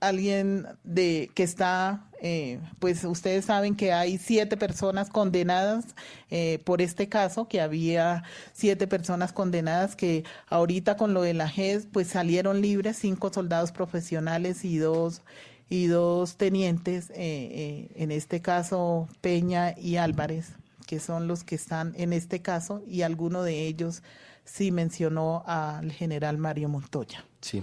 alguien 0.00 0.66
de 0.82 1.30
que 1.36 1.44
está, 1.44 2.09
eh, 2.20 2.60
pues 2.78 3.04
ustedes 3.04 3.46
saben 3.46 3.74
que 3.74 3.92
hay 3.92 4.18
siete 4.18 4.56
personas 4.56 5.08
condenadas 5.08 5.86
eh, 6.30 6.60
por 6.64 6.82
este 6.82 7.08
caso, 7.08 7.48
que 7.48 7.60
había 7.60 8.22
siete 8.52 8.86
personas 8.86 9.32
condenadas 9.32 9.96
que 9.96 10.24
ahorita 10.48 10.96
con 10.96 11.14
lo 11.14 11.22
de 11.22 11.34
la 11.34 11.48
GES, 11.48 11.86
pues 11.90 12.08
salieron 12.08 12.60
libres, 12.60 12.98
cinco 12.98 13.32
soldados 13.32 13.72
profesionales 13.72 14.64
y 14.64 14.78
dos 14.78 15.22
y 15.68 15.86
dos 15.86 16.36
tenientes, 16.36 17.12
eh, 17.14 17.90
en 17.94 18.10
este 18.10 18.42
caso 18.42 19.08
Peña 19.20 19.74
y 19.78 19.96
Álvarez, 19.96 20.54
que 20.86 20.98
son 20.98 21.28
los 21.28 21.44
que 21.44 21.54
están 21.54 21.94
en 21.96 22.12
este 22.12 22.42
caso, 22.42 22.82
y 22.86 23.02
alguno 23.02 23.42
de 23.44 23.66
ellos 23.66 24.02
sí 24.44 24.72
mencionó 24.72 25.44
al 25.46 25.92
general 25.92 26.38
Mario 26.38 26.68
Montoya. 26.68 27.24
Sí. 27.40 27.62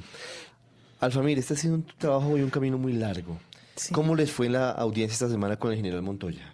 Alfamir, 0.99 1.37
este 1.37 1.53
ha 1.53 1.57
sido 1.57 1.75
un 1.75 1.85
trabajo 1.97 2.37
y 2.37 2.41
un 2.41 2.49
camino 2.49 2.77
muy 2.77 2.93
largo. 2.93 3.37
¿Cómo 3.91 4.15
les 4.15 4.31
fue 4.31 4.49
la 4.49 4.71
audiencia 4.71 5.13
esta 5.13 5.29
semana 5.29 5.57
con 5.57 5.71
el 5.71 5.77
general 5.77 6.01
Montoya? 6.01 6.53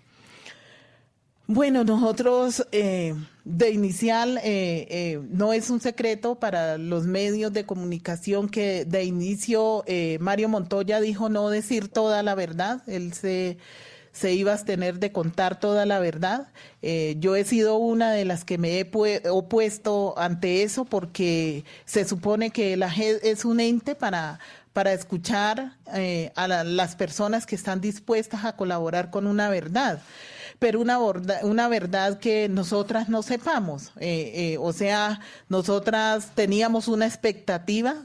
Bueno, 1.45 1.84
nosotros 1.84 2.65
eh, 2.71 3.15
de 3.43 3.71
inicial 3.71 4.38
eh, 4.38 4.88
eh, 4.89 5.21
no 5.30 5.51
es 5.51 5.69
un 5.69 5.82
secreto 5.82 6.36
para 6.36 6.78
los 6.78 7.05
medios 7.05 7.51
de 7.51 7.65
comunicación 7.65 8.47
que 8.47 8.86
de 8.86 9.03
inicio 9.03 9.84
Mario 10.19 10.47
Montoya 10.47 11.01
dijo 11.01 11.28
no 11.28 11.49
decir 11.49 11.89
toda 11.89 12.24
la 12.24 12.36
verdad. 12.36 12.82
Él 12.88 13.13
se 13.13 13.57
se 14.13 14.32
iba 14.32 14.53
a 14.53 14.57
tener 14.63 14.99
de 14.99 15.11
contar 15.11 15.59
toda 15.59 15.88
la 15.88 15.97
verdad. 15.97 16.49
Yo 17.17 17.36
he 17.36 17.43
sido 17.45 17.78
una 17.78 18.11
de 18.11 18.26
las 18.26 18.45
que 18.45 18.59
me 18.59 18.80
he 18.80 18.91
opuesto 19.28 20.13
ante 20.19 20.61
eso 20.61 20.86
porque 20.86 21.65
se 21.86 22.07
supone 22.07 22.51
que 22.51 22.78
la 22.78 22.91
JED 22.91 23.21
es 23.24 23.43
un 23.43 23.59
ente 23.59 23.95
para, 23.95 24.39
para 24.74 24.93
escuchar 24.93 25.78
eh, 25.93 26.32
a 26.36 26.47
las 26.47 26.95
personas 26.95 27.45
que 27.45 27.55
están 27.55 27.80
dispuestas 27.80 28.43
a 28.45 28.55
colaborar 28.55 29.09
con 29.11 29.28
una 29.28 29.49
verdad 29.49 30.01
pero 30.59 30.80
una, 30.80 30.97
una 31.41 31.67
verdad 31.67 32.19
que 32.19 32.47
nosotras 32.47 33.09
no 33.09 33.21
sepamos. 33.21 33.91
Eh, 33.99 34.55
o 34.61 34.71
sea, 34.71 35.19
nosotras 35.49 36.32
teníamos 36.36 36.88
una 36.88 37.05
expectativa 37.05 37.95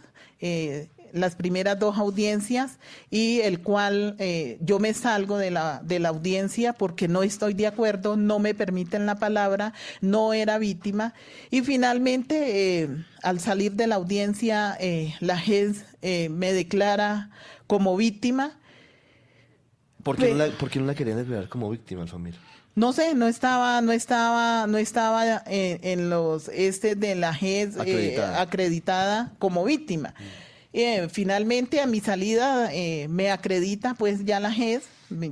las 1.13 1.37
primeras 1.37 1.79
dos 1.79 1.99
audiencias 1.99 2.79
y 3.11 3.41
el 3.41 3.61
cual 3.61 4.17
eh, 4.19 4.59
yo 4.61 4.79
me 4.79 4.95
salgo 4.95 5.39
de 5.39 5.51
la, 5.51 5.81
de 5.85 5.99
la 5.99 6.11
audiencia 6.11 6.73
porque 6.73 7.09
no 7.09 7.23
estoy 7.23 7.55
de 7.55 7.67
acuerdo, 7.67 8.17
no 8.17 8.39
me 8.39 8.55
permiten 8.55 9.07
la 9.07 9.17
palabra, 9.17 9.73
no 10.01 10.33
era 10.33 10.59
víctima 10.59 11.15
y 11.51 11.63
finalmente 11.63 12.83
eh, 12.83 12.89
al 13.23 13.41
salir 13.41 13.73
de 13.73 13.87
la 13.87 13.97
audiencia 13.97 14.77
eh, 14.81 15.15
la 15.21 15.39
GES 15.39 15.85
me 16.31 16.53
declara 16.53 17.31
como 17.67 17.97
víctima. 17.97 18.59
¿Por 20.03 20.17
qué, 20.17 20.31
no 20.31 20.37
la, 20.37 20.47
¿por 20.57 20.71
qué 20.71 20.79
no 20.79 20.87
la 20.87 20.95
querían 20.95 21.19
declarar 21.19 21.49
como 21.49 21.71
víctima, 21.71 22.07
familia? 22.07 22.41
No 22.75 22.93
sé, 22.93 23.15
no 23.15 23.27
estaba, 23.27 23.81
no 23.81 23.91
estaba, 23.91 24.69
no 24.69 24.79
estaba 24.79 25.43
en, 25.47 26.11
los 26.11 26.49
este 26.49 26.95
de 26.95 27.17
la 27.17 27.35
GES 27.35 27.77
acreditada. 27.77 29.33
como 29.41 29.65
víctima. 29.65 30.15
Mm. 30.17 30.48
Eh, 30.75 31.09
finalmente 31.11 31.81
a 31.81 31.87
mi 31.87 32.01
salida 32.01 32.73
eh, 32.75 33.09
me 33.09 33.31
acredita 33.31 33.95
pues 33.95 34.27
ya 34.27 34.39
la 34.39 34.53
GES, 34.53 34.83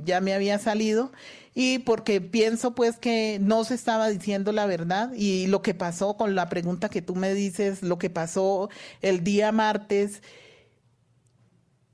ya 0.03 0.19
me 0.19 0.33
había 0.33 0.57
salido 0.57 1.11
y 1.53 1.79
porque 1.79 2.21
pienso 2.21 2.73
pues 2.73 2.97
que 2.97 3.37
no 3.39 3.63
se 3.63 3.75
estaba 3.75 4.09
diciendo 4.09 4.51
la 4.51 4.65
verdad 4.65 5.13
y 5.13 5.45
lo 5.45 5.61
que 5.61 5.75
pasó 5.75 6.17
con 6.17 6.33
la 6.33 6.49
pregunta 6.49 6.89
que 6.89 7.03
tú 7.03 7.15
me 7.15 7.35
dices, 7.35 7.83
lo 7.83 7.99
que 7.99 8.09
pasó 8.09 8.69
el 9.03 9.23
día 9.23 9.51
martes, 9.51 10.23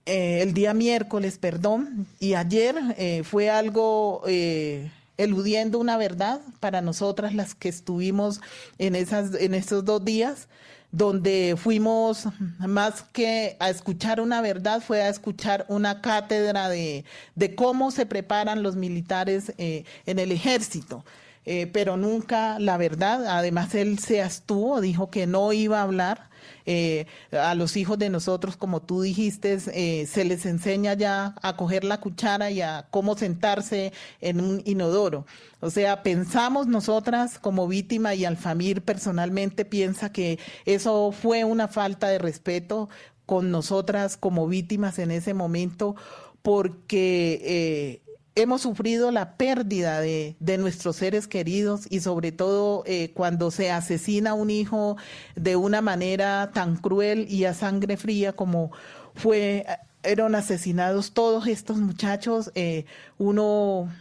eh, 0.05 0.39
el 0.41 0.53
día 0.53 0.73
miércoles, 0.73 1.37
perdón, 1.37 2.07
y 2.19 2.35
ayer 2.35 2.75
fue 3.25 3.49
algo 3.49 4.23
eludiendo 5.17 5.79
una 5.79 5.97
verdad 5.97 6.39
para 6.61 6.81
nosotras 6.81 7.35
las 7.35 7.55
que 7.55 7.67
estuvimos 7.69 8.39
en 8.77 8.95
esas 8.95 9.35
en 9.35 9.53
esos 9.53 9.83
dos 9.83 10.03
días 10.05 10.47
donde 10.93 11.55
fuimos 11.57 12.27
más 12.59 13.01
que 13.01 13.57
a 13.59 13.71
escuchar 13.71 14.21
una 14.21 14.41
verdad, 14.41 14.79
fue 14.79 15.01
a 15.01 15.09
escuchar 15.09 15.65
una 15.67 16.01
cátedra 16.01 16.69
de, 16.69 17.03
cómo 17.55 17.89
se 17.89 18.05
preparan 18.05 18.61
los 18.61 18.75
militares 18.75 19.53
eh, 19.57 19.85
en 20.05 20.19
el 20.19 20.31
ejército. 20.31 21.03
Eh, 21.45 21.67
pero 21.73 21.97
nunca 21.97 22.57
la 22.59 22.77
verdad, 22.77 23.25
además 23.25 23.75
él 23.75 23.99
se 23.99 24.21
astuvo, 24.21 24.79
dijo 24.79 25.09
que 25.09 25.27
no 25.27 25.51
iba 25.51 25.79
a 25.79 25.83
hablar 25.83 26.29
Eh, 26.65 27.05
a 27.31 27.55
los 27.55 27.77
hijos 27.77 27.97
de 27.97 28.09
nosotros, 28.09 28.57
como 28.57 28.81
tú 28.81 29.01
dijiste, 29.01 29.57
eh, 29.73 30.05
se 30.05 30.25
les 30.25 30.45
enseña 30.45 30.93
ya 30.93 31.35
a 31.41 31.55
coger 31.57 31.83
la 31.83 31.99
cuchara 31.99 32.51
y 32.51 32.61
a 32.61 32.87
cómo 32.89 33.17
sentarse 33.17 33.93
en 34.21 34.41
un 34.41 34.61
inodoro. 34.65 35.25
O 35.59 35.69
sea, 35.69 36.03
pensamos 36.03 36.67
nosotras 36.67 37.39
como 37.39 37.67
víctima 37.67 38.15
y 38.15 38.25
Alfamir 38.25 38.81
personalmente 38.81 39.65
piensa 39.65 40.11
que 40.11 40.39
eso 40.65 41.11
fue 41.11 41.43
una 41.43 41.67
falta 41.67 42.07
de 42.07 42.19
respeto 42.19 42.89
con 43.25 43.51
nosotras 43.51 44.17
como 44.17 44.47
víctimas 44.47 44.99
en 44.99 45.11
ese 45.11 45.33
momento 45.33 45.95
porque 46.43 47.39
eh, 47.41 48.02
hemos 48.35 48.61
sufrido 48.61 49.11
la 49.11 49.37
pérdida 49.37 49.99
de, 50.01 50.35
de, 50.39 50.57
nuestros 50.57 50.95
seres 50.95 51.27
queridos 51.27 51.85
y 51.89 51.99
sobre 51.99 52.31
todo 52.31 52.83
eh, 52.85 53.11
cuando 53.13 53.51
se 53.51 53.71
asesina 53.71 54.33
un 54.33 54.49
hijo 54.49 54.97
de 55.35 55.55
una 55.55 55.81
manera 55.81 56.51
tan 56.53 56.77
cruel 56.77 57.27
y 57.29 57.45
a 57.45 57.53
sangre 57.53 57.97
fría 57.97 58.33
como 58.33 58.71
fue, 59.15 59.65
eran 60.01 60.35
asesinados 60.35 61.13
todos 61.13 61.47
estos 61.47 61.77
muchachos, 61.77 62.51
eh, 62.55 62.85
uno 63.17 63.93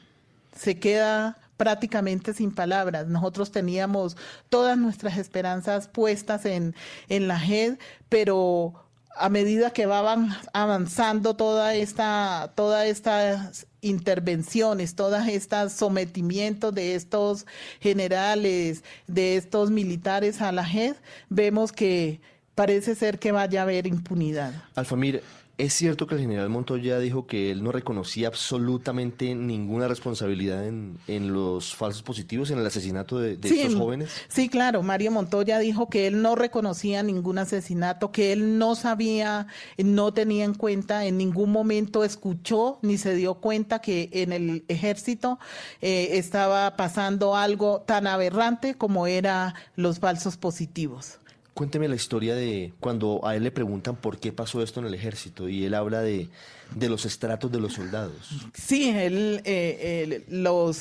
se 0.57 0.79
queda 0.79 1.39
prácticamente 1.57 2.35
sin 2.35 2.53
palabras. 2.53 3.07
Nosotros 3.07 3.53
teníamos 3.53 4.17
todas 4.49 4.77
nuestras 4.79 5.19
esperanzas 5.19 5.89
puestas 5.89 6.45
en, 6.45 6.75
en 7.09 7.29
la 7.29 7.39
JED, 7.39 7.79
pero 8.09 8.75
a 9.15 9.29
medida 9.29 9.71
que 9.71 9.87
van 9.87 10.35
avanzando 10.53 11.37
toda 11.37 11.75
esta, 11.75 12.53
todas 12.57 12.87
estas 12.87 13.67
intervenciones, 13.83 14.95
todas 14.95 15.29
estas 15.29 15.75
sometimientos 15.75 16.75
de 16.75 16.95
estos 16.95 17.47
generales, 17.81 18.83
de 19.07 19.37
estos 19.37 19.71
militares 19.71 20.41
a 20.41 20.53
la 20.53 20.65
JED, 20.65 20.97
vemos 21.29 21.73
que 21.73 22.21
parece 22.55 22.95
ser 22.95 23.19
que 23.19 23.33
vaya 23.33 23.61
a 23.61 23.63
haber 23.65 23.87
impunidad. 23.87 24.55
Alfamir, 24.75 25.23
¿Es 25.59 25.75
cierto 25.75 26.07
que 26.07 26.15
el 26.15 26.21
general 26.23 26.49
Montoya 26.49 26.99
dijo 26.99 27.27
que 27.27 27.51
él 27.51 27.63
no 27.63 27.73
reconocía 27.73 28.29
absolutamente 28.29 29.35
ninguna 29.35 29.87
responsabilidad 29.87 30.67
en, 30.67 30.99
los 31.33 31.77
falsos 31.77 32.03
positivos, 32.03 32.51
en 32.51 32.59
el 32.59 32.67
asesinato 32.67 33.19
de, 33.19 33.39
estos 33.43 33.75
jóvenes? 33.75 34.11
Sí, 34.29 34.49
claro. 34.49 34.83
Mario 34.83 35.11
Montoya 35.11 35.59
dijo 35.59 35.91
que 35.91 36.07
él 36.07 36.23
no 36.23 36.37
reconocía 36.37 37.03
ningún 37.03 37.37
asesinato, 37.37 38.13
que 38.13 38.33
él 38.33 38.59
no 38.59 38.75
sabía, 38.75 39.47
no 39.77 40.15
tenía 40.15 40.45
en 40.45 40.55
cuenta, 40.55 41.05
en 41.05 41.19
ningún 41.19 41.53
momento 41.53 42.03
escuchó 42.03 42.79
ni 42.81 42.97
se 42.97 43.15
dio 43.15 43.35
cuenta 43.35 43.81
que 43.81 44.09
en 44.13 44.33
el 44.33 44.65
ejército 44.69 45.39
eh, 45.83 46.11
estaba 46.13 46.77
pasando 46.77 47.37
algo 47.37 47.83
tan 47.83 48.07
aberrante 48.07 48.75
como 48.75 49.07
eran 49.07 49.53
los 49.77 49.99
falsos 49.99 50.39
positivos. 50.39 51.19
Cuénteme 51.55 51.87
la 51.87 51.97
historia 51.97 52.35
de 52.35 52.73
cuando 52.81 53.27
a 53.27 53.37
él 53.37 53.43
le 53.43 53.51
preguntan 53.51 53.97
por 53.97 54.19
qué 54.19 54.33
pasó 54.33 54.63
esto 54.63 54.81
en 54.81 54.87
el 54.87 54.95
ejército 54.95 55.49
y 55.49 55.65
él 55.65 55.75
habla 55.75 56.01
de, 56.01 56.29
los 56.81 57.05
estratos 57.05 57.53
de 57.53 57.61
los 57.61 57.75
soldados. 57.75 58.31
Sí, 58.55 58.89
él, 58.89 59.43
eh, 59.45 60.25
los, 60.29 60.81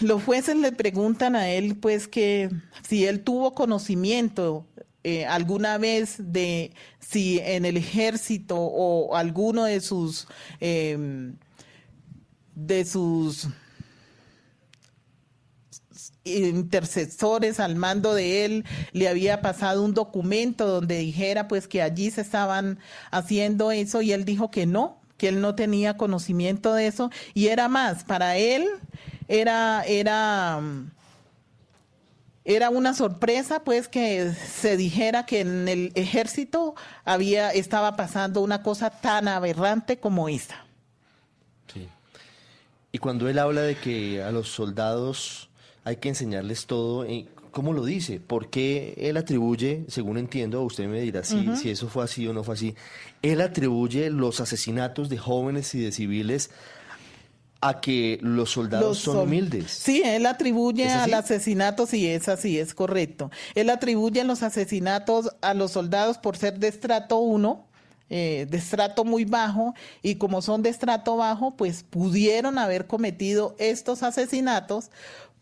los 0.00 0.22
jueces 0.22 0.56
le 0.56 0.70
preguntan 0.70 1.34
a 1.34 1.48
él 1.48 1.76
pues 1.76 2.06
que 2.06 2.50
si 2.88 3.06
él 3.06 3.24
tuvo 3.24 3.54
conocimiento 3.54 4.64
eh, 5.04 5.26
alguna 5.26 5.78
vez 5.78 6.16
de 6.18 6.70
si 7.00 7.40
en 7.40 7.64
el 7.64 7.76
ejército 7.76 8.56
o 8.56 9.16
alguno 9.16 9.64
de 9.64 9.80
sus 9.80 10.28
em, 10.60 11.34
de 12.54 12.84
sus 12.84 13.48
intercesores 16.24 17.58
al 17.58 17.76
mando 17.76 18.14
de 18.14 18.44
él 18.44 18.64
le 18.92 19.08
había 19.08 19.40
pasado 19.40 19.82
un 19.82 19.94
documento 19.94 20.66
donde 20.66 20.98
dijera 20.98 21.48
pues 21.48 21.66
que 21.66 21.82
allí 21.82 22.10
se 22.10 22.20
estaban 22.20 22.78
haciendo 23.10 23.72
eso 23.72 24.02
y 24.02 24.12
él 24.12 24.24
dijo 24.24 24.50
que 24.50 24.66
no, 24.66 25.00
que 25.16 25.28
él 25.28 25.40
no 25.40 25.54
tenía 25.54 25.96
conocimiento 25.96 26.74
de 26.74 26.86
eso 26.86 27.10
y 27.34 27.48
era 27.48 27.68
más, 27.68 28.04
para 28.04 28.36
él 28.36 28.66
era 29.28 29.82
era 29.86 30.60
era 32.44 32.70
una 32.70 32.94
sorpresa 32.94 33.62
pues 33.64 33.88
que 33.88 34.32
se 34.32 34.76
dijera 34.76 35.26
que 35.26 35.40
en 35.40 35.68
el 35.68 35.92
ejército 35.94 36.74
había 37.04 37.50
estaba 37.50 37.96
pasando 37.96 38.40
una 38.40 38.62
cosa 38.62 38.90
tan 38.90 39.28
aberrante 39.28 39.98
como 39.98 40.28
esa. 40.28 40.64
Sí. 41.72 41.88
Y 42.90 42.98
cuando 42.98 43.28
él 43.28 43.38
habla 43.38 43.62
de 43.62 43.76
que 43.76 44.22
a 44.22 44.32
los 44.32 44.48
soldados 44.48 45.50
hay 45.84 45.96
que 45.96 46.08
enseñarles 46.08 46.66
todo. 46.66 47.04
Eh, 47.04 47.26
¿Cómo 47.50 47.74
lo 47.74 47.84
dice? 47.84 48.18
¿Por 48.18 48.48
qué 48.48 48.94
él 48.96 49.18
atribuye, 49.18 49.84
según 49.88 50.16
entiendo, 50.16 50.62
usted 50.62 50.86
me 50.86 51.00
dirá 51.02 51.22
si, 51.22 51.54
si 51.56 51.68
eso 51.68 51.88
fue 51.88 52.04
así 52.04 52.26
o 52.26 52.32
no 52.32 52.44
fue 52.44 52.54
así, 52.54 52.74
él 53.20 53.42
atribuye 53.42 54.08
los 54.08 54.40
asesinatos 54.40 55.10
de 55.10 55.18
jóvenes 55.18 55.74
y 55.74 55.80
de 55.80 55.92
civiles 55.92 56.50
a 57.62 57.80
que 57.80 58.18
los 58.22 58.50
soldados 58.50 58.98
son 58.98 59.18
humildes. 59.18 59.70
Sí, 59.70 60.02
él 60.04 60.26
atribuye 60.26 60.90
al 60.90 61.14
asesinato, 61.14 61.86
sí, 61.86 62.08
es 62.08 62.28
así, 62.28 62.58
es 62.58 62.74
correcto. 62.74 63.30
Él 63.54 63.70
atribuye 63.70 64.24
los 64.24 64.42
asesinatos 64.42 65.30
a 65.42 65.54
los 65.54 65.70
soldados 65.70 66.18
por 66.18 66.36
ser 66.36 66.58
de 66.58 66.66
estrato 66.66 67.18
1, 67.18 67.64
eh, 68.10 68.46
de 68.50 68.58
estrato 68.58 69.04
muy 69.04 69.24
bajo, 69.24 69.74
y 70.02 70.16
como 70.16 70.42
son 70.42 70.62
de 70.62 70.70
estrato 70.70 71.16
bajo, 71.16 71.56
pues 71.56 71.84
pudieron 71.84 72.58
haber 72.58 72.88
cometido 72.88 73.54
estos 73.58 74.02
asesinatos 74.02 74.90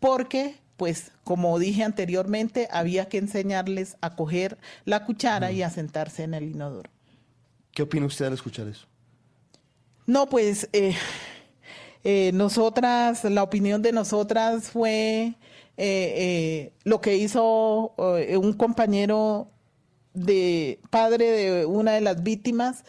porque 0.01 0.55
pues 0.81 1.11
como 1.23 1.59
dije 1.59 1.83
anteriormente, 1.83 2.67
había 2.71 3.07
que 3.07 3.19
enseñarles 3.19 3.97
a 4.01 4.15
coger 4.15 4.57
la 4.83 5.05
cuchara 5.05 5.51
y 5.51 5.61
a 5.61 5.69
sentarse 5.69 6.23
en 6.23 6.33
el 6.33 6.45
inodoro. 6.45 6.89
¿Qué 7.71 7.83
opina 7.83 8.07
usted 8.07 8.25
al 8.25 8.33
escuchar 8.33 8.67
eso? 8.67 8.87
No, 10.07 10.27
pues 10.27 10.67
eh, 10.73 10.95
eh, 12.03 12.31
nosotras, 12.33 13.23
la 13.25 13.43
opinión 13.43 13.83
de 13.83 13.91
nosotras 13.91 14.71
fue 14.71 15.35
eh, 15.77 16.73
lo 16.83 16.99
que 16.99 17.15
hizo 17.15 17.93
un 17.95 18.53
compañero 18.53 19.51
de 20.15 20.79
padre 20.89 21.29
de 21.29 21.65
una 21.67 21.91
de 21.91 22.01
las 22.01 22.23
víctimas, 22.23 22.85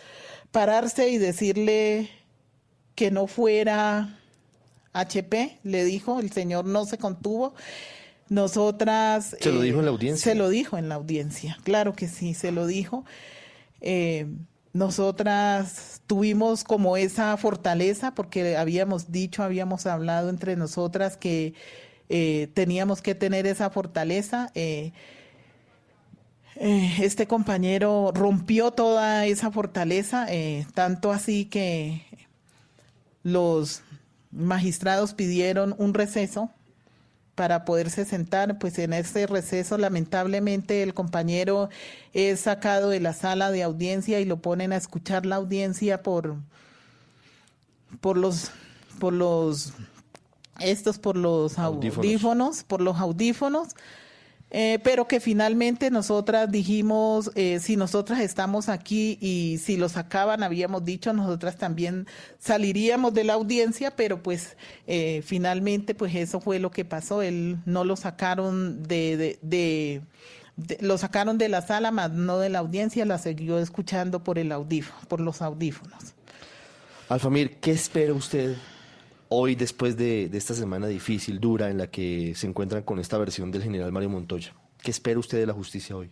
pararse 0.51 1.11
y 1.11 1.19
decirle 1.19 2.09
que 2.95 3.11
no 3.11 3.27
fuera 3.27 4.19
HP, 4.93 5.59
le 5.63 5.85
dijo, 5.85 6.21
el 6.21 6.31
señor 6.33 6.65
no 6.65 6.85
se 6.85 6.99
contuvo. 6.99 7.55
Nosotras... 8.29 9.37
¿Se 9.41 9.53
lo 9.53 9.61
dijo 9.61 9.79
en 9.81 9.85
la 9.87 9.91
audiencia? 9.91 10.33
Se 10.33 10.35
lo 10.35 10.49
dijo 10.49 10.79
en 10.79 10.89
la 10.89 10.95
audiencia, 10.97 11.59
claro 11.65 11.95
que 11.95 12.09
sí, 12.09 12.35
se 12.35 12.53
lo 12.53 12.67
dijo. 12.67 13.05
Eh, 13.81 14.27
nosotras 14.73 16.01
tuvimos 16.07 16.65
como 16.65 16.97
esa 16.97 17.37
fortaleza 17.37 18.15
porque 18.15 18.57
habíamos 18.57 19.13
dicho, 19.13 19.43
habíamos 19.43 19.87
hablado 19.87 20.31
entre 20.31 20.57
nosotras 20.57 21.17
que 21.17 21.53
eh, 22.09 22.49
teníamos 22.55 23.03
que 23.03 23.15
tener 23.15 23.47
esa 23.47 23.69
fortaleza. 23.71 24.51
Eh, 24.55 24.93
este 26.57 27.27
compañero 27.27 28.13
rompió 28.15 28.71
toda 28.71 29.27
esa 29.27 29.51
fortaleza, 29.51 30.27
tanto 30.75 31.11
así 31.11 31.47
que 31.47 32.03
los 33.23 33.83
magistrados 34.33 35.15
pidieron 35.15 35.75
un 35.79 35.95
receso 35.95 36.51
para 37.35 37.65
poderse 37.65 38.05
sentar, 38.05 38.59
pues 38.59 38.79
en 38.79 38.93
ese 38.93 39.27
receso 39.27 39.79
lamentablemente 39.79 40.83
el 40.83 40.93
compañero 40.93 41.71
es 42.13 42.41
sacado 42.41 42.91
de 42.91 43.01
la 43.01 43.15
sala 43.15 43.51
de 43.51 43.63
audiencia 43.63 44.21
y 44.21 44.25
lo 44.25 44.39
ponen 44.39 44.73
a 44.73 44.77
escuchar 44.77 45.25
la 45.25 45.37
audiencia 45.37 46.03
por 46.03 46.37
por 48.01 48.19
los 48.19 48.51
por 48.99 49.13
los 49.13 49.73
estos 50.61 50.99
por 50.99 51.17
los 51.17 51.59
audífonos. 51.59 52.65
por 52.65 52.81
los 52.81 52.99
audífonos 52.99 53.69
eh, 54.55 54.79
pero 54.85 55.09
que 55.09 55.19
finalmente 55.19 55.91
nosotras 55.91 56.53
dijimos, 56.53 57.31
eh, 57.37 57.59
si 57.59 57.77
nosotras 57.77 58.21
estamos 58.21 58.69
aquí 58.69 59.17
y 59.19 59.57
si 59.57 59.79
lo 59.79 59.89
sacaban, 59.89 60.43
habíamos 60.43 60.85
dicho, 60.85 61.15
nosotras 61.15 61.57
también 61.57 62.07
saliríamos 62.39 63.15
de 63.15 63.25
la 63.25 63.33
audiencia, 63.33 63.97
pero 63.97 64.23
pues 64.23 64.59
eh, 64.87 65.23
finalmente 65.25 65.95
pues 65.95 66.15
eso 66.15 66.39
fue 66.39 66.59
lo 66.59 66.71
que 66.71 66.85
pasó, 66.85 67.23
él 67.23 67.57
no 67.65 67.85
lo 67.85 67.97
sacaron 67.97 68.83
de, 68.83 69.39
de, 69.41 70.03
lo 70.81 70.99
sacaron 70.99 71.39
de 71.39 71.49
la 71.49 71.63
sala, 71.63 71.91
más 71.91 72.11
no 72.11 72.39
de 72.39 72.51
la 72.51 72.59
audiencia, 72.59 73.07
la 73.07 73.17
siguió 73.17 73.59
escuchando 73.59 74.23
por 74.23 74.39
el 74.39 74.53
audífono, 74.53 75.01
por 75.09 75.21
los 75.21 75.41
audífonos. 75.41 76.13
Alfamir, 77.09 77.57
¿qué 77.57 77.71
espera 77.71 78.13
usted 78.13 78.55
hoy 79.33 79.55
después 79.55 79.97
de, 79.97 80.31
esta 80.33 80.55
semana 80.55 80.87
difícil, 80.87 81.41
dura, 81.41 81.71
en 81.71 81.79
la 81.79 81.89
que 81.89 82.35
se 82.37 82.47
encuentran 82.47 82.83
con 82.83 82.99
esta 82.99 83.19
versión 83.19 83.51
del 83.51 83.63
general 83.63 83.91
Mario 83.93 84.11
Montoya? 84.11 84.55
¿Qué 84.83 84.91
espera 84.91 85.19
usted 85.19 85.39
de 85.39 85.47
la 85.47 85.53
justicia 85.53 85.97
hoy? 85.97 86.11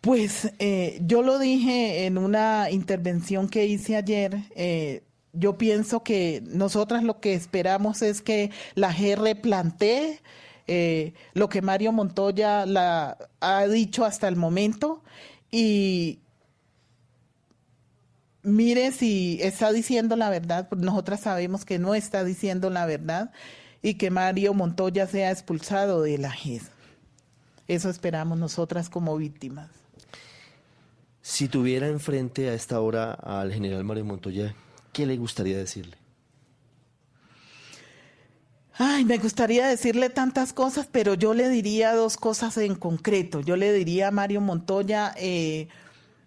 Pues 0.00 0.52
eh, 0.58 0.98
yo 1.02 1.22
lo 1.22 1.38
dije 1.38 2.06
en 2.06 2.18
una 2.18 2.70
intervención 2.70 3.48
que 3.48 3.66
hice 3.66 3.96
ayer. 3.96 4.36
Eh, 4.54 5.02
yo 5.32 5.58
pienso 5.58 6.02
que 6.02 6.42
nosotras 6.46 7.02
lo 7.02 7.20
que 7.20 7.34
esperamos 7.34 8.02
es 8.02 8.22
que 8.22 8.50
la 8.74 8.92
GR 8.92 9.40
plantee 9.40 10.20
eh, 10.66 11.14
lo 11.34 11.48
que 11.48 11.62
Mario 11.62 11.92
Montoya 11.92 12.66
la, 12.66 13.16
ha 13.40 13.66
dicho 13.66 14.04
hasta 14.04 14.28
el 14.28 14.36
momento 14.36 15.02
y 15.50 16.20
mire 18.46 18.92
si 18.92 19.38
está 19.42 19.72
diciendo 19.72 20.16
la 20.16 20.30
verdad, 20.30 20.68
porque 20.68 20.84
nosotras 20.84 21.20
sabemos 21.20 21.64
que 21.64 21.78
no 21.78 21.94
está 21.94 22.24
diciendo 22.24 22.70
la 22.70 22.86
verdad 22.86 23.32
y 23.82 23.94
que 23.94 24.10
Mario 24.10 24.54
Montoya 24.54 25.06
sea 25.06 25.30
expulsado 25.30 26.02
de 26.02 26.16
la 26.18 26.30
JES. 26.30 26.70
Eso 27.66 27.90
esperamos 27.90 28.38
nosotras 28.38 28.88
como 28.88 29.16
víctimas. 29.16 29.70
Si 31.20 31.48
tuviera 31.48 31.88
enfrente 31.88 32.48
a 32.48 32.54
esta 32.54 32.80
hora 32.80 33.12
al 33.14 33.52
general 33.52 33.82
Mario 33.82 34.04
Montoya, 34.04 34.54
¿qué 34.92 35.06
le 35.06 35.16
gustaría 35.16 35.58
decirle? 35.58 35.96
Ay, 38.78 39.04
me 39.04 39.18
gustaría 39.18 39.66
decirle 39.66 40.08
tantas 40.08 40.52
cosas, 40.52 40.88
pero 40.90 41.14
yo 41.14 41.34
le 41.34 41.48
diría 41.48 41.94
dos 41.94 42.16
cosas 42.16 42.56
en 42.58 42.76
concreto. 42.76 43.40
Yo 43.40 43.56
le 43.56 43.72
diría 43.72 44.08
a 44.08 44.10
Mario 44.12 44.40
Montoya 44.40 45.14
eh, 45.16 45.66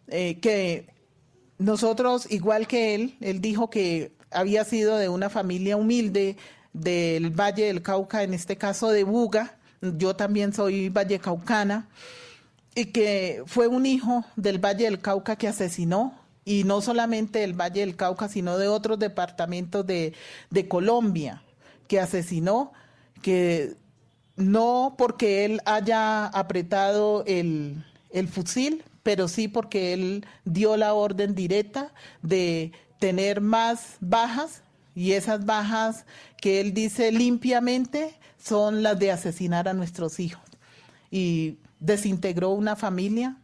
eh, 0.07 0.39
que 0.41 0.98
nosotros, 1.59 2.25
igual 2.31 2.67
que 2.67 2.95
él, 2.95 3.17
él 3.21 3.41
dijo 3.41 3.69
que 3.69 4.13
había 4.31 4.63
sido 4.63 4.97
de 4.97 5.09
una 5.09 5.29
familia 5.29 5.77
humilde 5.77 6.37
del 6.73 7.31
Valle 7.31 7.65
del 7.65 7.81
Cauca, 7.81 8.23
en 8.23 8.33
este 8.33 8.57
caso 8.57 8.89
de 8.89 9.03
Buga. 9.03 9.57
Yo 9.81 10.15
también 10.15 10.53
soy 10.53 10.89
vallecaucana 10.89 11.87
y 12.75 12.85
que 12.85 13.43
fue 13.45 13.67
un 13.67 13.85
hijo 13.85 14.25
del 14.35 14.63
Valle 14.63 14.85
del 14.85 14.99
Cauca 14.99 15.35
que 15.35 15.47
asesinó, 15.47 16.17
y 16.45 16.63
no 16.63 16.81
solamente 16.81 17.39
del 17.39 17.53
Valle 17.53 17.81
del 17.81 17.95
Cauca, 17.95 18.29
sino 18.29 18.57
de 18.57 18.67
otros 18.67 18.97
departamentos 18.97 19.85
de, 19.85 20.13
Colombia, 20.67 21.43
que 21.87 21.99
asesinó, 21.99 22.71
que 23.21 23.75
no 24.35 24.95
porque 24.97 25.45
él 25.45 25.61
haya 25.65 26.25
apretado 26.27 27.23
el, 27.27 27.83
el 28.11 28.27
fusil, 28.29 28.83
pero 29.09 29.27
sí 29.27 29.47
porque 29.47 29.93
él 29.93 30.23
dio 30.45 30.77
la 30.77 30.93
orden 30.93 31.33
directa 31.33 31.91
de 32.21 32.73
tener 32.99 33.41
más 33.41 33.97
bajas 34.01 34.61
y 34.93 35.13
esas 35.13 35.47
bajas 35.47 36.05
que 36.39 36.61
él 36.61 36.75
dice 36.75 37.11
limpiamente 37.11 38.13
son 38.37 38.83
las 38.83 38.99
de 38.99 39.11
asesinar 39.11 39.67
a 39.67 39.73
nuestros 39.73 40.19
hijos. 40.19 40.43
Y 41.09 41.57
desintegró 41.79 42.51
una 42.51 42.75
familia, 42.75 43.37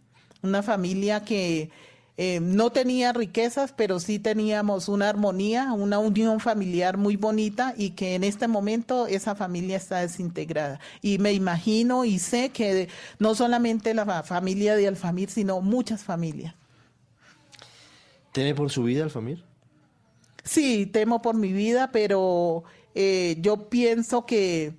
una 0.44 0.62
familia 0.62 1.26
que 1.26 1.72
eh, 2.18 2.40
no 2.40 2.72
tenía 2.72 3.12
riquezas, 3.12 3.74
pero 3.74 4.00
sí 4.00 4.20
teníamos 4.20 4.88
una 4.88 5.10
armonía, 5.10 5.74
una 5.74 6.00
unión 6.00 6.40
familiar 6.40 6.96
muy 6.96 7.18
bonita 7.18 7.74
y 7.78 7.90
que 7.92 8.16
en 8.16 8.24
este 8.24 8.48
momento 8.48 9.06
esa 9.08 9.36
familia 9.36 9.76
está 9.76 10.00
desintegrada. 10.00 10.80
Y 11.02 11.18
me 11.18 11.34
imagino 11.34 12.06
y 12.06 12.20
sé 12.20 12.50
que 12.50 12.88
no 13.20 13.36
solamente 13.36 13.94
la 13.94 14.24
familia 14.24 14.78
de 14.78 14.88
Alfamir, 14.88 15.30
sino 15.30 15.60
muchas 15.60 16.04
familias. 16.04 16.56
¿Teme 18.32 18.56
por 18.56 18.70
su 18.72 18.84
vida, 18.84 19.04
Alfamir? 19.04 19.44
Sí, 20.46 20.86
temo 20.86 21.22
por 21.22 21.36
mi 21.36 21.52
vida, 21.52 21.92
pero 21.92 22.64
eh, 22.94 23.36
yo 23.42 23.70
pienso 23.70 24.26
que 24.26 24.74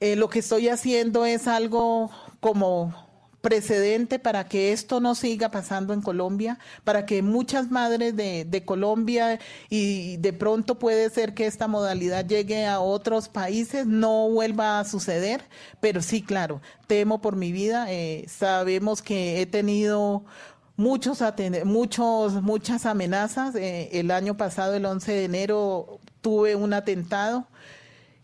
eh, 0.00 0.14
lo 0.14 0.28
que 0.28 0.40
estoy 0.40 0.68
haciendo 0.68 1.24
es 1.24 1.48
algo 1.48 2.10
como 2.40 3.07
precedente 3.40 4.18
para 4.18 4.48
que 4.48 4.72
esto 4.72 5.00
no 5.00 5.14
siga 5.14 5.50
pasando 5.50 5.92
en 5.92 6.02
Colombia, 6.02 6.58
para 6.84 7.06
que 7.06 7.22
muchas 7.22 7.70
madres 7.70 8.16
de, 8.16 8.44
de, 8.44 8.64
Colombia 8.64 9.38
y 9.70 10.16
de 10.18 10.32
pronto 10.32 10.78
puede 10.78 11.08
ser 11.10 11.34
que 11.34 11.46
esta 11.46 11.68
modalidad 11.68 12.26
llegue 12.26 12.66
a 12.66 12.80
otros 12.80 13.28
países, 13.28 13.86
no 13.86 14.28
vuelva 14.28 14.80
a 14.80 14.84
suceder, 14.84 15.42
pero 15.80 16.02
sí, 16.02 16.22
claro, 16.22 16.60
temo 16.86 17.20
por 17.20 17.36
mi 17.36 17.52
vida, 17.52 17.86
eh, 17.92 18.26
sabemos 18.28 19.02
que 19.02 19.40
he 19.40 19.46
tenido 19.46 20.24
muchos, 20.76 21.22
muchos 21.64 22.42
muchas 22.42 22.86
amenazas, 22.86 23.54
eh, 23.54 23.90
el 23.92 24.10
año 24.10 24.36
pasado, 24.36 24.74
el 24.74 24.84
11 24.84 25.12
de 25.12 25.24
enero, 25.24 26.00
tuve 26.20 26.56
un 26.56 26.72
atentado 26.72 27.46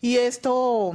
y 0.01 0.17
esto 0.17 0.93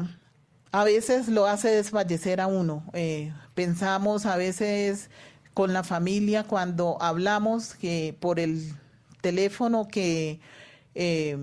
a 0.72 0.84
veces 0.84 1.28
lo 1.28 1.46
hace 1.46 1.68
desfallecer 1.68 2.40
a 2.40 2.46
uno. 2.46 2.84
Eh, 2.92 3.32
pensamos 3.54 4.26
a 4.26 4.36
veces 4.36 5.10
con 5.54 5.72
la 5.72 5.82
familia 5.82 6.44
cuando 6.44 6.96
hablamos 7.00 7.74
que 7.74 8.16
por 8.20 8.38
el 8.38 8.72
teléfono 9.20 9.88
que 9.88 10.40
eh, 10.94 11.36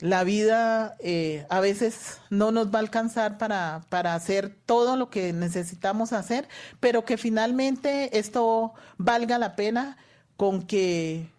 la 0.00 0.22
vida 0.22 0.96
eh, 1.00 1.46
a 1.48 1.60
veces 1.60 2.20
no 2.30 2.52
nos 2.52 2.72
va 2.72 2.78
a 2.78 2.82
alcanzar 2.82 3.38
para, 3.38 3.82
para 3.88 4.14
hacer 4.14 4.54
todo 4.66 4.96
lo 4.96 5.10
que 5.10 5.32
necesitamos 5.32 6.12
hacer, 6.12 6.46
pero 6.78 7.04
que 7.04 7.16
finalmente 7.16 8.16
esto 8.18 8.74
valga 8.98 9.38
la 9.38 9.56
pena 9.56 9.96
con 10.36 10.62
que 10.62 11.30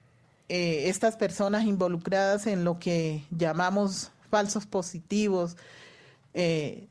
estas 0.49 1.15
personas 1.15 1.65
involucradas 1.65 2.47
en 2.47 2.63
lo 2.63 2.79
que 2.79 3.23
llamamos 3.29 4.09
falsos 4.31 4.65
positivos, 4.65 5.55
eh, 6.41 6.87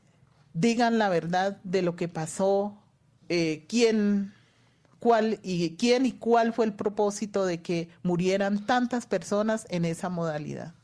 digan 0.53 0.99
la 0.99 1.09
verdad 1.09 1.57
de 1.63 1.81
lo 1.81 1.95
que 1.95 2.07
pasó, 2.07 2.77
eh, 3.29 3.65
quién, 3.67 4.31
cuál 4.99 5.39
y 5.41 5.75
quién 5.75 6.05
y 6.05 6.11
cuál 6.11 6.53
fue 6.53 6.65
el 6.65 6.73
propósito 6.73 7.47
de 7.47 7.59
que 7.59 7.89
murieran 8.03 8.67
tantas 8.67 9.07
personas 9.07 9.65
en 9.71 9.85
esa 9.85 10.09
modalidad. 10.09 10.75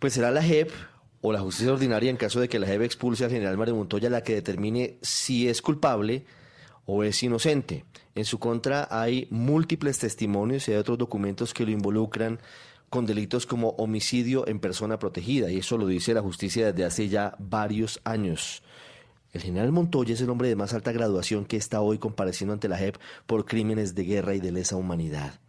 Pues 0.00 0.14
será 0.14 0.32
la 0.32 0.42
JEP 0.42 0.72
o 1.20 1.32
la 1.32 1.38
justicia 1.38 1.72
ordinaria 1.72 2.10
en 2.10 2.16
caso 2.16 2.40
de 2.40 2.48
que 2.48 2.58
la 2.58 2.66
JEP 2.66 2.82
expulse 2.82 3.24
al 3.24 3.30
general 3.30 3.56
Mario 3.56 3.76
Montoya 3.76 4.10
la 4.10 4.24
que 4.24 4.34
determine 4.34 4.98
si 5.00 5.48
es 5.48 5.62
culpable 5.62 6.24
o 6.86 7.04
es 7.04 7.22
inocente. 7.22 7.84
En 8.16 8.24
su 8.24 8.40
contra 8.40 8.88
hay 8.90 9.28
múltiples 9.30 10.00
testimonios 10.00 10.66
y 10.66 10.72
hay 10.72 10.78
otros 10.78 10.98
documentos 10.98 11.54
que 11.54 11.64
lo 11.64 11.70
involucran 11.70 12.40
con 12.94 13.06
delitos 13.06 13.44
como 13.44 13.70
homicidio 13.70 14.46
en 14.46 14.60
persona 14.60 15.00
protegida, 15.00 15.50
y 15.50 15.58
eso 15.58 15.76
lo 15.76 15.88
dice 15.88 16.14
la 16.14 16.22
justicia 16.22 16.70
desde 16.70 16.84
hace 16.84 17.08
ya 17.08 17.34
varios 17.40 18.00
años. 18.04 18.62
El 19.32 19.42
general 19.42 19.72
Montoya 19.72 20.14
es 20.14 20.20
el 20.20 20.30
hombre 20.30 20.46
de 20.46 20.54
más 20.54 20.74
alta 20.74 20.92
graduación 20.92 21.44
que 21.44 21.56
está 21.56 21.80
hoy 21.80 21.98
compareciendo 21.98 22.52
ante 22.52 22.68
la 22.68 22.78
JEP 22.78 22.98
por 23.26 23.46
crímenes 23.46 23.96
de 23.96 24.04
guerra 24.04 24.36
y 24.36 24.38
de 24.38 24.52
lesa 24.52 24.76
humanidad. 24.76 25.40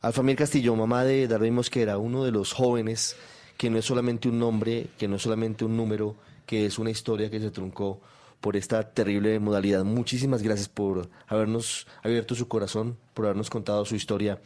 Alfamir 0.00 0.36
Castillo, 0.36 0.76
mamá 0.76 1.02
de 1.02 1.26
Darwin 1.26 1.56
Mosquera, 1.56 1.98
uno 1.98 2.24
de 2.24 2.30
los 2.30 2.52
jóvenes 2.52 3.16
que 3.56 3.68
no 3.68 3.76
es 3.76 3.84
solamente 3.84 4.28
un 4.28 4.38
nombre, 4.38 4.90
que 4.96 5.08
no 5.08 5.16
es 5.16 5.22
solamente 5.22 5.64
un 5.64 5.76
número, 5.76 6.14
que 6.46 6.66
es 6.66 6.78
una 6.78 6.90
historia 6.90 7.32
que 7.32 7.40
se 7.40 7.50
truncó 7.50 8.00
por 8.40 8.56
esta 8.56 8.92
terrible 8.92 9.40
modalidad. 9.40 9.82
Muchísimas 9.82 10.40
gracias 10.40 10.68
por 10.68 11.10
habernos 11.26 11.88
abierto 12.04 12.36
su 12.36 12.46
corazón, 12.46 12.96
por 13.12 13.24
habernos 13.24 13.50
contado 13.50 13.84
su 13.84 13.96
historia 13.96 14.40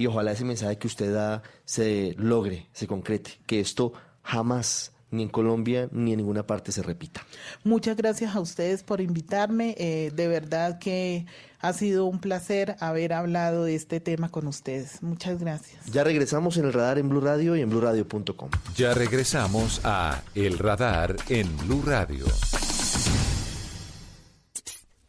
y 0.00 0.06
ojalá 0.06 0.32
ese 0.32 0.46
mensaje 0.46 0.78
que 0.78 0.86
usted 0.86 1.12
da 1.12 1.42
se 1.66 2.14
logre, 2.16 2.70
se 2.72 2.86
concrete, 2.86 3.32
que 3.44 3.60
esto 3.60 3.92
jamás 4.22 4.92
ni 5.10 5.24
en 5.24 5.28
Colombia 5.28 5.90
ni 5.92 6.12
en 6.12 6.16
ninguna 6.16 6.46
parte 6.46 6.72
se 6.72 6.82
repita. 6.82 7.26
Muchas 7.64 7.98
gracias 7.98 8.34
a 8.34 8.40
ustedes 8.40 8.82
por 8.82 9.02
invitarme. 9.02 9.74
Eh, 9.76 10.10
de 10.14 10.26
verdad 10.26 10.78
que 10.78 11.26
ha 11.58 11.74
sido 11.74 12.06
un 12.06 12.18
placer 12.18 12.76
haber 12.80 13.12
hablado 13.12 13.64
de 13.64 13.74
este 13.74 14.00
tema 14.00 14.30
con 14.30 14.46
ustedes. 14.46 15.02
Muchas 15.02 15.38
gracias. 15.38 15.84
Ya 15.92 16.02
regresamos 16.02 16.56
en 16.56 16.64
el 16.64 16.72
radar 16.72 16.98
en 16.98 17.10
Blue 17.10 17.20
Radio 17.20 17.54
y 17.54 17.60
en 17.60 17.68
BlueRadio.com. 17.68 18.48
Ya 18.76 18.94
regresamos 18.94 19.82
a 19.84 20.22
El 20.34 20.56
Radar 20.56 21.14
en 21.28 21.54
Blue 21.58 21.82
Radio. 21.84 22.24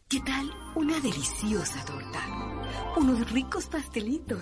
¿Qué 0.09 0.19
tal 0.19 0.51
una 0.75 0.99
deliciosa 0.99 1.85
torta? 1.85 2.19
Unos 2.97 3.31
ricos 3.31 3.67
pastelitos 3.67 4.41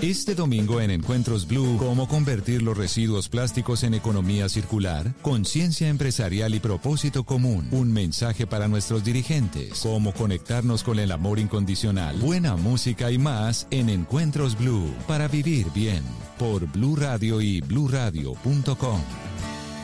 Este 0.00 0.36
domingo 0.36 0.80
en 0.80 0.92
Encuentros 0.92 1.48
Blue, 1.48 1.76
cómo 1.76 2.06
convertir 2.06 2.62
los 2.62 2.78
residuos 2.78 3.28
plásticos 3.28 3.82
en 3.82 3.94
economía 3.94 4.48
circular, 4.48 5.12
conciencia 5.22 5.88
empresarial 5.88 6.54
y 6.54 6.60
propósito 6.60 7.24
común, 7.24 7.66
un 7.72 7.92
mensaje 7.92 8.46
para 8.46 8.68
nuestros 8.68 9.02
dirigentes, 9.02 9.80
cómo 9.80 10.12
conectarnos 10.12 10.84
con 10.84 11.00
el 11.00 11.10
amor 11.10 11.40
incondicional, 11.40 12.16
buena 12.18 12.54
música 12.54 13.10
y 13.10 13.18
más 13.18 13.66
en 13.72 13.88
Encuentros 13.88 14.56
Blue, 14.56 14.94
para 15.08 15.26
vivir 15.26 15.66
bien, 15.74 16.04
por 16.38 16.70
Blue 16.70 16.94
Radio 16.94 17.40
y 17.40 17.60
bluradio.com. 17.60 19.00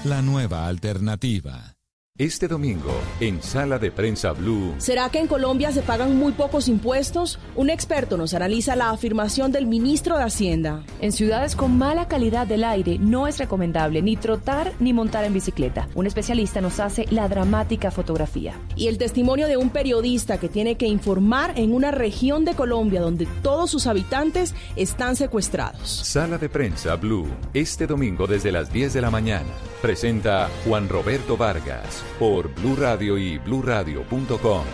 La 0.05 0.23
nueva 0.23 0.69
alternativa. 0.69 1.74
Este 2.17 2.47
domingo, 2.47 2.93
en 3.19 3.43
Sala 3.43 3.81
de 3.81 3.91
Prensa 3.91 4.31
Blue. 4.31 4.77
¿Será 4.79 5.09
que 5.09 5.19
en 5.19 5.27
Colombia 5.27 5.73
se 5.73 5.83
pagan 5.83 6.17
muy 6.17 6.31
pocos 6.31 6.69
impuestos? 6.69 7.41
Un 7.57 7.71
experto 7.71 8.17
nos 8.17 8.35
analiza 8.35 8.77
la 8.77 8.91
afirmación 8.91 9.51
del 9.51 9.67
ministro 9.67 10.17
de 10.17 10.23
Hacienda. 10.23 10.85
En 11.01 11.11
ciudades 11.11 11.57
con 11.57 11.77
mala 11.77 12.07
calidad 12.07 12.47
del 12.47 12.63
aire 12.63 13.01
no 13.01 13.27
es 13.27 13.39
recomendable 13.39 14.01
ni 14.01 14.15
trotar 14.15 14.75
ni 14.79 14.93
montar 14.93 15.25
en 15.25 15.35
bicicleta. 15.35 15.89
Un 15.97 16.07
especialista 16.07 16.61
nos 16.61 16.79
hace 16.79 17.05
la 17.11 17.27
dramática 17.27 17.91
fotografía. 17.91 18.61
Y 18.77 18.87
el 18.87 18.97
testimonio 18.97 19.49
de 19.49 19.57
un 19.57 19.71
periodista 19.71 20.39
que 20.39 20.49
tiene 20.49 20.77
que 20.77 20.87
informar 20.87 21.55
en 21.57 21.75
una 21.75 21.91
región 21.91 22.45
de 22.45 22.55
Colombia 22.55 23.01
donde 23.01 23.27
todos 23.43 23.73
sus 23.73 23.89
habitantes 23.89 24.55
están 24.77 25.17
secuestrados. 25.17 25.91
Sala 25.91 26.39
de 26.39 26.49
Prensa 26.49 26.95
Blue. 26.95 27.27
Este 27.53 27.89
domingo 27.89 28.29
desde 28.29 28.53
las 28.53 28.73
10 28.73 28.93
de 28.93 29.01
la 29.01 29.11
mañana. 29.11 29.51
Presenta 29.83 30.49
Juan 30.65 30.89
Roberto 30.89 31.37
Vargas 31.37 32.04
por 32.19 32.55
Blue 32.55 32.77
Radio 32.77 33.19
y 33.19 33.39
bluradio.com. 33.39 34.65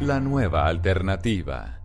La 0.00 0.20
nueva 0.20 0.66
alternativa. 0.66 1.78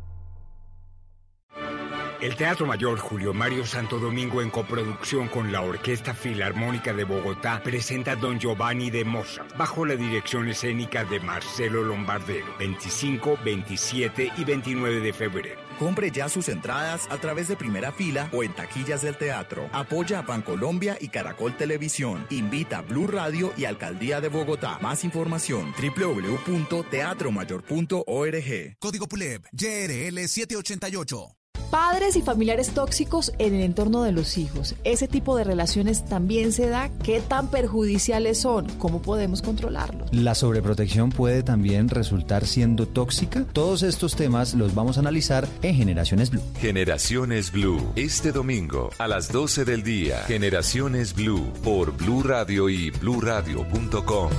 El 2.24 2.38
Teatro 2.38 2.66
Mayor 2.66 3.00
Julio 3.00 3.34
Mario 3.34 3.66
Santo 3.66 4.00
Domingo 4.00 4.42
en 4.42 4.50
coproducción 4.50 5.28
con 5.28 5.52
la 5.52 5.60
Orquesta 5.60 6.14
Filarmónica 6.14 6.94
de 6.94 7.04
Bogotá 7.04 7.62
presenta 7.62 8.16
Don 8.16 8.40
Giovanni 8.40 8.90
de 8.90 9.04
Mozart 9.04 9.58
bajo 9.58 9.86
la 9.86 9.98
dirección 9.98 10.48
escénica 10.48 11.04
de 11.04 11.20
Marcelo 11.20 11.84
Lombardero 11.84 12.46
25, 12.60 13.40
27 13.44 14.32
y 14.38 14.44
29 14.46 15.02
de 15.02 15.12
febrero. 15.12 15.60
Compre 15.84 16.12
ya 16.12 16.30
sus 16.30 16.48
entradas 16.48 17.08
a 17.10 17.18
través 17.18 17.50
de 17.50 17.58
primera 17.58 17.92
fila 17.92 18.30
o 18.32 18.42
en 18.42 18.54
taquillas 18.54 19.02
del 19.02 19.18
teatro. 19.18 19.68
Apoya 19.74 20.20
a 20.20 20.22
Bancolombia 20.22 20.98
y 21.02 21.10
Caracol 21.10 21.58
Televisión. 21.58 22.26
Invita 22.30 22.78
a 22.78 22.82
Blue 22.84 23.06
Radio 23.06 23.52
y 23.58 23.66
Alcaldía 23.66 24.22
de 24.22 24.30
Bogotá. 24.30 24.80
Más 24.82 25.04
información 25.04 25.74
www.teatromayor.org. 25.78 28.78
Código 28.80 29.08
PULEB, 29.10 29.42
YRL 29.52 30.26
788. 30.26 31.43
Padres 31.74 32.16
y 32.16 32.22
familiares 32.22 32.70
tóxicos 32.70 33.34
en 33.40 33.56
el 33.56 33.62
entorno 33.62 34.04
de 34.04 34.12
los 34.12 34.38
hijos. 34.38 34.76
Ese 34.84 35.08
tipo 35.08 35.36
de 35.36 35.44
relaciones 35.44 36.06
también 36.06 36.52
se 36.52 36.68
da. 36.68 36.92
¿Qué 37.04 37.20
tan 37.20 37.50
perjudiciales 37.50 38.40
son? 38.40 38.68
¿Cómo 38.78 39.02
podemos 39.02 39.42
controlarlos? 39.42 40.14
La 40.14 40.36
sobreprotección 40.36 41.10
puede 41.10 41.42
también 41.42 41.90
resultar 41.90 42.46
siendo 42.46 42.88
tóxica. 42.88 43.44
Todos 43.54 43.82
estos 43.82 44.16
temas 44.16 44.54
los 44.54 44.76
vamos 44.76 44.98
a 44.98 45.00
analizar 45.00 45.48
en 45.64 45.74
Generaciones 45.74 46.30
Blue. 46.30 46.44
Generaciones 46.60 47.52
Blue. 47.52 47.92
Este 47.96 48.32
domingo 48.32 48.92
a 49.00 49.08
las 49.08 49.32
12 49.32 49.66
del 49.66 49.82
día. 49.82 50.20
Generaciones 50.28 51.16
Blue 51.16 51.52
por 51.64 51.98
Blue 51.98 52.22
Radio 52.22 52.70
y 52.70 52.92
bluradio.com. 52.92 54.30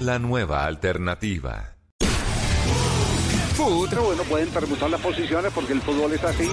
La 0.00 0.18
nueva 0.18 0.64
alternativa. 0.64 1.72
Food. 3.62 3.90
Pero 3.90 4.02
bueno, 4.02 4.24
pueden 4.24 4.48
permutar 4.48 4.90
las 4.90 5.00
posiciones 5.00 5.52
porque 5.54 5.72
el 5.72 5.80
fútbol 5.82 6.12
es 6.12 6.24
así. 6.24 6.50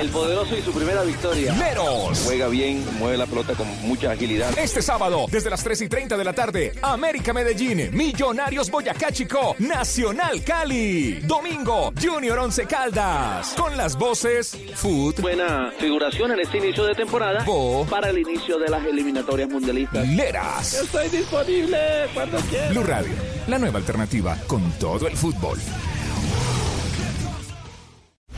El 0.00 0.08
poderoso 0.08 0.56
y 0.56 0.62
su 0.62 0.72
primera 0.72 1.02
victoria. 1.02 1.52
Meros. 1.54 2.22
Juega 2.24 2.48
bien, 2.48 2.82
mueve 2.98 3.18
la 3.18 3.26
pelota 3.26 3.52
con 3.54 3.66
mucha 3.82 4.12
agilidad. 4.12 4.58
Este 4.58 4.80
sábado, 4.80 5.26
desde 5.30 5.50
las 5.50 5.62
3 5.62 5.82
y 5.82 5.88
30 5.88 6.16
de 6.16 6.24
la 6.24 6.32
tarde, 6.32 6.72
América 6.80 7.34
Medellín, 7.34 7.90
Millonarios 7.92 8.70
Boyacá 8.70 9.12
Chico, 9.12 9.54
Nacional 9.58 10.42
Cali. 10.44 11.20
Domingo, 11.24 11.92
Junior 12.02 12.38
Once 12.38 12.64
Caldas. 12.66 13.52
Con 13.54 13.76
las 13.76 13.96
voces 13.96 14.56
Food. 14.76 15.20
Buena 15.20 15.72
figuración 15.78 16.32
en 16.32 16.40
este 16.40 16.56
inicio 16.56 16.84
de 16.84 16.94
temporada 16.94 17.44
para 17.90 18.08
el 18.08 18.18
inicio 18.18 18.58
de 18.58 18.68
las 18.68 18.82
eliminatorias 18.86 19.50
mundialistas. 19.50 20.08
Leras. 20.08 20.74
Estoy 20.74 21.08
disponible 21.08 21.78
cuando 22.14 22.38
quieras. 22.38 22.70
Blue 22.70 22.84
Radio, 22.84 23.12
la 23.46 23.58
nueva 23.58 23.78
alternativa 23.78 24.38
con 24.46 24.72
todo 24.78 25.06
el 25.06 25.16
fútbol. 25.16 25.58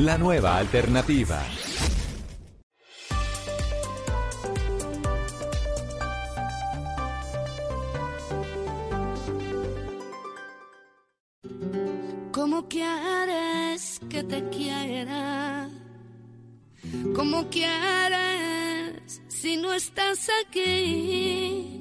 La 0.00 0.16
nueva 0.16 0.56
alternativa. 0.56 1.42
¿Cómo 12.32 12.66
quieres 12.66 14.00
que 14.08 14.24
te 14.24 14.48
quiera? 14.48 15.68
¿Cómo 17.14 17.50
quieres 17.50 19.20
si 19.28 19.58
no 19.58 19.74
estás 19.74 20.30
aquí? 20.46 21.78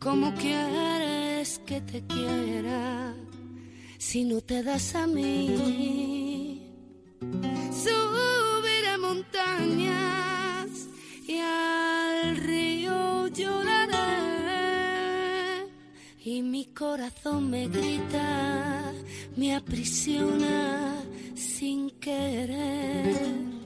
¿Cómo 0.00 0.34
quieres 0.34 1.60
que 1.60 1.80
te 1.80 2.04
quiera 2.08 3.14
si 3.98 4.24
no 4.24 4.40
te 4.40 4.64
das 4.64 4.96
a 4.96 5.06
mí? 5.06 6.57
Subiré 7.72 8.98
montañas 8.98 10.68
y 11.26 11.38
al 11.38 12.36
río 12.36 13.28
lloraré 13.28 13.88
y 16.24 16.42
mi 16.42 16.66
corazón 16.66 17.50
me 17.50 17.68
grita, 17.68 18.92
me 19.36 19.54
aprisiona 19.54 21.02
sin 21.34 21.90
querer. 22.00 23.57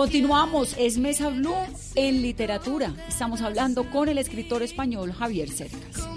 Continuamos, 0.00 0.76
es 0.78 0.96
Mesa 0.96 1.28
Blue 1.28 1.54
en 1.94 2.22
literatura. 2.22 2.94
Estamos 3.06 3.42
hablando 3.42 3.90
con 3.90 4.08
el 4.08 4.16
escritor 4.16 4.62
español 4.62 5.12
Javier 5.12 5.50
Cercas. 5.50 6.08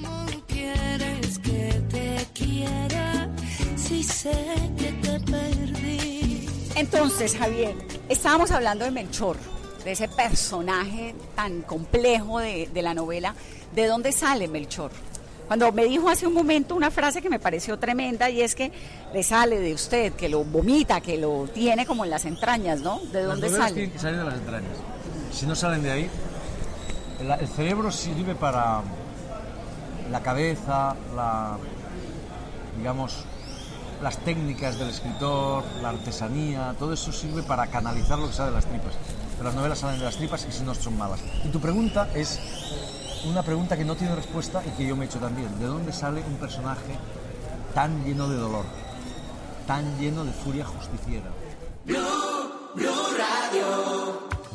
quieres 0.47 1.37
que 1.39 1.81
te 1.89 2.25
quiera 2.33 3.29
si 3.75 4.01
sé 4.01 4.31
que 4.77 4.93
te 4.93 5.19
perdí? 5.19 6.47
Entonces, 6.77 7.35
Javier, 7.35 7.75
estábamos 8.07 8.51
hablando 8.51 8.85
de 8.85 8.91
Melchor, 8.91 9.35
de 9.83 9.91
ese 9.91 10.07
personaje 10.07 11.13
tan 11.35 11.61
complejo 11.63 12.39
de, 12.39 12.69
de 12.73 12.81
la 12.81 12.93
novela. 12.93 13.35
¿De 13.75 13.87
dónde 13.87 14.13
sale 14.13 14.47
Melchor? 14.47 14.91
Cuando 15.47 15.71
me 15.71 15.85
dijo 15.85 16.09
hace 16.09 16.25
un 16.25 16.33
momento 16.33 16.73
una 16.75 16.89
frase 16.89 17.21
que 17.21 17.29
me 17.29 17.39
pareció 17.39 17.77
tremenda 17.77 18.29
y 18.29 18.41
es 18.41 18.55
que 18.55 18.71
le 19.13 19.23
sale 19.23 19.59
de 19.59 19.73
usted, 19.73 20.13
que 20.13 20.29
lo 20.29 20.43
vomita, 20.43 21.01
que 21.01 21.17
lo 21.17 21.47
tiene 21.53 21.85
como 21.85 22.03
en 22.05 22.09
las 22.11 22.25
entrañas, 22.25 22.81
¿no? 22.81 22.99
¿De 23.11 23.19
Las 23.21 23.27
dónde 23.31 23.47
novelas 23.47 23.63
sale? 23.69 23.73
tienen 23.75 23.91
que 23.91 23.99
salir 23.99 24.19
de 24.19 24.25
las 24.25 24.33
entrañas. 24.35 24.71
Si 25.31 25.45
no 25.45 25.55
salen 25.55 25.83
de 25.83 25.91
ahí, 25.91 26.09
el, 27.19 27.31
el 27.31 27.47
cerebro 27.47 27.91
sirve 27.91 28.35
para 28.35 28.81
la 30.11 30.21
cabeza, 30.21 30.95
la, 31.15 31.57
digamos, 32.77 33.25
las 34.01 34.17
técnicas 34.19 34.77
del 34.79 34.89
escritor, 34.89 35.63
la 35.81 35.89
artesanía, 35.89 36.75
todo 36.79 36.93
eso 36.93 37.11
sirve 37.11 37.43
para 37.43 37.67
canalizar 37.67 38.17
lo 38.19 38.27
que 38.27 38.33
sale 38.33 38.49
de 38.49 38.55
las 38.55 38.65
tripas. 38.65 38.93
Pero 39.37 39.45
las 39.45 39.55
novelas 39.55 39.79
salen 39.79 39.99
de 39.99 40.05
las 40.05 40.15
tripas 40.17 40.45
y 40.47 40.51
si 40.51 40.63
no 40.63 40.73
son 40.75 40.97
malas. 40.97 41.19
Y 41.45 41.49
tu 41.49 41.59
pregunta 41.59 42.09
es 42.13 42.39
una 43.25 43.43
pregunta 43.43 43.77
que 43.77 43.85
no 43.85 43.95
tiene 43.95 44.15
respuesta 44.15 44.61
y 44.65 44.69
que 44.71 44.87
yo 44.87 44.95
me 44.95 45.05
he 45.05 45.07
hecho 45.07 45.19
también. 45.19 45.47
¿De 45.59 45.65
dónde 45.65 45.91
sale 45.91 46.21
un 46.25 46.35
personaje 46.35 46.95
tan 47.73 48.03
lleno 48.03 48.27
de 48.29 48.37
dolor, 48.37 48.65
tan 49.65 49.97
lleno 49.99 50.25
de 50.25 50.31
furia 50.31 50.65
justiciera? 50.65 51.31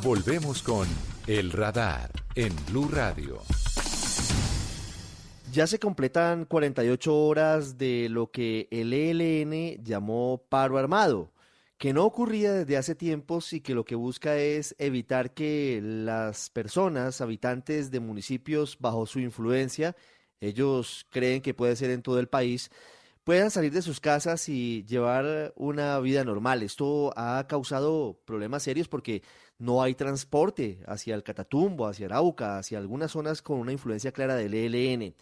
Volvemos 0.02 0.62
con 0.62 0.86
El 1.26 1.52
Radar 1.52 2.10
en 2.34 2.54
Blue 2.66 2.88
Radio. 2.88 3.42
Ya 5.52 5.66
se 5.66 5.78
completan 5.78 6.44
48 6.44 7.16
horas 7.16 7.78
de 7.78 8.08
lo 8.10 8.30
que 8.30 8.68
el 8.70 8.92
ELN 8.92 9.82
llamó 9.82 10.42
paro 10.48 10.78
armado, 10.78 11.30
que 11.78 11.92
no 11.92 12.04
ocurría 12.04 12.52
desde 12.52 12.76
hace 12.76 12.94
tiempos 12.96 13.52
y 13.52 13.60
que 13.60 13.74
lo 13.74 13.84
que 13.84 13.94
busca 13.94 14.36
es 14.36 14.74
evitar 14.78 15.32
que 15.32 15.80
las 15.82 16.50
personas, 16.50 17.20
habitantes 17.20 17.90
de 17.92 18.00
municipios 18.00 18.78
bajo 18.80 19.06
su 19.06 19.20
influencia, 19.20 19.96
ellos 20.40 21.06
creen 21.10 21.40
que 21.40 21.54
puede 21.54 21.76
ser 21.76 21.90
en 21.90 22.02
todo 22.02 22.18
el 22.18 22.28
país, 22.28 22.70
puedan 23.22 23.50
salir 23.52 23.72
de 23.72 23.82
sus 23.82 24.00
casas 24.00 24.48
y 24.48 24.84
llevar 24.86 25.52
una 25.56 25.98
vida 26.00 26.24
normal. 26.24 26.62
Esto 26.64 27.12
ha 27.16 27.46
causado 27.48 28.20
problemas 28.24 28.64
serios 28.64 28.88
porque 28.88 29.22
no 29.58 29.82
hay 29.82 29.94
transporte 29.94 30.80
hacia 30.86 31.14
el 31.14 31.22
Catatumbo, 31.22 31.86
hacia 31.86 32.06
Arauca, 32.06 32.58
hacia 32.58 32.78
algunas 32.78 33.12
zonas 33.12 33.40
con 33.42 33.58
una 33.58 33.72
influencia 33.72 34.12
clara 34.12 34.34
del 34.34 34.54
ELN. 34.54 35.14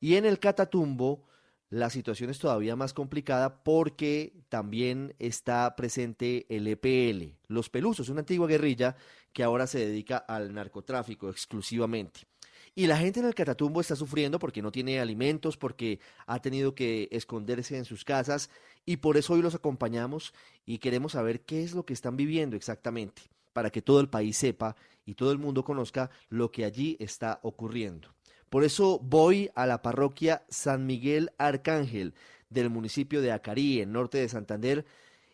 Y 0.00 0.16
en 0.16 0.26
el 0.26 0.38
Catatumbo 0.40 1.24
la 1.72 1.88
situación 1.88 2.28
es 2.28 2.38
todavía 2.38 2.76
más 2.76 2.92
complicada 2.92 3.64
porque 3.64 4.34
también 4.50 5.14
está 5.18 5.74
presente 5.74 6.44
el 6.54 6.66
EPL, 6.66 7.34
los 7.48 7.70
Pelusos, 7.70 8.10
una 8.10 8.20
antigua 8.20 8.46
guerrilla 8.46 8.94
que 9.32 9.42
ahora 9.42 9.66
se 9.66 9.78
dedica 9.78 10.18
al 10.18 10.52
narcotráfico 10.52 11.30
exclusivamente. 11.30 12.26
Y 12.74 12.88
la 12.88 12.98
gente 12.98 13.20
en 13.20 13.26
el 13.26 13.34
Catatumbo 13.34 13.80
está 13.80 13.96
sufriendo 13.96 14.38
porque 14.38 14.60
no 14.60 14.70
tiene 14.70 15.00
alimentos, 15.00 15.56
porque 15.56 15.98
ha 16.26 16.42
tenido 16.42 16.74
que 16.74 17.08
esconderse 17.10 17.78
en 17.78 17.86
sus 17.86 18.04
casas 18.04 18.50
y 18.84 18.98
por 18.98 19.16
eso 19.16 19.32
hoy 19.32 19.40
los 19.40 19.54
acompañamos 19.54 20.34
y 20.66 20.76
queremos 20.76 21.12
saber 21.12 21.40
qué 21.40 21.62
es 21.62 21.72
lo 21.72 21.86
que 21.86 21.94
están 21.94 22.18
viviendo 22.18 22.54
exactamente, 22.54 23.22
para 23.54 23.70
que 23.70 23.80
todo 23.80 24.00
el 24.00 24.10
país 24.10 24.36
sepa 24.36 24.76
y 25.06 25.14
todo 25.14 25.32
el 25.32 25.38
mundo 25.38 25.64
conozca 25.64 26.10
lo 26.28 26.52
que 26.52 26.66
allí 26.66 26.98
está 27.00 27.40
ocurriendo. 27.42 28.10
Por 28.52 28.64
eso 28.64 28.98
voy 29.00 29.48
a 29.54 29.64
la 29.64 29.80
parroquia 29.80 30.42
San 30.50 30.84
Miguel 30.86 31.30
Arcángel 31.38 32.12
del 32.50 32.68
municipio 32.68 33.22
de 33.22 33.32
Acarí, 33.32 33.80
en 33.80 33.94
norte 33.94 34.18
de 34.18 34.28
Santander, 34.28 34.84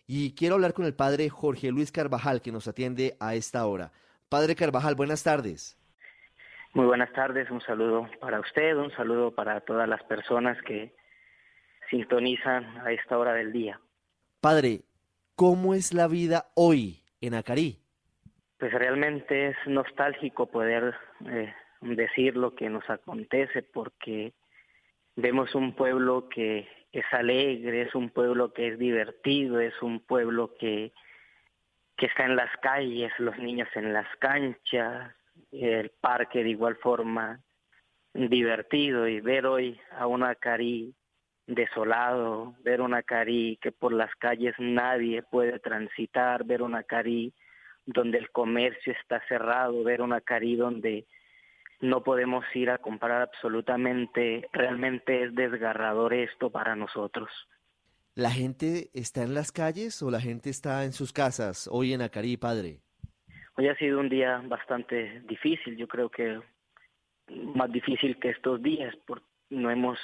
y 0.07 0.37
quiero 0.37 0.55
hablar 0.55 0.73
con 0.73 0.85
el 0.85 0.95
padre 0.95 1.29
Jorge 1.29 1.73
Luis 1.73 1.91
Carvajal, 1.91 2.41
que 2.41 2.53
nos 2.53 2.69
atiende 2.69 3.17
a 3.19 3.35
esta 3.35 3.67
hora. 3.67 3.91
Padre 4.29 4.55
Carvajal, 4.55 4.95
buenas 4.95 5.25
tardes. 5.25 5.77
Muy 6.75 6.87
buenas 6.87 7.13
tardes, 7.13 7.51
un 7.51 7.61
saludo 7.63 8.09
para 8.21 8.39
usted, 8.39 8.77
un 8.77 8.93
saludo 8.93 9.35
para 9.35 9.63
todas 9.63 9.89
las 9.89 10.05
personas 10.05 10.57
que 10.63 10.95
sintonizan 11.91 12.87
a 12.87 12.93
esta 12.93 13.19
hora 13.19 13.33
del 13.33 13.51
día. 13.51 13.81
Padre, 14.41 14.83
¿cómo 15.35 15.75
es 15.75 15.93
la 15.93 16.07
vida 16.07 16.53
hoy 16.55 17.03
en 17.21 17.35
Acarí? 17.35 17.81
Pues 18.61 18.73
realmente 18.73 19.49
es 19.49 19.57
nostálgico 19.67 20.47
poder 20.47 20.95
eh, 21.27 21.53
decir 21.81 22.37
lo 22.37 22.55
que 22.55 22.69
nos 22.69 22.89
acontece 22.89 23.63
porque 23.63 24.33
vemos 25.17 25.55
un 25.55 25.75
pueblo 25.75 26.29
que 26.29 26.69
es 26.93 27.05
alegre, 27.13 27.83
es 27.83 27.95
un 27.95 28.11
pueblo 28.11 28.53
que 28.53 28.69
es 28.69 28.79
divertido, 28.79 29.61
es 29.61 29.81
un 29.83 30.01
pueblo 30.01 30.55
que, 30.59 30.93
que 31.97 32.07
está 32.07 32.25
en 32.25 32.37
las 32.37 32.51
calles, 32.63 33.13
los 33.19 33.37
niños 33.39 33.69
en 33.75 33.93
las 33.93 34.09
canchas, 34.17 35.15
el 35.53 35.91
parque 36.01 36.43
de 36.43 36.51
igual 36.51 36.77
forma 36.77 37.41
divertido 38.15 39.07
y 39.07 39.21
ver 39.21 39.47
hoy 39.47 39.81
a 39.93 40.07
una 40.07 40.35
Cari 40.35 40.95
desolado, 41.47 42.55
ver 42.63 42.81
una 42.81 43.03
Cari 43.03 43.59
que 43.61 43.73
por 43.73 43.93
las 43.93 44.15
calles 44.17 44.55
nadie 44.59 45.23
puede 45.23 45.59
transitar, 45.59 46.45
ver 46.45 46.63
una 46.63 46.83
Cari 46.83 47.33
donde 47.87 48.19
el 48.19 48.31
comercio 48.31 48.93
está 48.93 49.21
cerrado, 49.29 49.83
ver 49.83 50.03
una 50.03 50.21
Cari 50.21 50.57
donde 50.57 51.07
no 51.81 52.03
podemos 52.03 52.45
ir 52.55 52.71
a 52.71 52.79
comprar 52.79 53.23
absolutamente, 53.23 54.49
realmente 54.53 55.25
es 55.25 55.35
desgarrador 55.35 56.15
esto 56.15 56.51
para 56.51 56.75
nosotros. 56.75 57.31
¿La 58.15 58.31
gente 58.31 58.91
está 58.95 59.23
en 59.23 59.35
las 59.35 59.53
calles 59.53 60.03
o 60.03 60.11
la 60.11 60.21
gente 60.21 60.51
está 60.51 60.85
en 60.85 60.93
sus 60.93 61.13
casas 61.13 61.69
hoy 61.71 61.93
en 61.93 62.03
Acarí, 62.03 62.37
padre? 62.37 62.81
Hoy 63.57 63.69
ha 63.69 63.77
sido 63.77 64.01
un 64.01 64.09
día 64.09 64.43
bastante 64.45 65.21
difícil, 65.29 65.77
yo 65.77 65.87
creo 65.87 66.11
que 66.11 66.41
más 67.29 67.71
difícil 67.71 68.19
que 68.19 68.31
estos 68.31 68.63
días, 68.63 68.95
porque 69.07 69.27
no 69.51 69.71
hemos 69.71 69.99